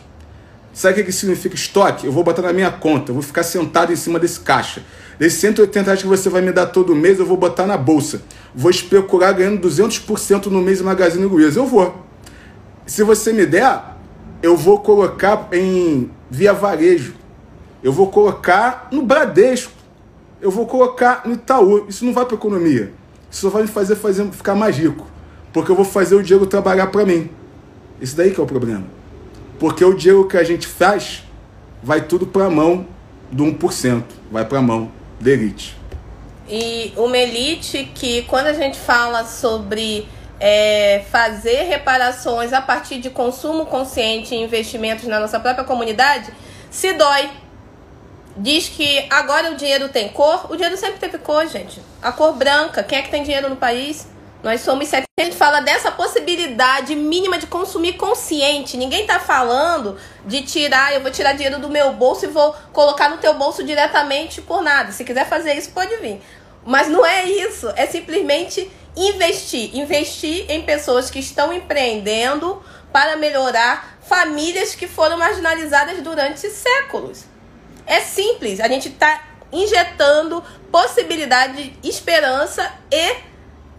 Sabe 0.77 1.01
o 1.01 1.05
que 1.05 1.11
significa 1.11 1.55
estoque? 1.55 2.05
Eu 2.05 2.11
vou 2.11 2.23
botar 2.23 2.43
na 2.43 2.53
minha 2.53 2.69
conta, 2.69 3.09
eu 3.09 3.15
vou 3.15 3.23
ficar 3.23 3.41
sentado 3.41 3.91
em 3.91 3.95
cima 3.95 4.19
desse 4.19 4.39
caixa. 4.39 4.83
Desses 5.17 5.39
180 5.39 5.83
reais 5.83 6.01
que 6.03 6.07
você 6.07 6.29
vai 6.29 6.39
me 6.39 6.51
dar 6.51 6.67
todo 6.67 6.95
mês, 6.95 7.17
eu 7.17 7.25
vou 7.25 7.35
botar 7.35 7.65
na 7.65 7.75
bolsa. 7.75 8.21
Vou 8.53 8.69
especular 8.69 9.33
ganhando 9.33 9.67
200% 9.67 10.45
no 10.45 10.61
mês 10.61 10.79
em 10.79 10.83
Magazine 10.83 11.25
Luiza. 11.25 11.59
Eu 11.59 11.65
vou. 11.65 12.05
Se 12.85 13.01
você 13.01 13.33
me 13.33 13.47
der, 13.47 13.95
eu 14.43 14.55
vou 14.55 14.79
colocar 14.81 15.47
em 15.51 16.11
via 16.29 16.53
varejo. 16.53 17.15
Eu 17.81 17.91
vou 17.91 18.11
colocar 18.11 18.87
no 18.91 19.01
Bradesco 19.01 19.71
eu 20.39 20.51
vou 20.51 20.67
colocar 20.67 21.23
no 21.25 21.33
Itaú. 21.33 21.87
Isso 21.89 22.05
não 22.05 22.13
vai 22.13 22.23
para 22.23 22.35
economia. 22.35 22.93
Isso 23.31 23.41
só 23.41 23.49
vai 23.49 23.63
me 23.63 23.67
fazer, 23.67 23.95
fazer 23.95 24.23
ficar 24.27 24.53
mais 24.53 24.77
rico. 24.77 25.07
Porque 25.51 25.71
eu 25.71 25.75
vou 25.75 25.85
fazer 25.85 26.13
o 26.13 26.21
Diego 26.21 26.45
trabalhar 26.45 26.87
para 26.87 27.03
mim. 27.03 27.29
Isso 27.99 28.15
daí 28.15 28.29
que 28.29 28.39
é 28.39 28.43
o 28.43 28.45
problema. 28.45 28.96
Porque 29.59 29.83
o 29.83 29.93
Diego 29.93 30.27
que 30.27 30.37
a 30.37 30.43
gente 30.43 30.67
faz 30.67 31.23
vai 31.81 32.01
tudo 32.01 32.27
para 32.27 32.45
a 32.45 32.49
mão 32.49 32.87
do 33.31 33.43
1%. 33.45 34.03
Vai 34.31 34.45
para 34.45 34.59
a 34.59 34.61
mão 34.61 34.91
da 35.19 35.31
elite. 35.31 35.75
E 36.49 36.93
uma 36.95 37.17
elite 37.17 37.91
que, 37.93 38.21
quando 38.23 38.47
a 38.47 38.53
gente 38.53 38.77
fala 38.77 39.25
sobre 39.25 40.07
é, 40.39 41.03
fazer 41.11 41.63
reparações 41.63 42.53
a 42.53 42.61
partir 42.61 42.99
de 42.99 43.09
consumo 43.09 43.65
consciente 43.65 44.33
e 44.33 44.41
investimentos 44.41 45.05
na 45.05 45.19
nossa 45.19 45.39
própria 45.39 45.65
comunidade, 45.65 46.31
se 46.69 46.93
dói 46.93 47.29
diz 48.37 48.69
que 48.69 49.05
agora 49.09 49.51
o 49.51 49.55
dinheiro 49.55 49.89
tem 49.89 50.09
cor. 50.09 50.45
O 50.49 50.55
dinheiro 50.55 50.77
sempre 50.77 50.99
teve 50.99 51.17
cor, 51.17 51.47
gente. 51.47 51.81
A 52.01 52.11
cor 52.11 52.33
branca. 52.33 52.83
Quem 52.83 52.99
é 52.99 53.01
que 53.01 53.09
tem 53.09 53.23
dinheiro 53.23 53.49
no 53.49 53.55
país? 53.55 54.07
Nós 54.47 54.61
somos 54.61 54.87
70. 54.87 55.07
A 55.19 55.23
gente 55.23 55.35
fala 55.35 55.59
dessa 55.59 55.91
possibilidade 55.91 56.95
mínima 56.95 57.37
de 57.37 57.47
consumir 57.47 57.97
consciente. 57.97 58.77
Ninguém 58.77 59.05
tá 59.05 59.19
falando 59.19 59.97
de 60.25 60.41
tirar, 60.41 60.93
eu 60.93 61.01
vou 61.01 61.11
tirar 61.11 61.33
dinheiro 61.33 61.59
do 61.59 61.67
meu 61.67 61.91
bolso 61.91 62.23
e 62.23 62.29
vou 62.29 62.55
colocar 62.71 63.09
no 63.09 63.17
teu 63.17 63.33
bolso 63.33 63.61
diretamente 63.61 64.41
por 64.41 64.63
nada. 64.63 64.93
Se 64.93 65.03
quiser 65.03 65.27
fazer 65.27 65.53
isso, 65.55 65.71
pode 65.71 65.93
vir. 65.97 66.21
Mas 66.65 66.87
não 66.87 67.05
é 67.05 67.25
isso. 67.25 67.67
É 67.75 67.85
simplesmente 67.87 68.71
investir. 68.95 69.75
Investir 69.75 70.45
em 70.49 70.61
pessoas 70.61 71.09
que 71.09 71.19
estão 71.19 71.51
empreendendo 71.51 72.63
para 72.93 73.17
melhorar 73.17 73.97
famílias 74.01 74.73
que 74.75 74.87
foram 74.87 75.17
marginalizadas 75.17 76.01
durante 76.01 76.49
séculos. 76.49 77.25
É 77.85 77.99
simples, 77.99 78.61
a 78.61 78.69
gente 78.69 78.87
está 78.87 79.23
injetando 79.51 80.41
possibilidade, 80.71 81.77
esperança 81.83 82.71
e 82.89 83.26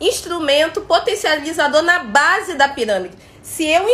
instrumento 0.01 0.83
potencializador 0.83 1.83
na 1.83 2.01
base 2.01 2.55
da 2.55 2.69
pirâmide. 2.69 3.17
Se 3.43 3.65
eu 3.65 3.87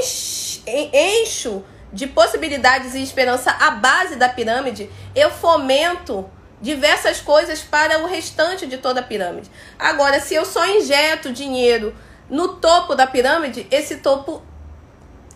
encho 0.92 1.64
de 1.92 2.06
possibilidades 2.06 2.94
e 2.94 3.02
esperança 3.02 3.50
a 3.50 3.70
base 3.72 4.16
da 4.16 4.28
pirâmide, 4.28 4.90
eu 5.14 5.30
fomento 5.30 6.28
diversas 6.60 7.20
coisas 7.20 7.60
para 7.62 8.00
o 8.00 8.06
restante 8.06 8.66
de 8.66 8.78
toda 8.78 9.00
a 9.00 9.02
pirâmide. 9.02 9.50
Agora, 9.78 10.20
se 10.20 10.34
eu 10.34 10.44
só 10.44 10.66
injeto 10.66 11.32
dinheiro 11.32 11.94
no 12.28 12.54
topo 12.56 12.94
da 12.94 13.06
pirâmide, 13.06 13.66
esse 13.70 13.98
topo 13.98 14.42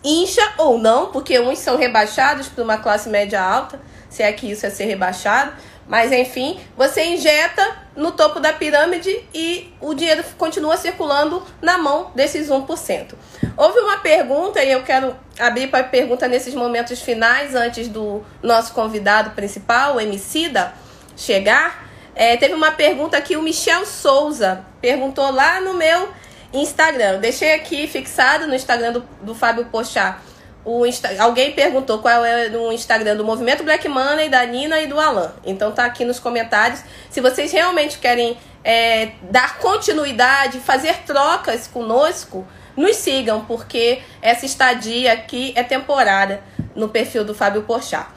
incha 0.03 0.53
ou 0.57 0.77
não, 0.77 1.11
porque 1.11 1.39
uns 1.39 1.59
são 1.59 1.77
rebaixados 1.77 2.47
para 2.47 2.63
uma 2.63 2.77
classe 2.77 3.09
média 3.09 3.41
alta 3.41 3.79
se 4.09 4.23
é 4.23 4.33
que 4.33 4.49
isso 4.51 4.65
é 4.65 4.69
ser 4.69 4.85
rebaixado. 4.85 5.53
Mas 5.89 6.11
enfim, 6.11 6.59
você 6.77 7.03
injeta 7.03 7.79
no 7.95 8.11
topo 8.11 8.39
da 8.39 8.53
pirâmide 8.53 9.09
e 9.33 9.73
o 9.81 9.95
dinheiro 9.95 10.23
continua 10.37 10.77
circulando 10.77 11.43
na 11.59 11.79
mão 11.79 12.11
desses 12.13 12.47
1%. 12.47 13.15
Houve 13.57 13.79
uma 13.79 13.97
pergunta, 13.97 14.63
e 14.63 14.71
eu 14.71 14.83
quero 14.83 15.15
abrir 15.39 15.67
para 15.67 15.83
pergunta 15.83 16.27
nesses 16.27 16.53
momentos 16.53 17.01
finais, 17.01 17.55
antes 17.55 17.87
do 17.87 18.23
nosso 18.43 18.71
convidado 18.73 19.31
principal, 19.31 19.95
o 19.95 19.99
Emicida, 19.99 20.73
chegar. 21.17 21.89
É, 22.13 22.37
teve 22.37 22.53
uma 22.53 22.71
pergunta 22.71 23.19
que 23.19 23.35
o 23.35 23.41
Michel 23.41 23.83
Souza 23.83 24.63
perguntou 24.79 25.31
lá 25.31 25.59
no 25.59 25.73
meu 25.73 26.09
Instagram. 26.53 27.13
Eu 27.13 27.19
deixei 27.19 27.55
aqui 27.55 27.87
fixado 27.87 28.45
no 28.45 28.53
Instagram 28.53 28.93
do, 28.93 29.03
do 29.23 29.33
Fábio 29.33 29.65
Pochá. 29.65 30.21
O 30.65 30.85
Insta... 30.85 31.09
Alguém 31.19 31.51
perguntou 31.53 31.99
qual 31.99 32.23
é 32.25 32.49
o 32.49 32.71
Instagram 32.71 33.15
do 33.15 33.23
Movimento 33.23 33.63
Black 33.63 33.87
Money, 33.87 34.29
da 34.29 34.45
Nina 34.45 34.79
e 34.81 34.87
do 34.87 34.99
Alan. 34.99 35.33
Então 35.45 35.71
tá 35.71 35.85
aqui 35.85 36.03
nos 36.05 36.19
comentários. 36.19 36.83
Se 37.09 37.21
vocês 37.21 37.51
realmente 37.51 37.97
querem 37.97 38.37
é, 38.63 39.11
dar 39.23 39.57
continuidade, 39.59 40.59
fazer 40.59 40.97
trocas 41.05 41.67
conosco, 41.67 42.45
nos 42.75 42.95
sigam, 42.95 43.45
porque 43.45 43.99
essa 44.21 44.45
estadia 44.45 45.13
aqui 45.13 45.53
é 45.55 45.63
temporária 45.63 46.43
no 46.75 46.89
perfil 46.89 47.23
do 47.23 47.33
Fábio 47.33 47.63
Porchat. 47.63 48.07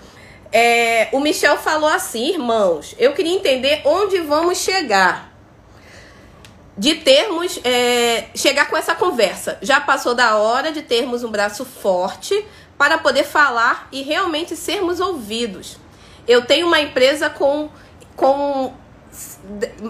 É, 0.53 1.09
o 1.12 1.20
Michel 1.20 1.57
falou 1.57 1.88
assim, 1.88 2.34
irmãos, 2.34 2.95
eu 2.99 3.12
queria 3.12 3.34
entender 3.34 3.80
onde 3.84 4.18
vamos 4.18 4.59
chegar. 4.59 5.31
De 6.76 6.94
termos, 6.96 7.60
é, 7.64 8.26
chegar 8.34 8.68
com 8.68 8.76
essa 8.76 8.94
conversa. 8.94 9.58
Já 9.60 9.80
passou 9.80 10.14
da 10.14 10.36
hora 10.36 10.72
de 10.72 10.82
termos 10.82 11.22
um 11.22 11.30
braço 11.30 11.64
forte 11.64 12.44
para 12.78 12.98
poder 12.98 13.24
falar 13.24 13.88
e 13.92 14.02
realmente 14.02 14.56
sermos 14.56 14.98
ouvidos. 14.98 15.76
Eu 16.26 16.44
tenho 16.44 16.66
uma 16.66 16.80
empresa 16.80 17.28
com, 17.28 17.68
com 18.16 18.72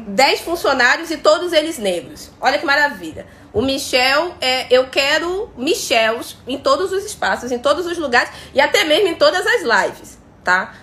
10 0.08 0.40
funcionários 0.40 1.10
e 1.10 1.18
todos 1.18 1.52
eles 1.52 1.78
negros. 1.78 2.30
Olha 2.40 2.58
que 2.58 2.66
maravilha. 2.66 3.26
O 3.52 3.62
Michel, 3.62 4.34
é, 4.40 4.66
eu 4.70 4.88
quero 4.88 5.50
Michels 5.56 6.36
em 6.46 6.58
todos 6.58 6.90
os 6.90 7.04
espaços, 7.04 7.52
em 7.52 7.58
todos 7.58 7.86
os 7.86 7.98
lugares 7.98 8.30
e 8.54 8.60
até 8.60 8.84
mesmo 8.84 9.08
em 9.08 9.14
todas 9.14 9.46
as 9.46 9.62
lives, 9.62 10.18
tá? 10.42 10.74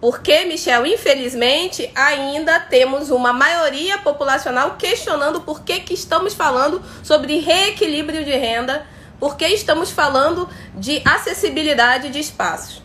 Porque, 0.00 0.44
Michel, 0.44 0.86
infelizmente, 0.86 1.90
ainda 1.94 2.60
temos 2.60 3.10
uma 3.10 3.32
maioria 3.32 3.98
populacional 3.98 4.76
questionando 4.78 5.40
por 5.40 5.62
que, 5.62 5.80
que 5.80 5.94
estamos 5.94 6.34
falando 6.34 6.80
sobre 7.02 7.40
reequilíbrio 7.40 8.24
de 8.24 8.30
renda, 8.30 8.86
por 9.18 9.36
que 9.36 9.46
estamos 9.46 9.90
falando 9.90 10.48
de 10.74 11.02
acessibilidade 11.04 12.10
de 12.10 12.20
espaços. 12.20 12.80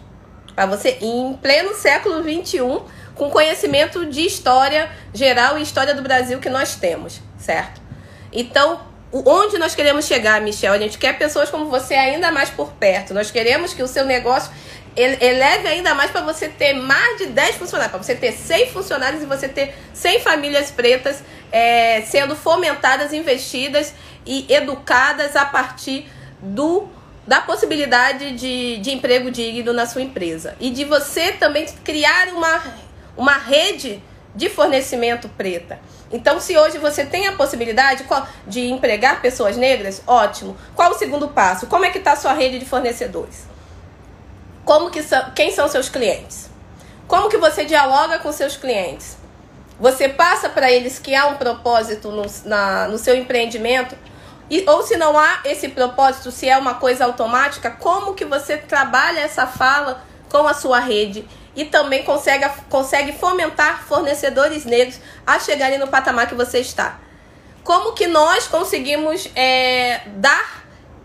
Para 0.55 0.65
você, 0.65 0.97
em 1.01 1.33
pleno 1.33 1.75
século 1.75 2.23
XXI, 2.23 2.81
com 3.13 3.29
conhecimento 3.29 4.07
de 4.07 4.25
história 4.25 4.89
geral 5.13 5.57
e 5.57 5.61
história 5.61 5.93
do 5.93 6.01
Brasil 6.01 6.39
que 6.39 6.49
nós 6.49 6.75
temos, 6.75 7.21
certo? 7.37 7.79
Então, 8.31 8.81
onde 9.11 9.59
nós 9.59 9.75
queremos 9.75 10.05
chegar, 10.05 10.41
Michel? 10.41 10.73
A 10.73 10.79
gente 10.79 10.97
quer 10.97 11.17
pessoas 11.17 11.51
como 11.51 11.67
você 11.67 11.93
ainda 11.93 12.31
mais 12.31 12.49
por 12.49 12.71
perto. 12.73 13.13
Nós 13.13 13.29
queremos 13.29 13.73
que 13.73 13.83
o 13.83 13.87
seu 13.87 14.05
negócio 14.05 14.51
eleve 14.95 15.67
ainda 15.67 15.95
mais 15.95 16.11
para 16.11 16.21
você 16.21 16.47
ter 16.47 16.73
mais 16.73 17.17
de 17.17 17.27
10 17.27 17.55
funcionários, 17.55 17.91
para 17.91 18.03
você 18.03 18.15
ter 18.15 18.31
100 18.31 18.69
funcionários 18.69 19.23
e 19.23 19.25
você 19.25 19.47
ter 19.47 19.75
100 19.93 20.19
famílias 20.19 20.71
pretas 20.71 21.23
é, 21.51 22.01
sendo 22.01 22.35
fomentadas, 22.35 23.13
investidas 23.13 23.93
e 24.25 24.45
educadas 24.53 25.35
a 25.35 25.45
partir 25.45 26.09
do 26.41 26.87
da 27.25 27.39
possibilidade 27.39 28.33
de, 28.33 28.77
de 28.79 28.91
emprego 28.91 29.31
digno 29.31 29.71
na 29.71 29.85
sua 29.85 30.01
empresa. 30.01 30.57
E 30.59 30.69
de 30.69 30.83
você 30.83 31.31
também 31.31 31.65
criar 31.83 32.27
uma, 32.29 32.61
uma 33.15 33.37
rede 33.37 34.03
de 34.35 34.49
fornecimento 34.49 35.29
preta. 35.29 35.79
Então, 36.11 36.39
se 36.41 36.57
hoje 36.57 36.77
você 36.79 37.05
tem 37.05 37.27
a 37.27 37.31
possibilidade 37.31 38.05
de 38.45 38.67
empregar 38.67 39.21
pessoas 39.21 39.55
negras, 39.55 40.03
ótimo. 40.05 40.57
Qual 40.75 40.91
o 40.91 40.95
segundo 40.95 41.29
passo? 41.29 41.67
Como 41.67 41.85
é 41.85 41.91
que 41.91 41.97
está 41.97 42.11
a 42.11 42.17
sua 42.17 42.33
rede 42.33 42.59
de 42.59 42.65
fornecedores? 42.65 43.52
Como 44.65 44.89
que 44.89 45.03
são, 45.03 45.31
quem 45.31 45.51
são 45.51 45.67
seus 45.67 45.89
clientes? 45.89 46.49
Como 47.07 47.29
que 47.29 47.37
você 47.37 47.65
dialoga 47.65 48.19
com 48.19 48.31
seus 48.31 48.55
clientes? 48.55 49.17
Você 49.79 50.07
passa 50.07 50.47
para 50.47 50.71
eles 50.71 50.99
que 50.99 51.13
há 51.13 51.27
um 51.27 51.35
propósito 51.35 52.09
no, 52.11 52.25
na, 52.45 52.87
no 52.87 52.97
seu 52.97 53.15
empreendimento? 53.15 53.95
E, 54.49 54.63
ou 54.69 54.83
se 54.83 54.95
não 54.97 55.17
há 55.17 55.41
esse 55.45 55.69
propósito, 55.69 56.31
se 56.31 56.47
é 56.47 56.57
uma 56.57 56.75
coisa 56.75 57.05
automática, 57.05 57.71
como 57.71 58.13
que 58.13 58.23
você 58.23 58.57
trabalha 58.57 59.19
essa 59.19 59.45
fala 59.45 60.03
com 60.29 60.47
a 60.47 60.53
sua 60.53 60.79
rede? 60.79 61.27
E 61.55 61.65
também 61.65 62.03
consegue, 62.03 62.49
consegue 62.69 63.11
fomentar 63.13 63.83
fornecedores 63.83 64.65
negros 64.65 64.99
a 65.25 65.39
chegarem 65.39 65.77
no 65.77 65.87
patamar 65.87 66.27
que 66.27 66.35
você 66.35 66.59
está. 66.59 66.99
Como 67.63 67.93
que 67.93 68.07
nós 68.07 68.47
conseguimos 68.47 69.29
é, 69.35 70.01
dar 70.15 70.62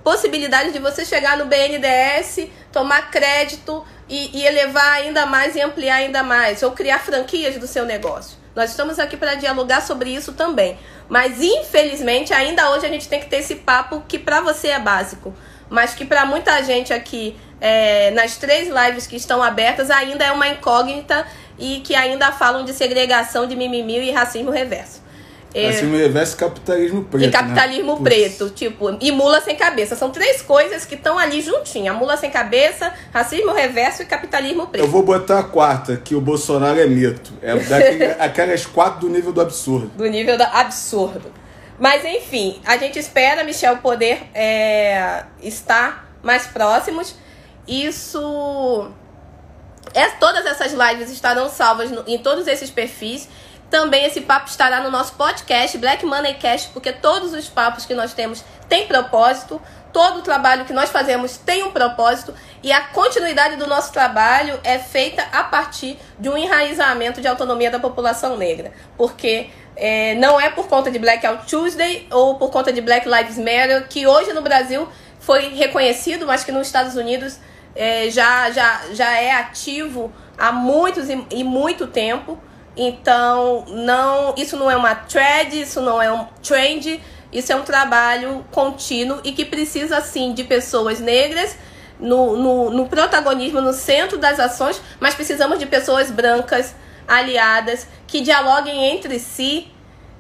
possibilidade 0.08 0.72
de 0.72 0.78
você 0.78 1.04
chegar 1.04 1.36
no 1.36 1.44
BNDES 1.44 2.48
tomar 2.72 3.10
crédito 3.10 3.84
e, 4.08 4.38
e 4.38 4.46
elevar 4.46 4.94
ainda 4.94 5.26
mais 5.26 5.54
e 5.54 5.60
ampliar 5.60 5.96
ainda 5.96 6.22
mais, 6.22 6.62
ou 6.62 6.70
criar 6.70 6.98
franquias 6.98 7.58
do 7.58 7.66
seu 7.66 7.84
negócio. 7.84 8.38
Nós 8.56 8.70
estamos 8.70 8.98
aqui 8.98 9.18
para 9.18 9.34
dialogar 9.34 9.82
sobre 9.82 10.08
isso 10.08 10.32
também. 10.32 10.78
Mas 11.10 11.42
infelizmente, 11.42 12.32
ainda 12.32 12.70
hoje 12.70 12.86
a 12.86 12.88
gente 12.88 13.06
tem 13.06 13.20
que 13.20 13.26
ter 13.26 13.36
esse 13.36 13.56
papo 13.56 14.02
que 14.08 14.18
para 14.18 14.40
você 14.40 14.68
é 14.68 14.78
básico, 14.78 15.34
mas 15.68 15.92
que 15.92 16.06
para 16.06 16.24
muita 16.24 16.62
gente 16.62 16.90
aqui 16.90 17.38
é, 17.60 18.10
nas 18.12 18.38
três 18.38 18.66
lives 18.66 19.06
que 19.06 19.16
estão 19.16 19.42
abertas 19.42 19.90
ainda 19.90 20.24
é 20.24 20.32
uma 20.32 20.48
incógnita 20.48 21.26
e 21.58 21.80
que 21.80 21.94
ainda 21.94 22.32
falam 22.32 22.64
de 22.64 22.72
segregação, 22.72 23.46
de 23.46 23.54
mimimi 23.54 23.98
e 23.98 24.10
racismo 24.10 24.50
reverso. 24.50 24.97
É, 25.54 25.70
assim, 25.70 25.90
reverso 25.96 26.36
capitalismo 26.36 27.04
preto. 27.04 27.24
E 27.24 27.26
né? 27.26 27.32
capitalismo 27.32 27.94
né? 27.96 28.00
preto, 28.02 28.50
tipo, 28.50 28.96
e 29.00 29.10
mula 29.10 29.40
sem 29.40 29.56
cabeça. 29.56 29.96
São 29.96 30.10
três 30.10 30.42
coisas 30.42 30.84
que 30.84 30.94
estão 30.94 31.18
ali 31.18 31.40
juntinhas. 31.40 31.96
Mula 31.96 32.16
sem 32.16 32.30
cabeça, 32.30 32.92
racismo 33.12 33.52
reverso 33.52 34.02
e 34.02 34.04
capitalismo 34.04 34.66
preto. 34.66 34.84
Eu 34.84 34.90
vou 34.90 35.02
botar 35.02 35.38
a 35.38 35.42
quarta, 35.42 35.96
que 35.96 36.14
o 36.14 36.20
Bolsonaro 36.20 36.78
é 36.78 36.86
mito. 36.86 37.32
É 37.40 37.56
daquele, 37.56 38.04
aquelas 38.20 38.66
quatro 38.66 39.00
do 39.00 39.08
nível 39.08 39.32
do 39.32 39.40
absurdo. 39.40 39.90
Do 39.96 40.04
nível 40.06 40.36
do 40.36 40.44
absurdo. 40.44 41.32
Mas 41.78 42.04
enfim, 42.04 42.60
a 42.66 42.76
gente 42.76 42.98
espera, 42.98 43.44
Michel, 43.44 43.78
poder 43.78 44.28
é, 44.34 45.24
estar 45.42 46.12
mais 46.22 46.46
próximos. 46.46 47.14
Isso. 47.66 48.90
É, 49.94 50.06
todas 50.10 50.44
essas 50.44 50.72
lives 50.72 51.10
estarão 51.10 51.48
salvas 51.48 51.90
no, 51.90 52.04
em 52.06 52.18
todos 52.18 52.46
esses 52.46 52.70
perfis. 52.70 53.28
Também 53.70 54.04
esse 54.04 54.22
papo 54.22 54.48
estará 54.48 54.80
no 54.80 54.90
nosso 54.90 55.14
podcast, 55.14 55.76
Black 55.76 56.04
Money 56.04 56.34
Cash, 56.34 56.66
porque 56.72 56.90
todos 56.92 57.34
os 57.34 57.48
papos 57.48 57.84
que 57.84 57.94
nós 57.94 58.14
temos 58.14 58.42
têm 58.68 58.86
propósito, 58.86 59.60
todo 59.92 60.20
o 60.20 60.22
trabalho 60.22 60.64
que 60.64 60.72
nós 60.72 60.90
fazemos 60.90 61.36
tem 61.36 61.62
um 61.62 61.70
propósito 61.70 62.34
e 62.62 62.72
a 62.72 62.80
continuidade 62.80 63.56
do 63.56 63.66
nosso 63.66 63.92
trabalho 63.92 64.58
é 64.64 64.78
feita 64.78 65.22
a 65.32 65.44
partir 65.44 65.98
de 66.18 66.28
um 66.28 66.36
enraizamento 66.36 67.20
de 67.20 67.28
autonomia 67.28 67.70
da 67.70 67.78
população 67.78 68.36
negra. 68.36 68.72
Porque 68.96 69.50
é, 69.76 70.14
não 70.14 70.40
é 70.40 70.50
por 70.50 70.66
conta 70.66 70.90
de 70.90 70.98
Blackout 70.98 71.46
Tuesday 71.46 72.06
ou 72.10 72.36
por 72.36 72.50
conta 72.50 72.72
de 72.72 72.80
Black 72.80 73.08
Lives 73.08 73.38
Matter 73.38 73.86
que 73.88 74.06
hoje 74.06 74.32
no 74.32 74.42
Brasil 74.42 74.88
foi 75.20 75.54
reconhecido, 75.54 76.26
mas 76.26 76.42
que 76.42 76.50
nos 76.50 76.66
Estados 76.66 76.96
Unidos 76.96 77.38
é, 77.76 78.10
já, 78.10 78.50
já, 78.50 78.80
já 78.92 79.20
é 79.20 79.32
ativo 79.32 80.12
há 80.36 80.50
muitos 80.50 81.08
e, 81.08 81.26
e 81.30 81.44
muito 81.44 81.86
tempo. 81.86 82.38
Então, 82.80 83.64
não, 83.66 84.34
isso 84.36 84.56
não 84.56 84.70
é 84.70 84.76
uma 84.76 84.94
thread, 84.94 85.60
isso 85.60 85.80
não 85.80 86.00
é 86.00 86.12
um 86.12 86.24
trend, 86.40 87.02
isso 87.32 87.52
é 87.52 87.56
um 87.56 87.62
trabalho 87.62 88.44
contínuo 88.52 89.18
e 89.24 89.32
que 89.32 89.44
precisa, 89.44 90.00
sim, 90.00 90.32
de 90.32 90.44
pessoas 90.44 91.00
negras 91.00 91.56
no, 91.98 92.36
no, 92.36 92.70
no 92.70 92.86
protagonismo, 92.86 93.60
no 93.60 93.72
centro 93.72 94.16
das 94.16 94.38
ações, 94.38 94.80
mas 95.00 95.12
precisamos 95.16 95.58
de 95.58 95.66
pessoas 95.66 96.08
brancas, 96.08 96.72
aliadas, 97.08 97.88
que 98.06 98.20
dialoguem 98.20 98.92
entre 98.94 99.18
si, 99.18 99.66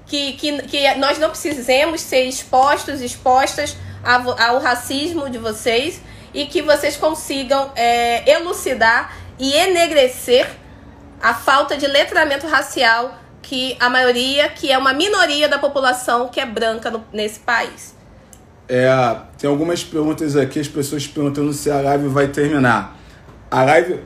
que, 0.04 0.32
que, 0.32 0.62
que 0.62 0.94
nós 0.96 1.16
não 1.16 1.30
precisemos 1.30 2.00
ser 2.00 2.24
expostos, 2.24 3.00
expostas 3.00 3.76
ao 4.02 4.58
racismo 4.58 5.30
de 5.30 5.38
vocês 5.38 6.02
e 6.34 6.46
que 6.46 6.60
vocês 6.60 6.96
consigam 6.96 7.70
é, 7.76 8.28
elucidar 8.28 9.16
e 9.38 9.54
enegrecer 9.54 10.48
a 11.20 11.34
falta 11.34 11.76
de 11.76 11.86
letramento 11.86 12.46
racial 12.46 13.18
que 13.42 13.76
a 13.80 13.88
maioria, 13.88 14.48
que 14.48 14.70
é 14.70 14.76
uma 14.76 14.92
minoria 14.92 15.48
da 15.48 15.58
população 15.58 16.28
que 16.28 16.40
é 16.40 16.46
branca 16.46 16.90
no, 16.90 17.04
nesse 17.12 17.40
país. 17.40 17.94
É, 18.68 18.86
tem 19.38 19.48
algumas 19.48 19.82
perguntas 19.82 20.36
aqui, 20.36 20.60
as 20.60 20.68
pessoas 20.68 21.06
perguntando 21.06 21.52
se 21.52 21.70
a 21.70 21.80
live 21.80 22.08
vai 22.08 22.28
terminar. 22.28 22.96
A 23.50 23.64
live, 23.64 24.00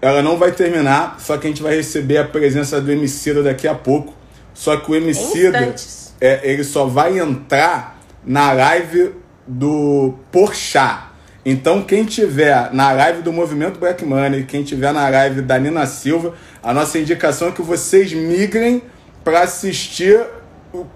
ela 0.00 0.22
não 0.22 0.36
vai 0.36 0.52
terminar, 0.52 1.18
só 1.18 1.36
que 1.36 1.48
a 1.48 1.50
gente 1.50 1.62
vai 1.62 1.74
receber 1.74 2.18
a 2.18 2.24
presença 2.24 2.80
do 2.80 2.92
Emicida 2.92 3.42
daqui 3.42 3.66
a 3.66 3.74
pouco. 3.74 4.14
Só 4.54 4.76
que 4.76 4.90
o 4.90 4.94
Emicida, 4.94 5.74
é, 6.20 6.40
ele 6.48 6.62
só 6.62 6.86
vai 6.86 7.18
entrar 7.18 7.98
na 8.24 8.52
live 8.52 9.14
do 9.46 10.14
Porchat. 10.30 11.07
Então, 11.44 11.82
quem 11.82 12.04
tiver 12.04 12.72
na 12.72 12.92
live 12.92 13.22
do 13.22 13.32
Movimento 13.32 13.78
Black 13.78 14.04
Money, 14.04 14.44
quem 14.44 14.62
tiver 14.62 14.92
na 14.92 15.08
live 15.08 15.40
da 15.40 15.58
Nina 15.58 15.86
Silva, 15.86 16.34
a 16.62 16.74
nossa 16.74 16.98
indicação 16.98 17.48
é 17.48 17.52
que 17.52 17.62
vocês 17.62 18.12
migrem 18.12 18.82
para 19.24 19.40
assistir 19.42 20.20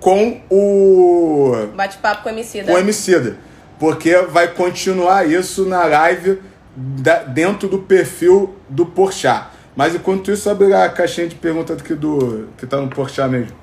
com 0.01 0.40
o 0.51 1.68
Bate-papo 1.74 2.22
com 2.24 2.28
o 2.28 2.32
Emicida. 2.32 2.66
com 2.66 2.72
o 2.74 2.78
Emicida. 2.78 3.36
Porque 3.78 4.16
vai 4.28 4.49
continuar 4.49 5.28
isso 5.28 5.64
na 5.64 5.84
live 5.84 6.38
da- 6.76 7.22
dentro 7.24 7.68
do 7.68 7.78
perfil 7.78 8.55
do 8.68 8.84
Porchat. 8.86 9.47
Mas 9.74 9.95
enquanto 9.95 10.30
isso, 10.30 10.51
abre 10.51 10.72
a 10.74 10.88
caixinha 10.88 11.26
de 11.26 11.34
perguntas 11.34 11.80
aqui 11.80 11.95
do. 11.95 12.49
que 12.59 12.66
tá 12.66 12.76
no 12.76 12.88
Porchat 12.88 13.28
mesmo. 13.30 13.62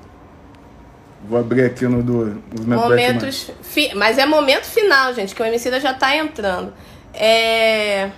Vou 1.28 1.40
abrir 1.40 1.66
aqui 1.66 1.86
no 1.88 2.02
do 2.02 2.42
Man. 2.66 2.78
Momentos. 2.78 3.52
fi- 3.62 3.94
Mas 3.94 4.18
é 4.18 4.26
momento 4.26 4.66
final, 4.66 5.14
gente, 5.14 5.36
que 5.36 5.42
o 5.42 5.46
Emicida 5.46 5.80
já 5.80 5.94
tá 5.94 6.16
entrando. 6.16 6.74
É... 7.14 8.10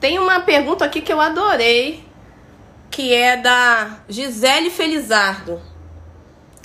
Tem 0.00 0.18
uma 0.18 0.40
pergunta 0.40 0.84
aqui 0.84 1.00
que 1.00 1.12
eu 1.12 1.20
adorei, 1.20 2.04
que 2.90 3.14
é 3.14 3.36
da 3.36 3.98
Gisele 4.08 4.70
Felizardo. 4.70 5.60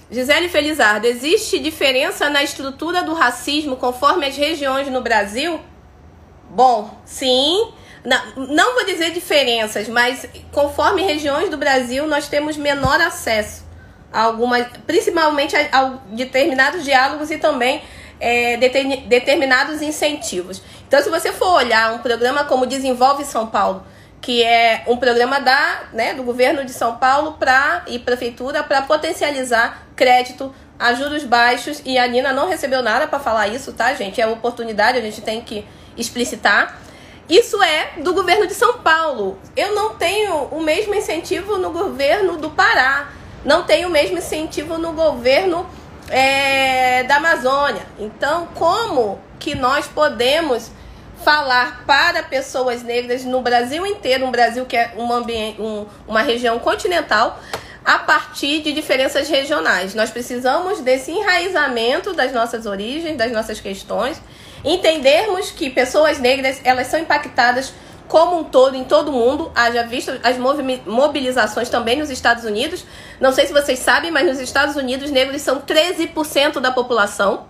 Gisele 0.09 0.47
Felizardo, 0.49 1.05
existe 1.05 1.59
diferença 1.59 2.29
na 2.29 2.41
estrutura 2.43 3.03
do 3.03 3.13
racismo 3.13 3.75
conforme 3.75 4.25
as 4.25 4.37
regiões 4.37 4.87
no 4.87 5.01
Brasil? 5.01 5.59
Bom, 6.49 6.97
sim. 7.05 7.71
Na- 8.05 8.23
Não 8.37 8.75
vou 8.75 8.85
dizer 8.85 9.11
diferenças, 9.11 9.89
mas 9.89 10.25
conforme 10.53 11.01
regiões 11.01 11.49
do 11.49 11.57
Brasil, 11.57 12.07
nós 12.07 12.29
temos 12.29 12.55
menor 12.55 13.01
acesso 13.01 13.66
algumas, 14.17 14.65
principalmente 14.85 15.55
determinados 16.09 16.83
diálogos 16.83 17.29
e 17.29 17.37
também 17.37 17.81
é, 18.19 18.57
determinados 18.57 19.81
incentivos. 19.81 20.61
Então, 20.87 21.01
se 21.01 21.09
você 21.09 21.31
for 21.31 21.53
olhar 21.53 21.93
um 21.93 21.99
programa 21.99 22.43
como 22.45 22.65
Desenvolve 22.65 23.23
São 23.23 23.47
Paulo, 23.47 23.85
que 24.19 24.43
é 24.43 24.83
um 24.87 24.97
programa 24.97 25.39
da, 25.39 25.83
né, 25.93 26.13
do 26.15 26.23
governo 26.23 26.65
de 26.65 26.73
São 26.73 26.97
Paulo 26.97 27.33
pra, 27.33 27.83
e 27.85 27.99
prefeitura 27.99 28.63
para 28.63 28.81
potencializar 28.81 29.87
crédito 29.95 30.53
a 30.79 30.93
juros 30.93 31.23
baixos 31.23 31.81
e 31.85 31.97
a 31.97 32.07
Nina 32.07 32.33
não 32.33 32.47
recebeu 32.47 32.81
nada 32.81 33.07
para 33.07 33.19
falar 33.19 33.47
isso, 33.47 33.73
tá, 33.73 33.93
gente? 33.93 34.19
É 34.19 34.27
oportunidade, 34.27 34.97
a 34.97 35.01
gente 35.01 35.21
tem 35.21 35.41
que 35.41 35.65
explicitar. 35.95 36.79
Isso 37.29 37.61
é 37.61 38.01
do 38.01 38.13
governo 38.13 38.47
de 38.47 38.53
São 38.53 38.79
Paulo. 38.79 39.37
Eu 39.55 39.75
não 39.75 39.95
tenho 39.95 40.45
o 40.45 40.61
mesmo 40.61 40.95
incentivo 40.95 41.57
no 41.57 41.71
governo 41.71 42.37
do 42.37 42.49
Pará. 42.49 43.09
Não 43.47 43.63
tenho 43.63 43.87
o 43.87 43.91
mesmo 43.91 44.17
incentivo 44.17 44.77
no 44.77 44.91
governo 44.91 45.65
é, 46.09 47.03
da 47.03 47.15
Amazônia. 47.15 47.83
Então, 47.97 48.49
como 48.53 49.19
que 49.39 49.55
nós 49.55 49.87
podemos 49.87 50.69
falar 51.23 51.85
para 51.87 52.23
pessoas 52.23 52.83
negras 52.83 53.23
no 53.23 53.41
Brasil 53.41 53.85
inteiro, 53.85 54.25
um 54.25 54.31
Brasil 54.31 54.65
que 54.65 54.75
é 54.75 54.91
um 54.97 55.09
ambiente, 55.13 55.61
um- 55.61 55.85
uma 56.05 56.21
região 56.21 56.59
continental, 56.59 57.39
a 57.85 57.99
partir 57.99 58.61
de 58.61 58.73
diferenças 58.73 59.29
regionais. 59.29 59.95
Nós 59.95 60.09
precisamos 60.09 60.81
desse 60.81 61.11
enraizamento 61.11 62.11
das 62.11 62.33
nossas 62.33 62.65
origens, 62.65 63.15
das 63.15 63.31
nossas 63.31 63.61
questões, 63.61 64.21
entendermos 64.65 65.51
que 65.51 65.69
pessoas 65.69 66.19
negras 66.19 66.59
elas 66.65 66.87
são 66.87 66.99
impactadas 66.99 67.73
como 68.07 68.39
um 68.39 68.43
todo 68.43 68.75
em 68.75 68.83
todo 68.83 69.09
o 69.09 69.11
mundo, 69.11 69.51
haja 69.55 69.83
visto 69.83 70.11
as 70.23 70.37
mobilizações 70.85 71.69
também 71.69 71.97
nos 71.97 72.09
Estados 72.09 72.43
Unidos. 72.43 72.85
Não 73.19 73.31
sei 73.31 73.47
se 73.47 73.53
vocês 73.53 73.79
sabem, 73.79 74.11
mas 74.11 74.25
nos 74.27 74.39
Estados 74.39 74.75
Unidos 74.75 75.11
negros 75.11 75.41
são 75.41 75.61
13% 75.61 76.59
da 76.59 76.71
população. 76.71 77.45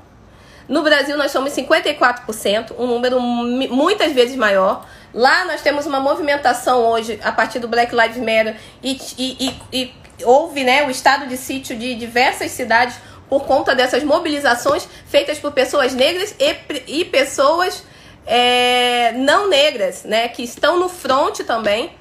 No 0.68 0.82
Brasil 0.84 1.18
nós 1.18 1.32
somos 1.32 1.54
54%, 1.54 2.74
um 2.78 2.88
número 2.88 3.20
muitas 3.22 4.12
vezes 4.12 4.36
maior. 4.36 4.86
Lá 5.14 5.46
nós 5.46 5.62
temos 5.62 5.86
uma 5.86 6.00
movimentação 6.00 6.86
hoje 6.86 7.20
a 7.24 7.32
partir 7.32 7.60
do 7.60 7.68
Black 7.68 7.96
Lives 7.96 8.18
Matter 8.18 8.58
e, 8.84 9.00
e- 9.18 9.48
e- 9.48 9.62
e 9.82 9.94
houve 10.24 10.64
né, 10.64 10.86
o 10.86 10.90
estado 10.90 11.28
de 11.28 11.38
sítio 11.38 11.78
de 11.78 11.96
diversas 11.96 12.52
cidades 12.52 12.96
por 13.30 13.46
conta 13.46 13.74
dessas 13.76 14.04
mobilizações 14.04 14.88
feitas 15.08 15.38
por 15.40 15.52
pessoas 15.52 15.94
negras 15.94 16.36
e, 16.40 17.00
e 17.02 17.06
pessoas 17.06 17.84
é, 18.28 19.14
não 19.14 19.48
negras, 19.50 20.04
né, 20.04 20.28
que 20.28 20.44
estão 20.44 20.78
no 20.78 20.90
front 20.90 21.40
também 21.40 21.96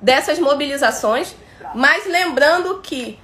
dessas 0.00 0.38
mobilizações. 0.38 1.34
Mas 1.74 2.06
lembrando 2.06 2.80
que 2.80 3.18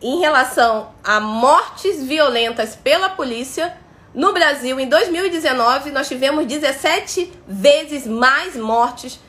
em 0.00 0.18
relação 0.18 0.92
a 1.04 1.20
mortes 1.20 2.02
violentas 2.02 2.74
pela 2.74 3.10
polícia, 3.10 3.76
no 4.14 4.32
Brasil, 4.32 4.80
em 4.80 4.88
2019, 4.88 5.90
nós 5.90 6.08
tivemos 6.08 6.46
17 6.46 7.32
vezes 7.46 8.06
mais 8.06 8.56
mortes 8.56 9.20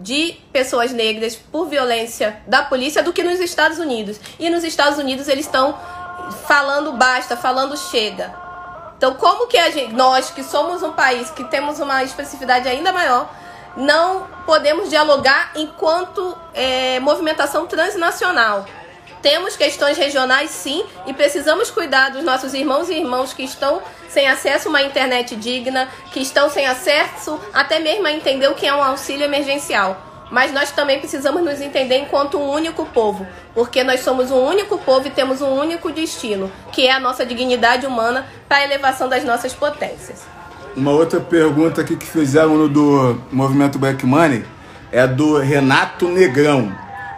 de 0.00 0.36
pessoas 0.52 0.92
negras 0.92 1.34
por 1.34 1.66
violência 1.66 2.40
da 2.46 2.62
polícia 2.62 3.02
do 3.02 3.12
que 3.12 3.22
nos 3.22 3.40
Estados 3.40 3.78
Unidos. 3.78 4.20
E 4.38 4.48
nos 4.48 4.62
Estados 4.62 4.98
Unidos 4.98 5.26
eles 5.28 5.46
estão 5.46 5.76
falando 6.46 6.92
basta, 6.92 7.36
falando 7.36 7.76
chega. 7.76 8.47
Então, 8.98 9.14
como 9.14 9.46
que 9.46 9.56
a 9.56 9.70
gente, 9.70 9.94
nós 9.94 10.28
que 10.28 10.42
somos 10.42 10.82
um 10.82 10.92
país 10.92 11.30
que 11.30 11.44
temos 11.44 11.78
uma 11.78 12.02
especificidade 12.02 12.68
ainda 12.68 12.92
maior, 12.92 13.32
não 13.76 14.26
podemos 14.44 14.90
dialogar 14.90 15.52
enquanto 15.54 16.36
é, 16.52 16.98
movimentação 16.98 17.64
transnacional? 17.66 18.66
Temos 19.22 19.56
questões 19.56 19.96
regionais, 19.96 20.50
sim, 20.50 20.84
e 21.06 21.14
precisamos 21.14 21.70
cuidar 21.70 22.10
dos 22.10 22.24
nossos 22.24 22.54
irmãos 22.54 22.88
e 22.88 22.94
irmãs 22.94 23.32
que 23.32 23.44
estão 23.44 23.80
sem 24.08 24.28
acesso 24.28 24.66
a 24.66 24.70
uma 24.70 24.82
internet 24.82 25.36
digna, 25.36 25.88
que 26.12 26.20
estão 26.20 26.50
sem 26.50 26.66
acesso 26.66 27.40
até 27.54 27.78
mesmo 27.78 28.06
a 28.06 28.12
entender 28.12 28.48
o 28.48 28.54
que 28.56 28.66
é 28.66 28.74
um 28.74 28.82
auxílio 28.82 29.24
emergencial. 29.24 30.07
Mas 30.30 30.52
nós 30.52 30.70
também 30.70 30.98
precisamos 30.98 31.42
nos 31.42 31.60
entender 31.60 31.98
enquanto 31.98 32.38
um 32.38 32.50
único 32.50 32.84
povo, 32.86 33.26
porque 33.54 33.82
nós 33.82 34.00
somos 34.00 34.30
um 34.30 34.38
único 34.38 34.76
povo 34.78 35.06
e 35.06 35.10
temos 35.10 35.40
um 35.40 35.50
único 35.50 35.90
destino, 35.90 36.50
que 36.72 36.86
é 36.86 36.92
a 36.92 37.00
nossa 37.00 37.24
dignidade 37.24 37.86
humana 37.86 38.26
para 38.48 38.58
a 38.58 38.64
elevação 38.64 39.08
das 39.08 39.24
nossas 39.24 39.54
potências. 39.54 40.22
Uma 40.76 40.92
outra 40.92 41.18
pergunta 41.18 41.80
aqui 41.80 41.96
que 41.96 42.06
fizeram 42.06 42.56
no 42.56 42.68
do 42.68 43.20
Movimento 43.32 43.78
Black 43.78 44.04
Money 44.04 44.44
é 44.92 45.06
do 45.06 45.38
Renato 45.38 46.06
Negrão. 46.06 46.72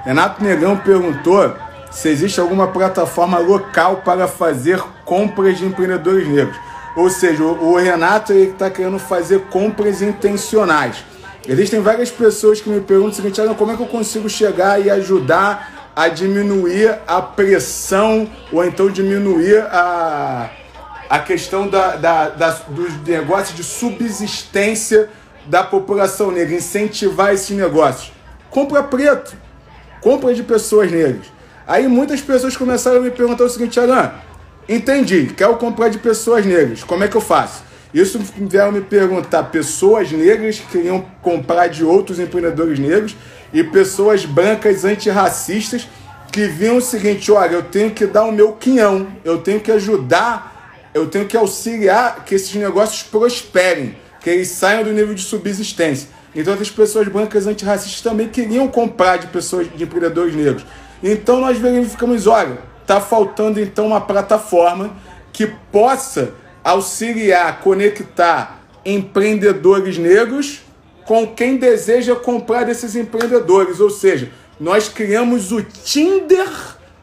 Renato 0.05 0.43
Negrão 0.43 0.77
perguntou 0.77 1.55
se 1.91 2.09
existe 2.09 2.41
alguma 2.41 2.69
plataforma 2.69 3.39
local 3.39 3.97
para 4.05 4.29
fazer 4.29 4.81
compras 5.05 5.59
de 5.59 5.67
empreendedores 5.67 6.27
negros. 6.29 6.57
Ou 6.97 7.11
seja, 7.11 7.43
o 7.43 7.73
o 7.73 7.77
Renato 7.77 8.33
está 8.33 8.71
querendo 8.71 8.99
fazer 8.99 9.41
compras 9.51 10.01
intencionais. 10.01 11.05
Existem 11.49 11.81
várias 11.81 12.11
pessoas 12.11 12.61
que 12.61 12.69
me 12.69 12.81
perguntam 12.81 13.13
o 13.13 13.15
seguinte, 13.15 13.41
"Alan, 13.41 13.55
como 13.55 13.73
é 13.73 13.77
que 13.77 13.83
eu 13.83 13.87
consigo 13.87 14.29
chegar 14.29 14.81
e 14.85 14.91
ajudar 14.91 15.93
a 15.97 16.09
diminuir 16.09 16.99
a 17.07 17.21
pressão 17.21 18.29
ou 18.53 18.65
então 18.65 18.89
diminuir 18.91 19.59
a, 19.71 20.51
a 21.09 21.19
questão 21.19 21.67
da, 21.67 21.97
da, 21.97 22.29
da- 22.29 22.51
dos 22.69 22.93
negócios 23.07 23.57
de 23.57 23.65
subsistência 23.65 25.09
da 25.47 25.63
população 25.65 26.31
negra, 26.31 26.55
incentivar 26.55 27.33
esses 27.35 27.57
negócios. 27.57 28.13
Compra 28.51 28.83
preto, 28.83 29.35
compra 30.01 30.33
de 30.35 30.43
pessoas 30.43 30.91
negras. 30.93 31.27
Aí 31.67 31.89
muitas 31.89 32.21
pessoas 32.21 32.57
começaram 32.57 32.99
a 32.99 33.01
me 33.01 33.11
perguntar 33.11 33.45
o 33.45 33.49
seguinte, 33.49 33.81
Alan, 33.81 34.13
entendi, 34.69 35.33
quero 35.37 35.57
comprar 35.57 35.89
de 35.89 35.99
pessoas 35.99 36.45
negras, 36.45 36.85
como 36.85 37.03
é 37.03 37.09
que 37.09 37.17
eu 37.17 37.21
faço? 37.21 37.63
Isso 37.93 38.19
vieram 38.19 38.73
me 38.73 38.81
perguntar 38.81 39.45
pessoas 39.45 40.13
negras 40.13 40.59
que 40.59 40.67
queriam 40.67 41.05
comprar 41.21 41.69
de 41.69 41.85
outros 41.85 42.19
empreendedores 42.21 42.79
negros 42.79 43.17
e 43.53 43.65
pessoas 43.65 44.25
brancas 44.25 44.85
antirracistas 44.85 45.89
que 46.31 46.47
viam 46.47 46.77
o 46.77 46.81
seguinte, 46.81 47.33
olha, 47.33 47.55
eu 47.55 47.63
tenho 47.63 47.91
que 47.91 48.07
dar 48.07 48.25
o 48.25 48.33
meu 48.33 48.53
quinhão, 48.53 49.09
eu 49.25 49.39
tenho 49.39 49.59
que 49.59 49.73
ajudar, 49.73 50.89
eu 50.95 51.09
tenho 51.09 51.27
que 51.27 51.37
auxiliar 51.37 52.25
que 52.25 52.37
esses 52.37 52.55
negócios 52.55 53.03
prosperem, 53.03 53.97
que 54.21 54.31
eles 54.31 54.49
saiam 54.49 54.85
do 54.85 54.93
nível 54.93 55.15
de 55.15 55.23
subsistência. 55.23 56.09
Então 56.35 56.55
essas 56.55 56.71
pessoas 56.71 57.09
brancas 57.09 57.49
antirracistas 57.49 58.01
também 58.01 58.29
queriam 58.29 58.69
comprar 58.69 59.17
de 59.17 59.27
pessoas, 59.27 59.67
de 59.75 59.83
empreendedores 59.83 60.35
negros. 60.35 60.65
Então 61.03 61.41
nós 61.41 61.59
verificamos, 61.59 62.29
olha, 62.29 62.59
tá 62.87 63.01
faltando 63.01 63.61
então 63.61 63.89
uma 63.89 64.01
plataforma 64.01 64.97
que 65.33 65.49
possa 65.73 66.35
auxiliar, 66.63 67.61
conectar 67.61 68.61
empreendedores 68.85 69.99
negros 69.99 70.63
com 71.05 71.27
quem 71.27 71.57
deseja 71.57 72.15
comprar 72.15 72.65
desses 72.65 72.95
empreendedores. 72.95 73.81
Ou 73.81 73.91
seja, 73.91 74.31
nós 74.59 74.89
criamos 74.89 75.53
o 75.53 75.63
Tinder 75.63 76.49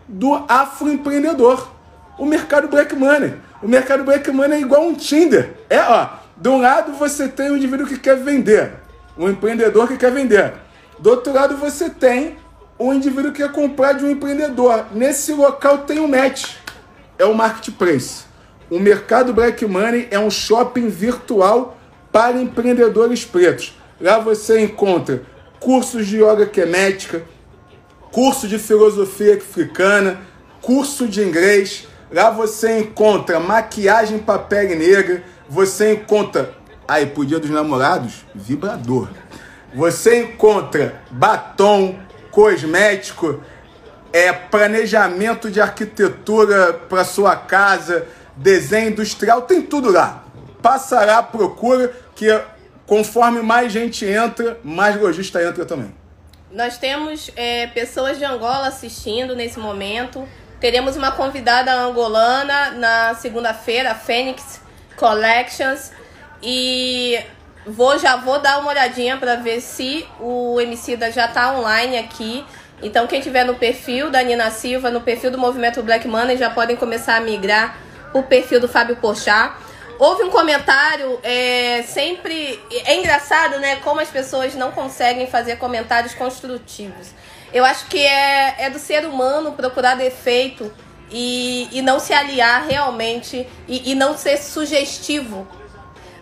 do 0.08 0.34
afroempreendedor. 0.47 1.72
O 2.18 2.26
mercado 2.26 2.68
Black 2.68 2.95
Money. 2.95 3.34
O 3.62 3.68
mercado 3.68 4.03
Black 4.03 4.32
Money 4.32 4.60
é 4.60 4.62
igual 4.62 4.84
um 4.84 4.93
Tinder. 4.93 5.55
É, 5.70 5.80
ó, 5.80 6.10
de 6.36 6.49
um 6.49 6.62
lado 6.62 6.93
você 6.93 7.28
tem 7.28 7.49
o 7.49 7.58
indivíduo 7.58 7.88
que 7.88 7.97
quer 7.97 8.16
vender, 8.16 8.74
um 9.18 9.28
empreendedor 9.28 9.88
que 9.88 9.97
quer 9.97 10.12
vender. 10.12 10.53
Do 10.99 11.10
outro 11.10 11.34
lado 11.34 11.58
você 11.58 11.89
tem 11.89 12.38
o 12.78 12.93
indivíduo 12.93 13.32
que 13.32 13.41
quer 13.41 13.51
comprar 13.51 13.93
de 13.93 14.05
um 14.05 14.12
empreendedor. 14.12 14.86
Nesse 14.93 15.34
local 15.34 15.80
tem 15.80 15.99
um 15.99 16.08
match. 16.08 16.55
É 17.18 17.26
o 17.26 17.34
marketplace. 17.34 18.26
O 18.70 18.80
mercado 18.80 19.34
Black 19.34 19.65
Money 19.65 20.07
é 20.11 20.20
um 20.20 20.30
shopping 20.30 20.89
virtual 20.89 21.78
para 22.11 22.41
empreendedores 22.41 23.24
pretos. 23.24 23.78
Lá 23.99 24.20
você 24.20 24.59
encontra 24.59 25.24
cursos 25.59 26.05
de 26.05 26.18
yoga 26.18 26.45
quemética, 26.45 27.24
curso 28.11 28.47
de 28.47 28.59
filosofia 28.59 29.38
africana, 29.38 30.20
curso 30.61 31.07
de 31.07 31.22
inglês. 31.22 31.88
Lá 32.11 32.30
você 32.30 32.80
encontra 32.80 33.39
maquiagem 33.39 34.20
para 34.20 34.39
pele 34.39 34.76
negra, 34.76 35.24
você 35.49 35.93
encontra 35.93 36.53
aí 36.86 37.05
pro 37.05 37.26
dia 37.26 37.39
dos 37.39 37.49
namorados, 37.49 38.26
vibrador. 38.36 39.07
Você 39.74 40.24
encontra 40.24 41.01
batom, 41.09 41.97
cosmético, 42.32 43.41
é 44.11 44.32
planejamento 44.34 45.49
de 45.49 45.61
arquitetura 45.61 46.74
para 46.74 47.03
sua 47.03 47.36
casa, 47.36 48.07
desenho 48.38 48.91
industrial, 48.91 49.41
tem 49.41 49.61
tudo 49.61 49.91
lá. 49.91 50.23
Passará, 50.61 51.21
procura 51.21 51.93
que 52.15 52.27
conforme 52.85 53.41
mais 53.41 53.71
gente 53.71 54.05
entra, 54.05 54.59
mais 54.63 54.99
lojista 54.99 55.43
entra 55.43 55.65
também. 55.65 55.93
Nós 56.51 56.77
temos 56.77 57.29
é, 57.35 57.67
pessoas 57.67 58.17
de 58.17 58.23
Angola 58.23 58.67
assistindo 58.67 59.35
nesse 59.35 59.59
momento. 59.59 60.27
Teremos 60.59 60.95
uma 60.95 61.11
convidada 61.11 61.73
angolana 61.73 62.71
na 62.71 63.13
segunda-feira, 63.15 63.93
Fênix 63.93 64.61
Collections. 64.95 65.91
E 66.41 67.19
vou 67.65 67.99
já 67.99 68.15
vou 68.15 68.39
dar 68.39 68.59
uma 68.59 68.69
olhadinha 68.69 69.17
para 69.17 69.35
ver 69.35 69.59
se 69.59 70.07
o 70.19 70.59
Emicida 70.61 71.11
já 71.11 71.25
está 71.25 71.53
online 71.53 71.97
aqui. 71.97 72.45
Então 72.81 73.07
quem 73.07 73.19
tiver 73.19 73.43
no 73.43 73.55
perfil 73.55 74.09
da 74.09 74.23
Nina 74.23 74.49
Silva, 74.49 74.89
no 74.89 75.01
perfil 75.01 75.29
do 75.29 75.38
Movimento 75.38 75.83
Black 75.83 76.07
Money, 76.07 76.38
já 76.38 76.49
podem 76.49 76.75
começar 76.75 77.17
a 77.17 77.21
migrar 77.21 77.77
o 78.20 78.24
perfil 78.24 78.59
do 78.59 78.68
Fábio 78.68 78.95
Porchat. 78.97 79.53
Houve 79.99 80.24
um 80.24 80.30
comentário, 80.30 81.20
é, 81.24 81.84
sempre. 81.84 82.59
É 82.86 82.95
engraçado, 82.95 83.59
né? 83.59 83.78
Como 83.78 83.99
as 83.99 84.09
pessoas 84.09 84.53
não 84.53 84.72
conseguem 84.72 85.28
fazer 85.28 85.57
comentários 85.57 86.13
construtivos. 86.13 87.09
Eu 87.51 87.65
acho 87.65 87.88
que 87.88 87.99
é, 88.05 88.55
é 88.59 88.70
do 88.70 88.78
ser 88.78 89.05
humano 89.05 89.53
procurar 89.53 89.95
defeito 89.95 90.72
e, 91.09 91.68
e 91.72 91.82
não 91.82 91.99
se 91.99 92.13
aliar 92.13 92.68
realmente 92.68 93.47
e, 93.68 93.91
e 93.91 93.95
não 93.95 94.15
ser 94.18 94.38
sugestivo. 94.38 95.47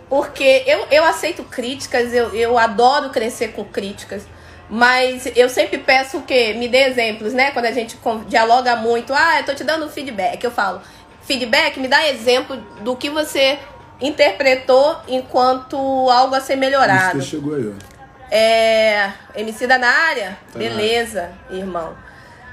Porque 0.07 0.63
eu, 0.67 0.85
eu 0.91 1.03
aceito 1.03 1.43
críticas, 1.43 2.13
eu, 2.13 2.33
eu 2.35 2.57
adoro 2.57 3.09
crescer 3.09 3.49
com 3.49 3.65
críticas. 3.65 4.23
Mas 4.69 5.27
eu 5.35 5.47
sempre 5.47 5.77
peço 5.77 6.17
o 6.17 6.21
quê? 6.23 6.53
Me 6.53 6.67
dê 6.67 6.85
exemplos, 6.85 7.33
né? 7.33 7.51
Quando 7.51 7.65
a 7.65 7.71
gente 7.71 7.97
dialoga 8.27 8.75
muito, 8.75 9.13
ah, 9.13 9.39
eu 9.39 9.45
tô 9.45 9.53
te 9.53 9.63
dando 9.63 9.89
feedback. 9.89 10.43
Eu 10.43 10.51
falo, 10.51 10.81
feedback, 11.25 11.79
me 11.79 11.87
dá 11.87 12.07
exemplo 12.07 12.57
do 12.81 12.95
que 12.95 13.09
você 13.09 13.59
interpretou 13.99 14.97
enquanto 15.07 15.77
algo 16.09 16.35
a 16.35 16.41
ser 16.41 16.55
melhorado. 16.55 17.21
Você 17.21 17.29
chegou 17.29 17.55
aí, 17.55 17.67
ó. 17.67 17.95
É. 18.31 19.13
MC 19.35 19.67
da 19.67 19.77
na 19.77 19.89
área? 19.89 20.37
Tá 20.51 20.59
Beleza, 20.59 21.31
irmão. 21.49 21.95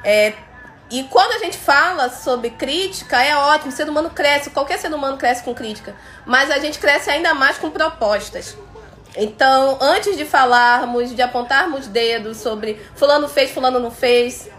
É, 0.05 0.33
e 0.91 1.05
quando 1.05 1.33
a 1.33 1.39
gente 1.39 1.57
fala 1.57 2.11
sobre 2.11 2.51
crítica, 2.51 3.23
é 3.23 3.35
ótimo, 3.35 3.71
o 3.71 3.75
ser 3.75 3.89
humano 3.89 4.11
cresce, 4.11 4.51
qualquer 4.51 4.79
ser 4.79 4.93
humano 4.93 5.17
cresce 5.17 5.43
com 5.43 5.55
crítica, 5.55 5.95
mas 6.27 6.51
a 6.51 6.59
gente 6.59 6.79
cresce 6.79 7.09
ainda 7.11 7.33
mais 7.33 7.57
com 7.57 7.71
propostas. 7.71 8.57
Então, 9.17 9.79
antes 9.81 10.17
de 10.17 10.25
falarmos, 10.25 11.15
de 11.15 11.23
apontarmos 11.23 11.87
dedos 11.87 12.39
sobre 12.39 12.81
fulano 12.95 13.29
fez, 13.29 13.51
fulano 13.51 13.79
não 13.79 13.91
fez, 13.91 14.51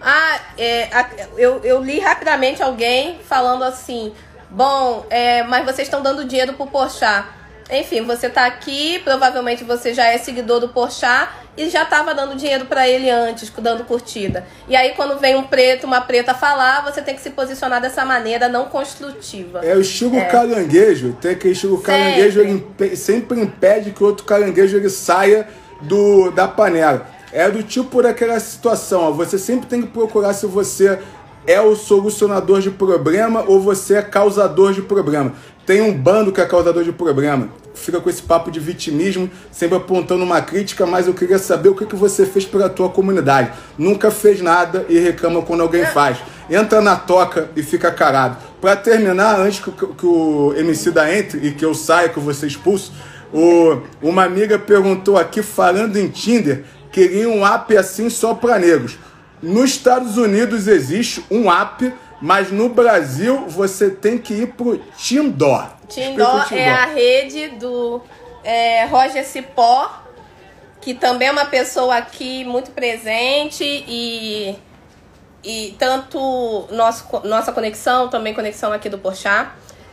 ah, 0.00 0.40
é, 0.56 0.88
eu, 1.36 1.60
eu 1.62 1.82
li 1.82 1.98
rapidamente 1.98 2.62
alguém 2.62 3.20
falando 3.28 3.64
assim: 3.64 4.12
bom, 4.50 5.06
é, 5.10 5.42
mas 5.44 5.64
vocês 5.64 5.86
estão 5.86 6.02
dando 6.02 6.24
dinheiro 6.24 6.54
pro 6.54 6.66
Porchat. 6.66 7.26
Enfim, 7.72 8.02
você 8.02 8.28
tá 8.28 8.46
aqui, 8.46 9.00
provavelmente 9.04 9.62
você 9.62 9.94
já 9.94 10.06
é 10.06 10.18
seguidor 10.18 10.58
do 10.58 10.70
Porchat 10.70 11.30
e 11.56 11.68
já 11.68 11.84
tava 11.84 12.12
dando 12.12 12.34
dinheiro 12.34 12.64
para 12.64 12.88
ele 12.88 13.08
antes, 13.08 13.48
dando 13.58 13.84
curtida. 13.84 14.44
E 14.68 14.74
aí 14.74 14.94
quando 14.96 15.20
vem 15.20 15.36
um 15.36 15.44
preto, 15.44 15.86
uma 15.86 16.00
preta 16.00 16.34
falar, 16.34 16.82
você 16.82 17.00
tem 17.00 17.14
que 17.14 17.20
se 17.20 17.30
posicionar 17.30 17.80
dessa 17.80 18.04
maneira 18.04 18.48
não 18.48 18.64
construtiva. 18.64 19.60
É 19.62 19.76
o 19.76 19.80
estilo 19.80 20.16
é. 20.16 20.24
caranguejo, 20.24 21.12
tem 21.20 21.32
aquele 21.32 21.52
estilo 21.52 21.76
sempre. 21.76 21.92
caranguejo, 21.92 22.40
ele 22.40 22.96
sempre 22.96 23.40
impede 23.40 23.92
que 23.92 24.02
o 24.02 24.06
outro 24.06 24.24
caranguejo 24.24 24.76
ele 24.76 24.90
saia 24.90 25.46
do 25.80 26.32
da 26.32 26.48
panela. 26.48 27.06
É 27.32 27.48
do 27.50 27.62
tipo 27.62 28.02
daquela 28.02 28.38
situação, 28.40 29.02
ó, 29.02 29.10
você 29.12 29.38
sempre 29.38 29.68
tem 29.68 29.82
que 29.82 29.88
procurar 29.88 30.32
se 30.32 30.46
você 30.46 30.98
é 31.46 31.60
o 31.60 31.74
solucionador 31.74 32.60
de 32.60 32.70
problema 32.70 33.44
ou 33.46 33.60
você 33.60 33.94
é 33.94 34.02
causador 34.02 34.72
de 34.72 34.82
problema. 34.82 35.32
Tem 35.64 35.80
um 35.80 35.92
bando 35.92 36.32
que 36.32 36.40
é 36.40 36.44
causador 36.44 36.82
de 36.82 36.92
problema. 36.92 37.48
Fica 37.74 38.00
com 38.00 38.10
esse 38.10 38.22
papo 38.22 38.50
de 38.50 38.58
vitimismo, 38.58 39.30
sempre 39.52 39.76
apontando 39.76 40.24
uma 40.24 40.42
crítica, 40.42 40.84
mas 40.84 41.06
eu 41.06 41.14
queria 41.14 41.38
saber 41.38 41.68
o 41.68 41.74
que, 41.74 41.86
que 41.86 41.94
você 41.94 42.26
fez 42.26 42.44
pela 42.44 42.68
tua 42.68 42.88
comunidade. 42.88 43.52
Nunca 43.78 44.10
fez 44.10 44.40
nada 44.40 44.84
e 44.88 44.98
reclama 44.98 45.40
quando 45.42 45.62
alguém 45.62 45.86
faz. 45.86 46.18
Entra 46.50 46.80
na 46.80 46.96
toca 46.96 47.48
e 47.54 47.62
fica 47.62 47.90
carado. 47.92 48.36
Para 48.60 48.74
terminar, 48.74 49.38
antes 49.38 49.60
que, 49.60 49.70
que 49.70 50.06
o 50.06 50.52
MC 50.56 50.90
da 50.90 51.16
entre 51.16 51.46
e 51.46 51.52
que 51.52 51.64
eu 51.64 51.74
saia, 51.74 52.08
que 52.08 52.18
eu 52.18 52.22
vou 52.22 52.34
ser 52.34 52.48
expulso, 52.48 52.92
o, 53.32 53.78
uma 54.02 54.24
amiga 54.24 54.58
perguntou 54.58 55.16
aqui, 55.16 55.40
falando 55.40 55.96
em 55.96 56.08
Tinder, 56.08 56.64
queria 56.92 57.28
um 57.28 57.46
app 57.46 57.76
assim 57.76 58.10
só 58.10 58.34
para 58.34 58.58
negros. 58.58 58.98
Nos 59.42 59.70
Estados 59.70 60.18
Unidos 60.18 60.66
existe 60.66 61.24
um 61.30 61.50
app, 61.50 61.92
mas 62.20 62.50
no 62.50 62.68
Brasil 62.68 63.46
você 63.48 63.90
tem 63.90 64.18
que 64.18 64.34
ir 64.34 64.48
pro 64.48 64.78
Tindó. 64.96 65.70
Tindó 65.88 66.44
é 66.50 66.68
a 66.68 66.86
rede 66.86 67.48
do 67.48 68.02
é, 68.44 68.84
Roger 68.84 69.24
Cipó, 69.24 70.04
que 70.80 70.94
também 70.94 71.28
é 71.28 71.32
uma 71.32 71.46
pessoa 71.46 71.96
aqui 71.96 72.44
muito 72.44 72.70
presente 72.70 73.64
e, 73.64 74.54
e 75.42 75.74
tanto 75.78 76.68
nosso, 76.70 77.04
nossa 77.24 77.52
conexão, 77.52 78.08
também 78.08 78.34
conexão 78.34 78.72
aqui 78.72 78.88
do 78.88 78.98
Porchat. 78.98 79.50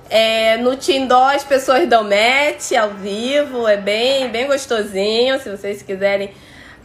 É, 0.09 0.57
no 0.57 0.75
Tindó 0.75 1.29
as 1.29 1.43
pessoas 1.43 1.87
dão 1.87 2.03
match 2.03 2.71
ao 2.71 2.91
vivo, 2.91 3.67
é 3.67 3.75
bem, 3.75 4.29
bem 4.29 4.47
gostosinho, 4.47 5.39
se 5.39 5.49
vocês 5.49 5.81
quiserem 5.81 6.33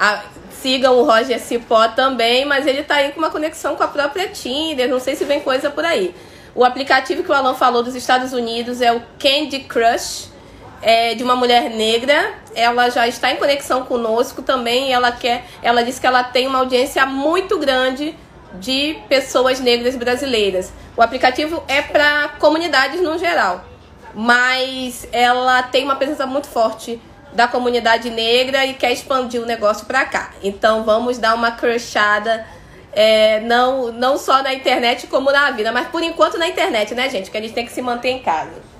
a, 0.02 0.20
sigam 0.50 0.98
o 0.98 1.04
Roger 1.04 1.38
Cipó 1.38 1.86
também, 1.86 2.44
mas 2.44 2.66
ele 2.66 2.82
tá 2.82 2.96
aí 2.96 3.12
com 3.12 3.20
uma 3.20 3.30
conexão 3.30 3.76
com 3.76 3.84
a 3.84 3.86
própria 3.86 4.28
Tinder, 4.28 4.88
não 4.88 4.98
sei 4.98 5.14
se 5.14 5.24
vem 5.24 5.38
coisa 5.38 5.70
por 5.70 5.84
aí. 5.84 6.12
O 6.56 6.64
aplicativo 6.64 7.22
que 7.22 7.30
o 7.30 7.32
Alan 7.32 7.54
falou 7.54 7.84
dos 7.84 7.94
Estados 7.94 8.32
Unidos 8.32 8.80
é 8.80 8.92
o 8.92 9.00
Candy 9.16 9.60
Crush, 9.60 10.28
é 10.82 11.14
de 11.14 11.22
uma 11.22 11.36
mulher 11.36 11.70
negra. 11.70 12.34
Ela 12.52 12.90
já 12.90 13.06
está 13.06 13.30
em 13.30 13.36
conexão 13.36 13.84
conosco 13.84 14.42
também. 14.42 14.92
ela 14.92 15.12
quer, 15.12 15.44
ela 15.62 15.84
disse 15.84 16.00
que 16.00 16.06
ela 16.06 16.24
tem 16.24 16.48
uma 16.48 16.58
audiência 16.58 17.06
muito 17.06 17.56
grande 17.60 18.16
de 18.54 18.98
pessoas 19.08 19.60
negras 19.60 19.94
brasileiras. 19.94 20.72
O 20.96 21.00
aplicativo 21.00 21.62
é 21.68 21.80
para 21.80 22.30
comunidades 22.40 23.00
no 23.00 23.16
geral, 23.18 23.64
mas 24.12 25.06
ela 25.12 25.62
tem 25.62 25.84
uma 25.84 25.94
presença 25.94 26.26
muito 26.26 26.48
forte 26.48 27.00
da 27.32 27.48
comunidade 27.48 28.10
negra 28.10 28.66
e 28.66 28.74
quer 28.74 28.92
expandir 28.92 29.40
o 29.40 29.46
negócio 29.46 29.86
para 29.86 30.04
cá. 30.04 30.32
Então 30.42 30.84
vamos 30.84 31.18
dar 31.18 31.34
uma 31.34 31.52
crushada 31.52 32.46
é, 32.92 33.40
não, 33.40 33.90
não 33.90 34.18
só 34.18 34.42
na 34.42 34.52
internet 34.52 35.06
como 35.06 35.32
na 35.32 35.50
vida, 35.50 35.72
mas 35.72 35.88
por 35.88 36.02
enquanto 36.02 36.38
na 36.38 36.46
internet, 36.46 36.94
né, 36.94 37.08
gente? 37.08 37.30
Que 37.30 37.38
a 37.38 37.40
gente 37.40 37.54
tem 37.54 37.64
que 37.64 37.72
se 37.72 37.80
manter 37.80 38.10
em 38.10 38.22
casa. 38.22 38.71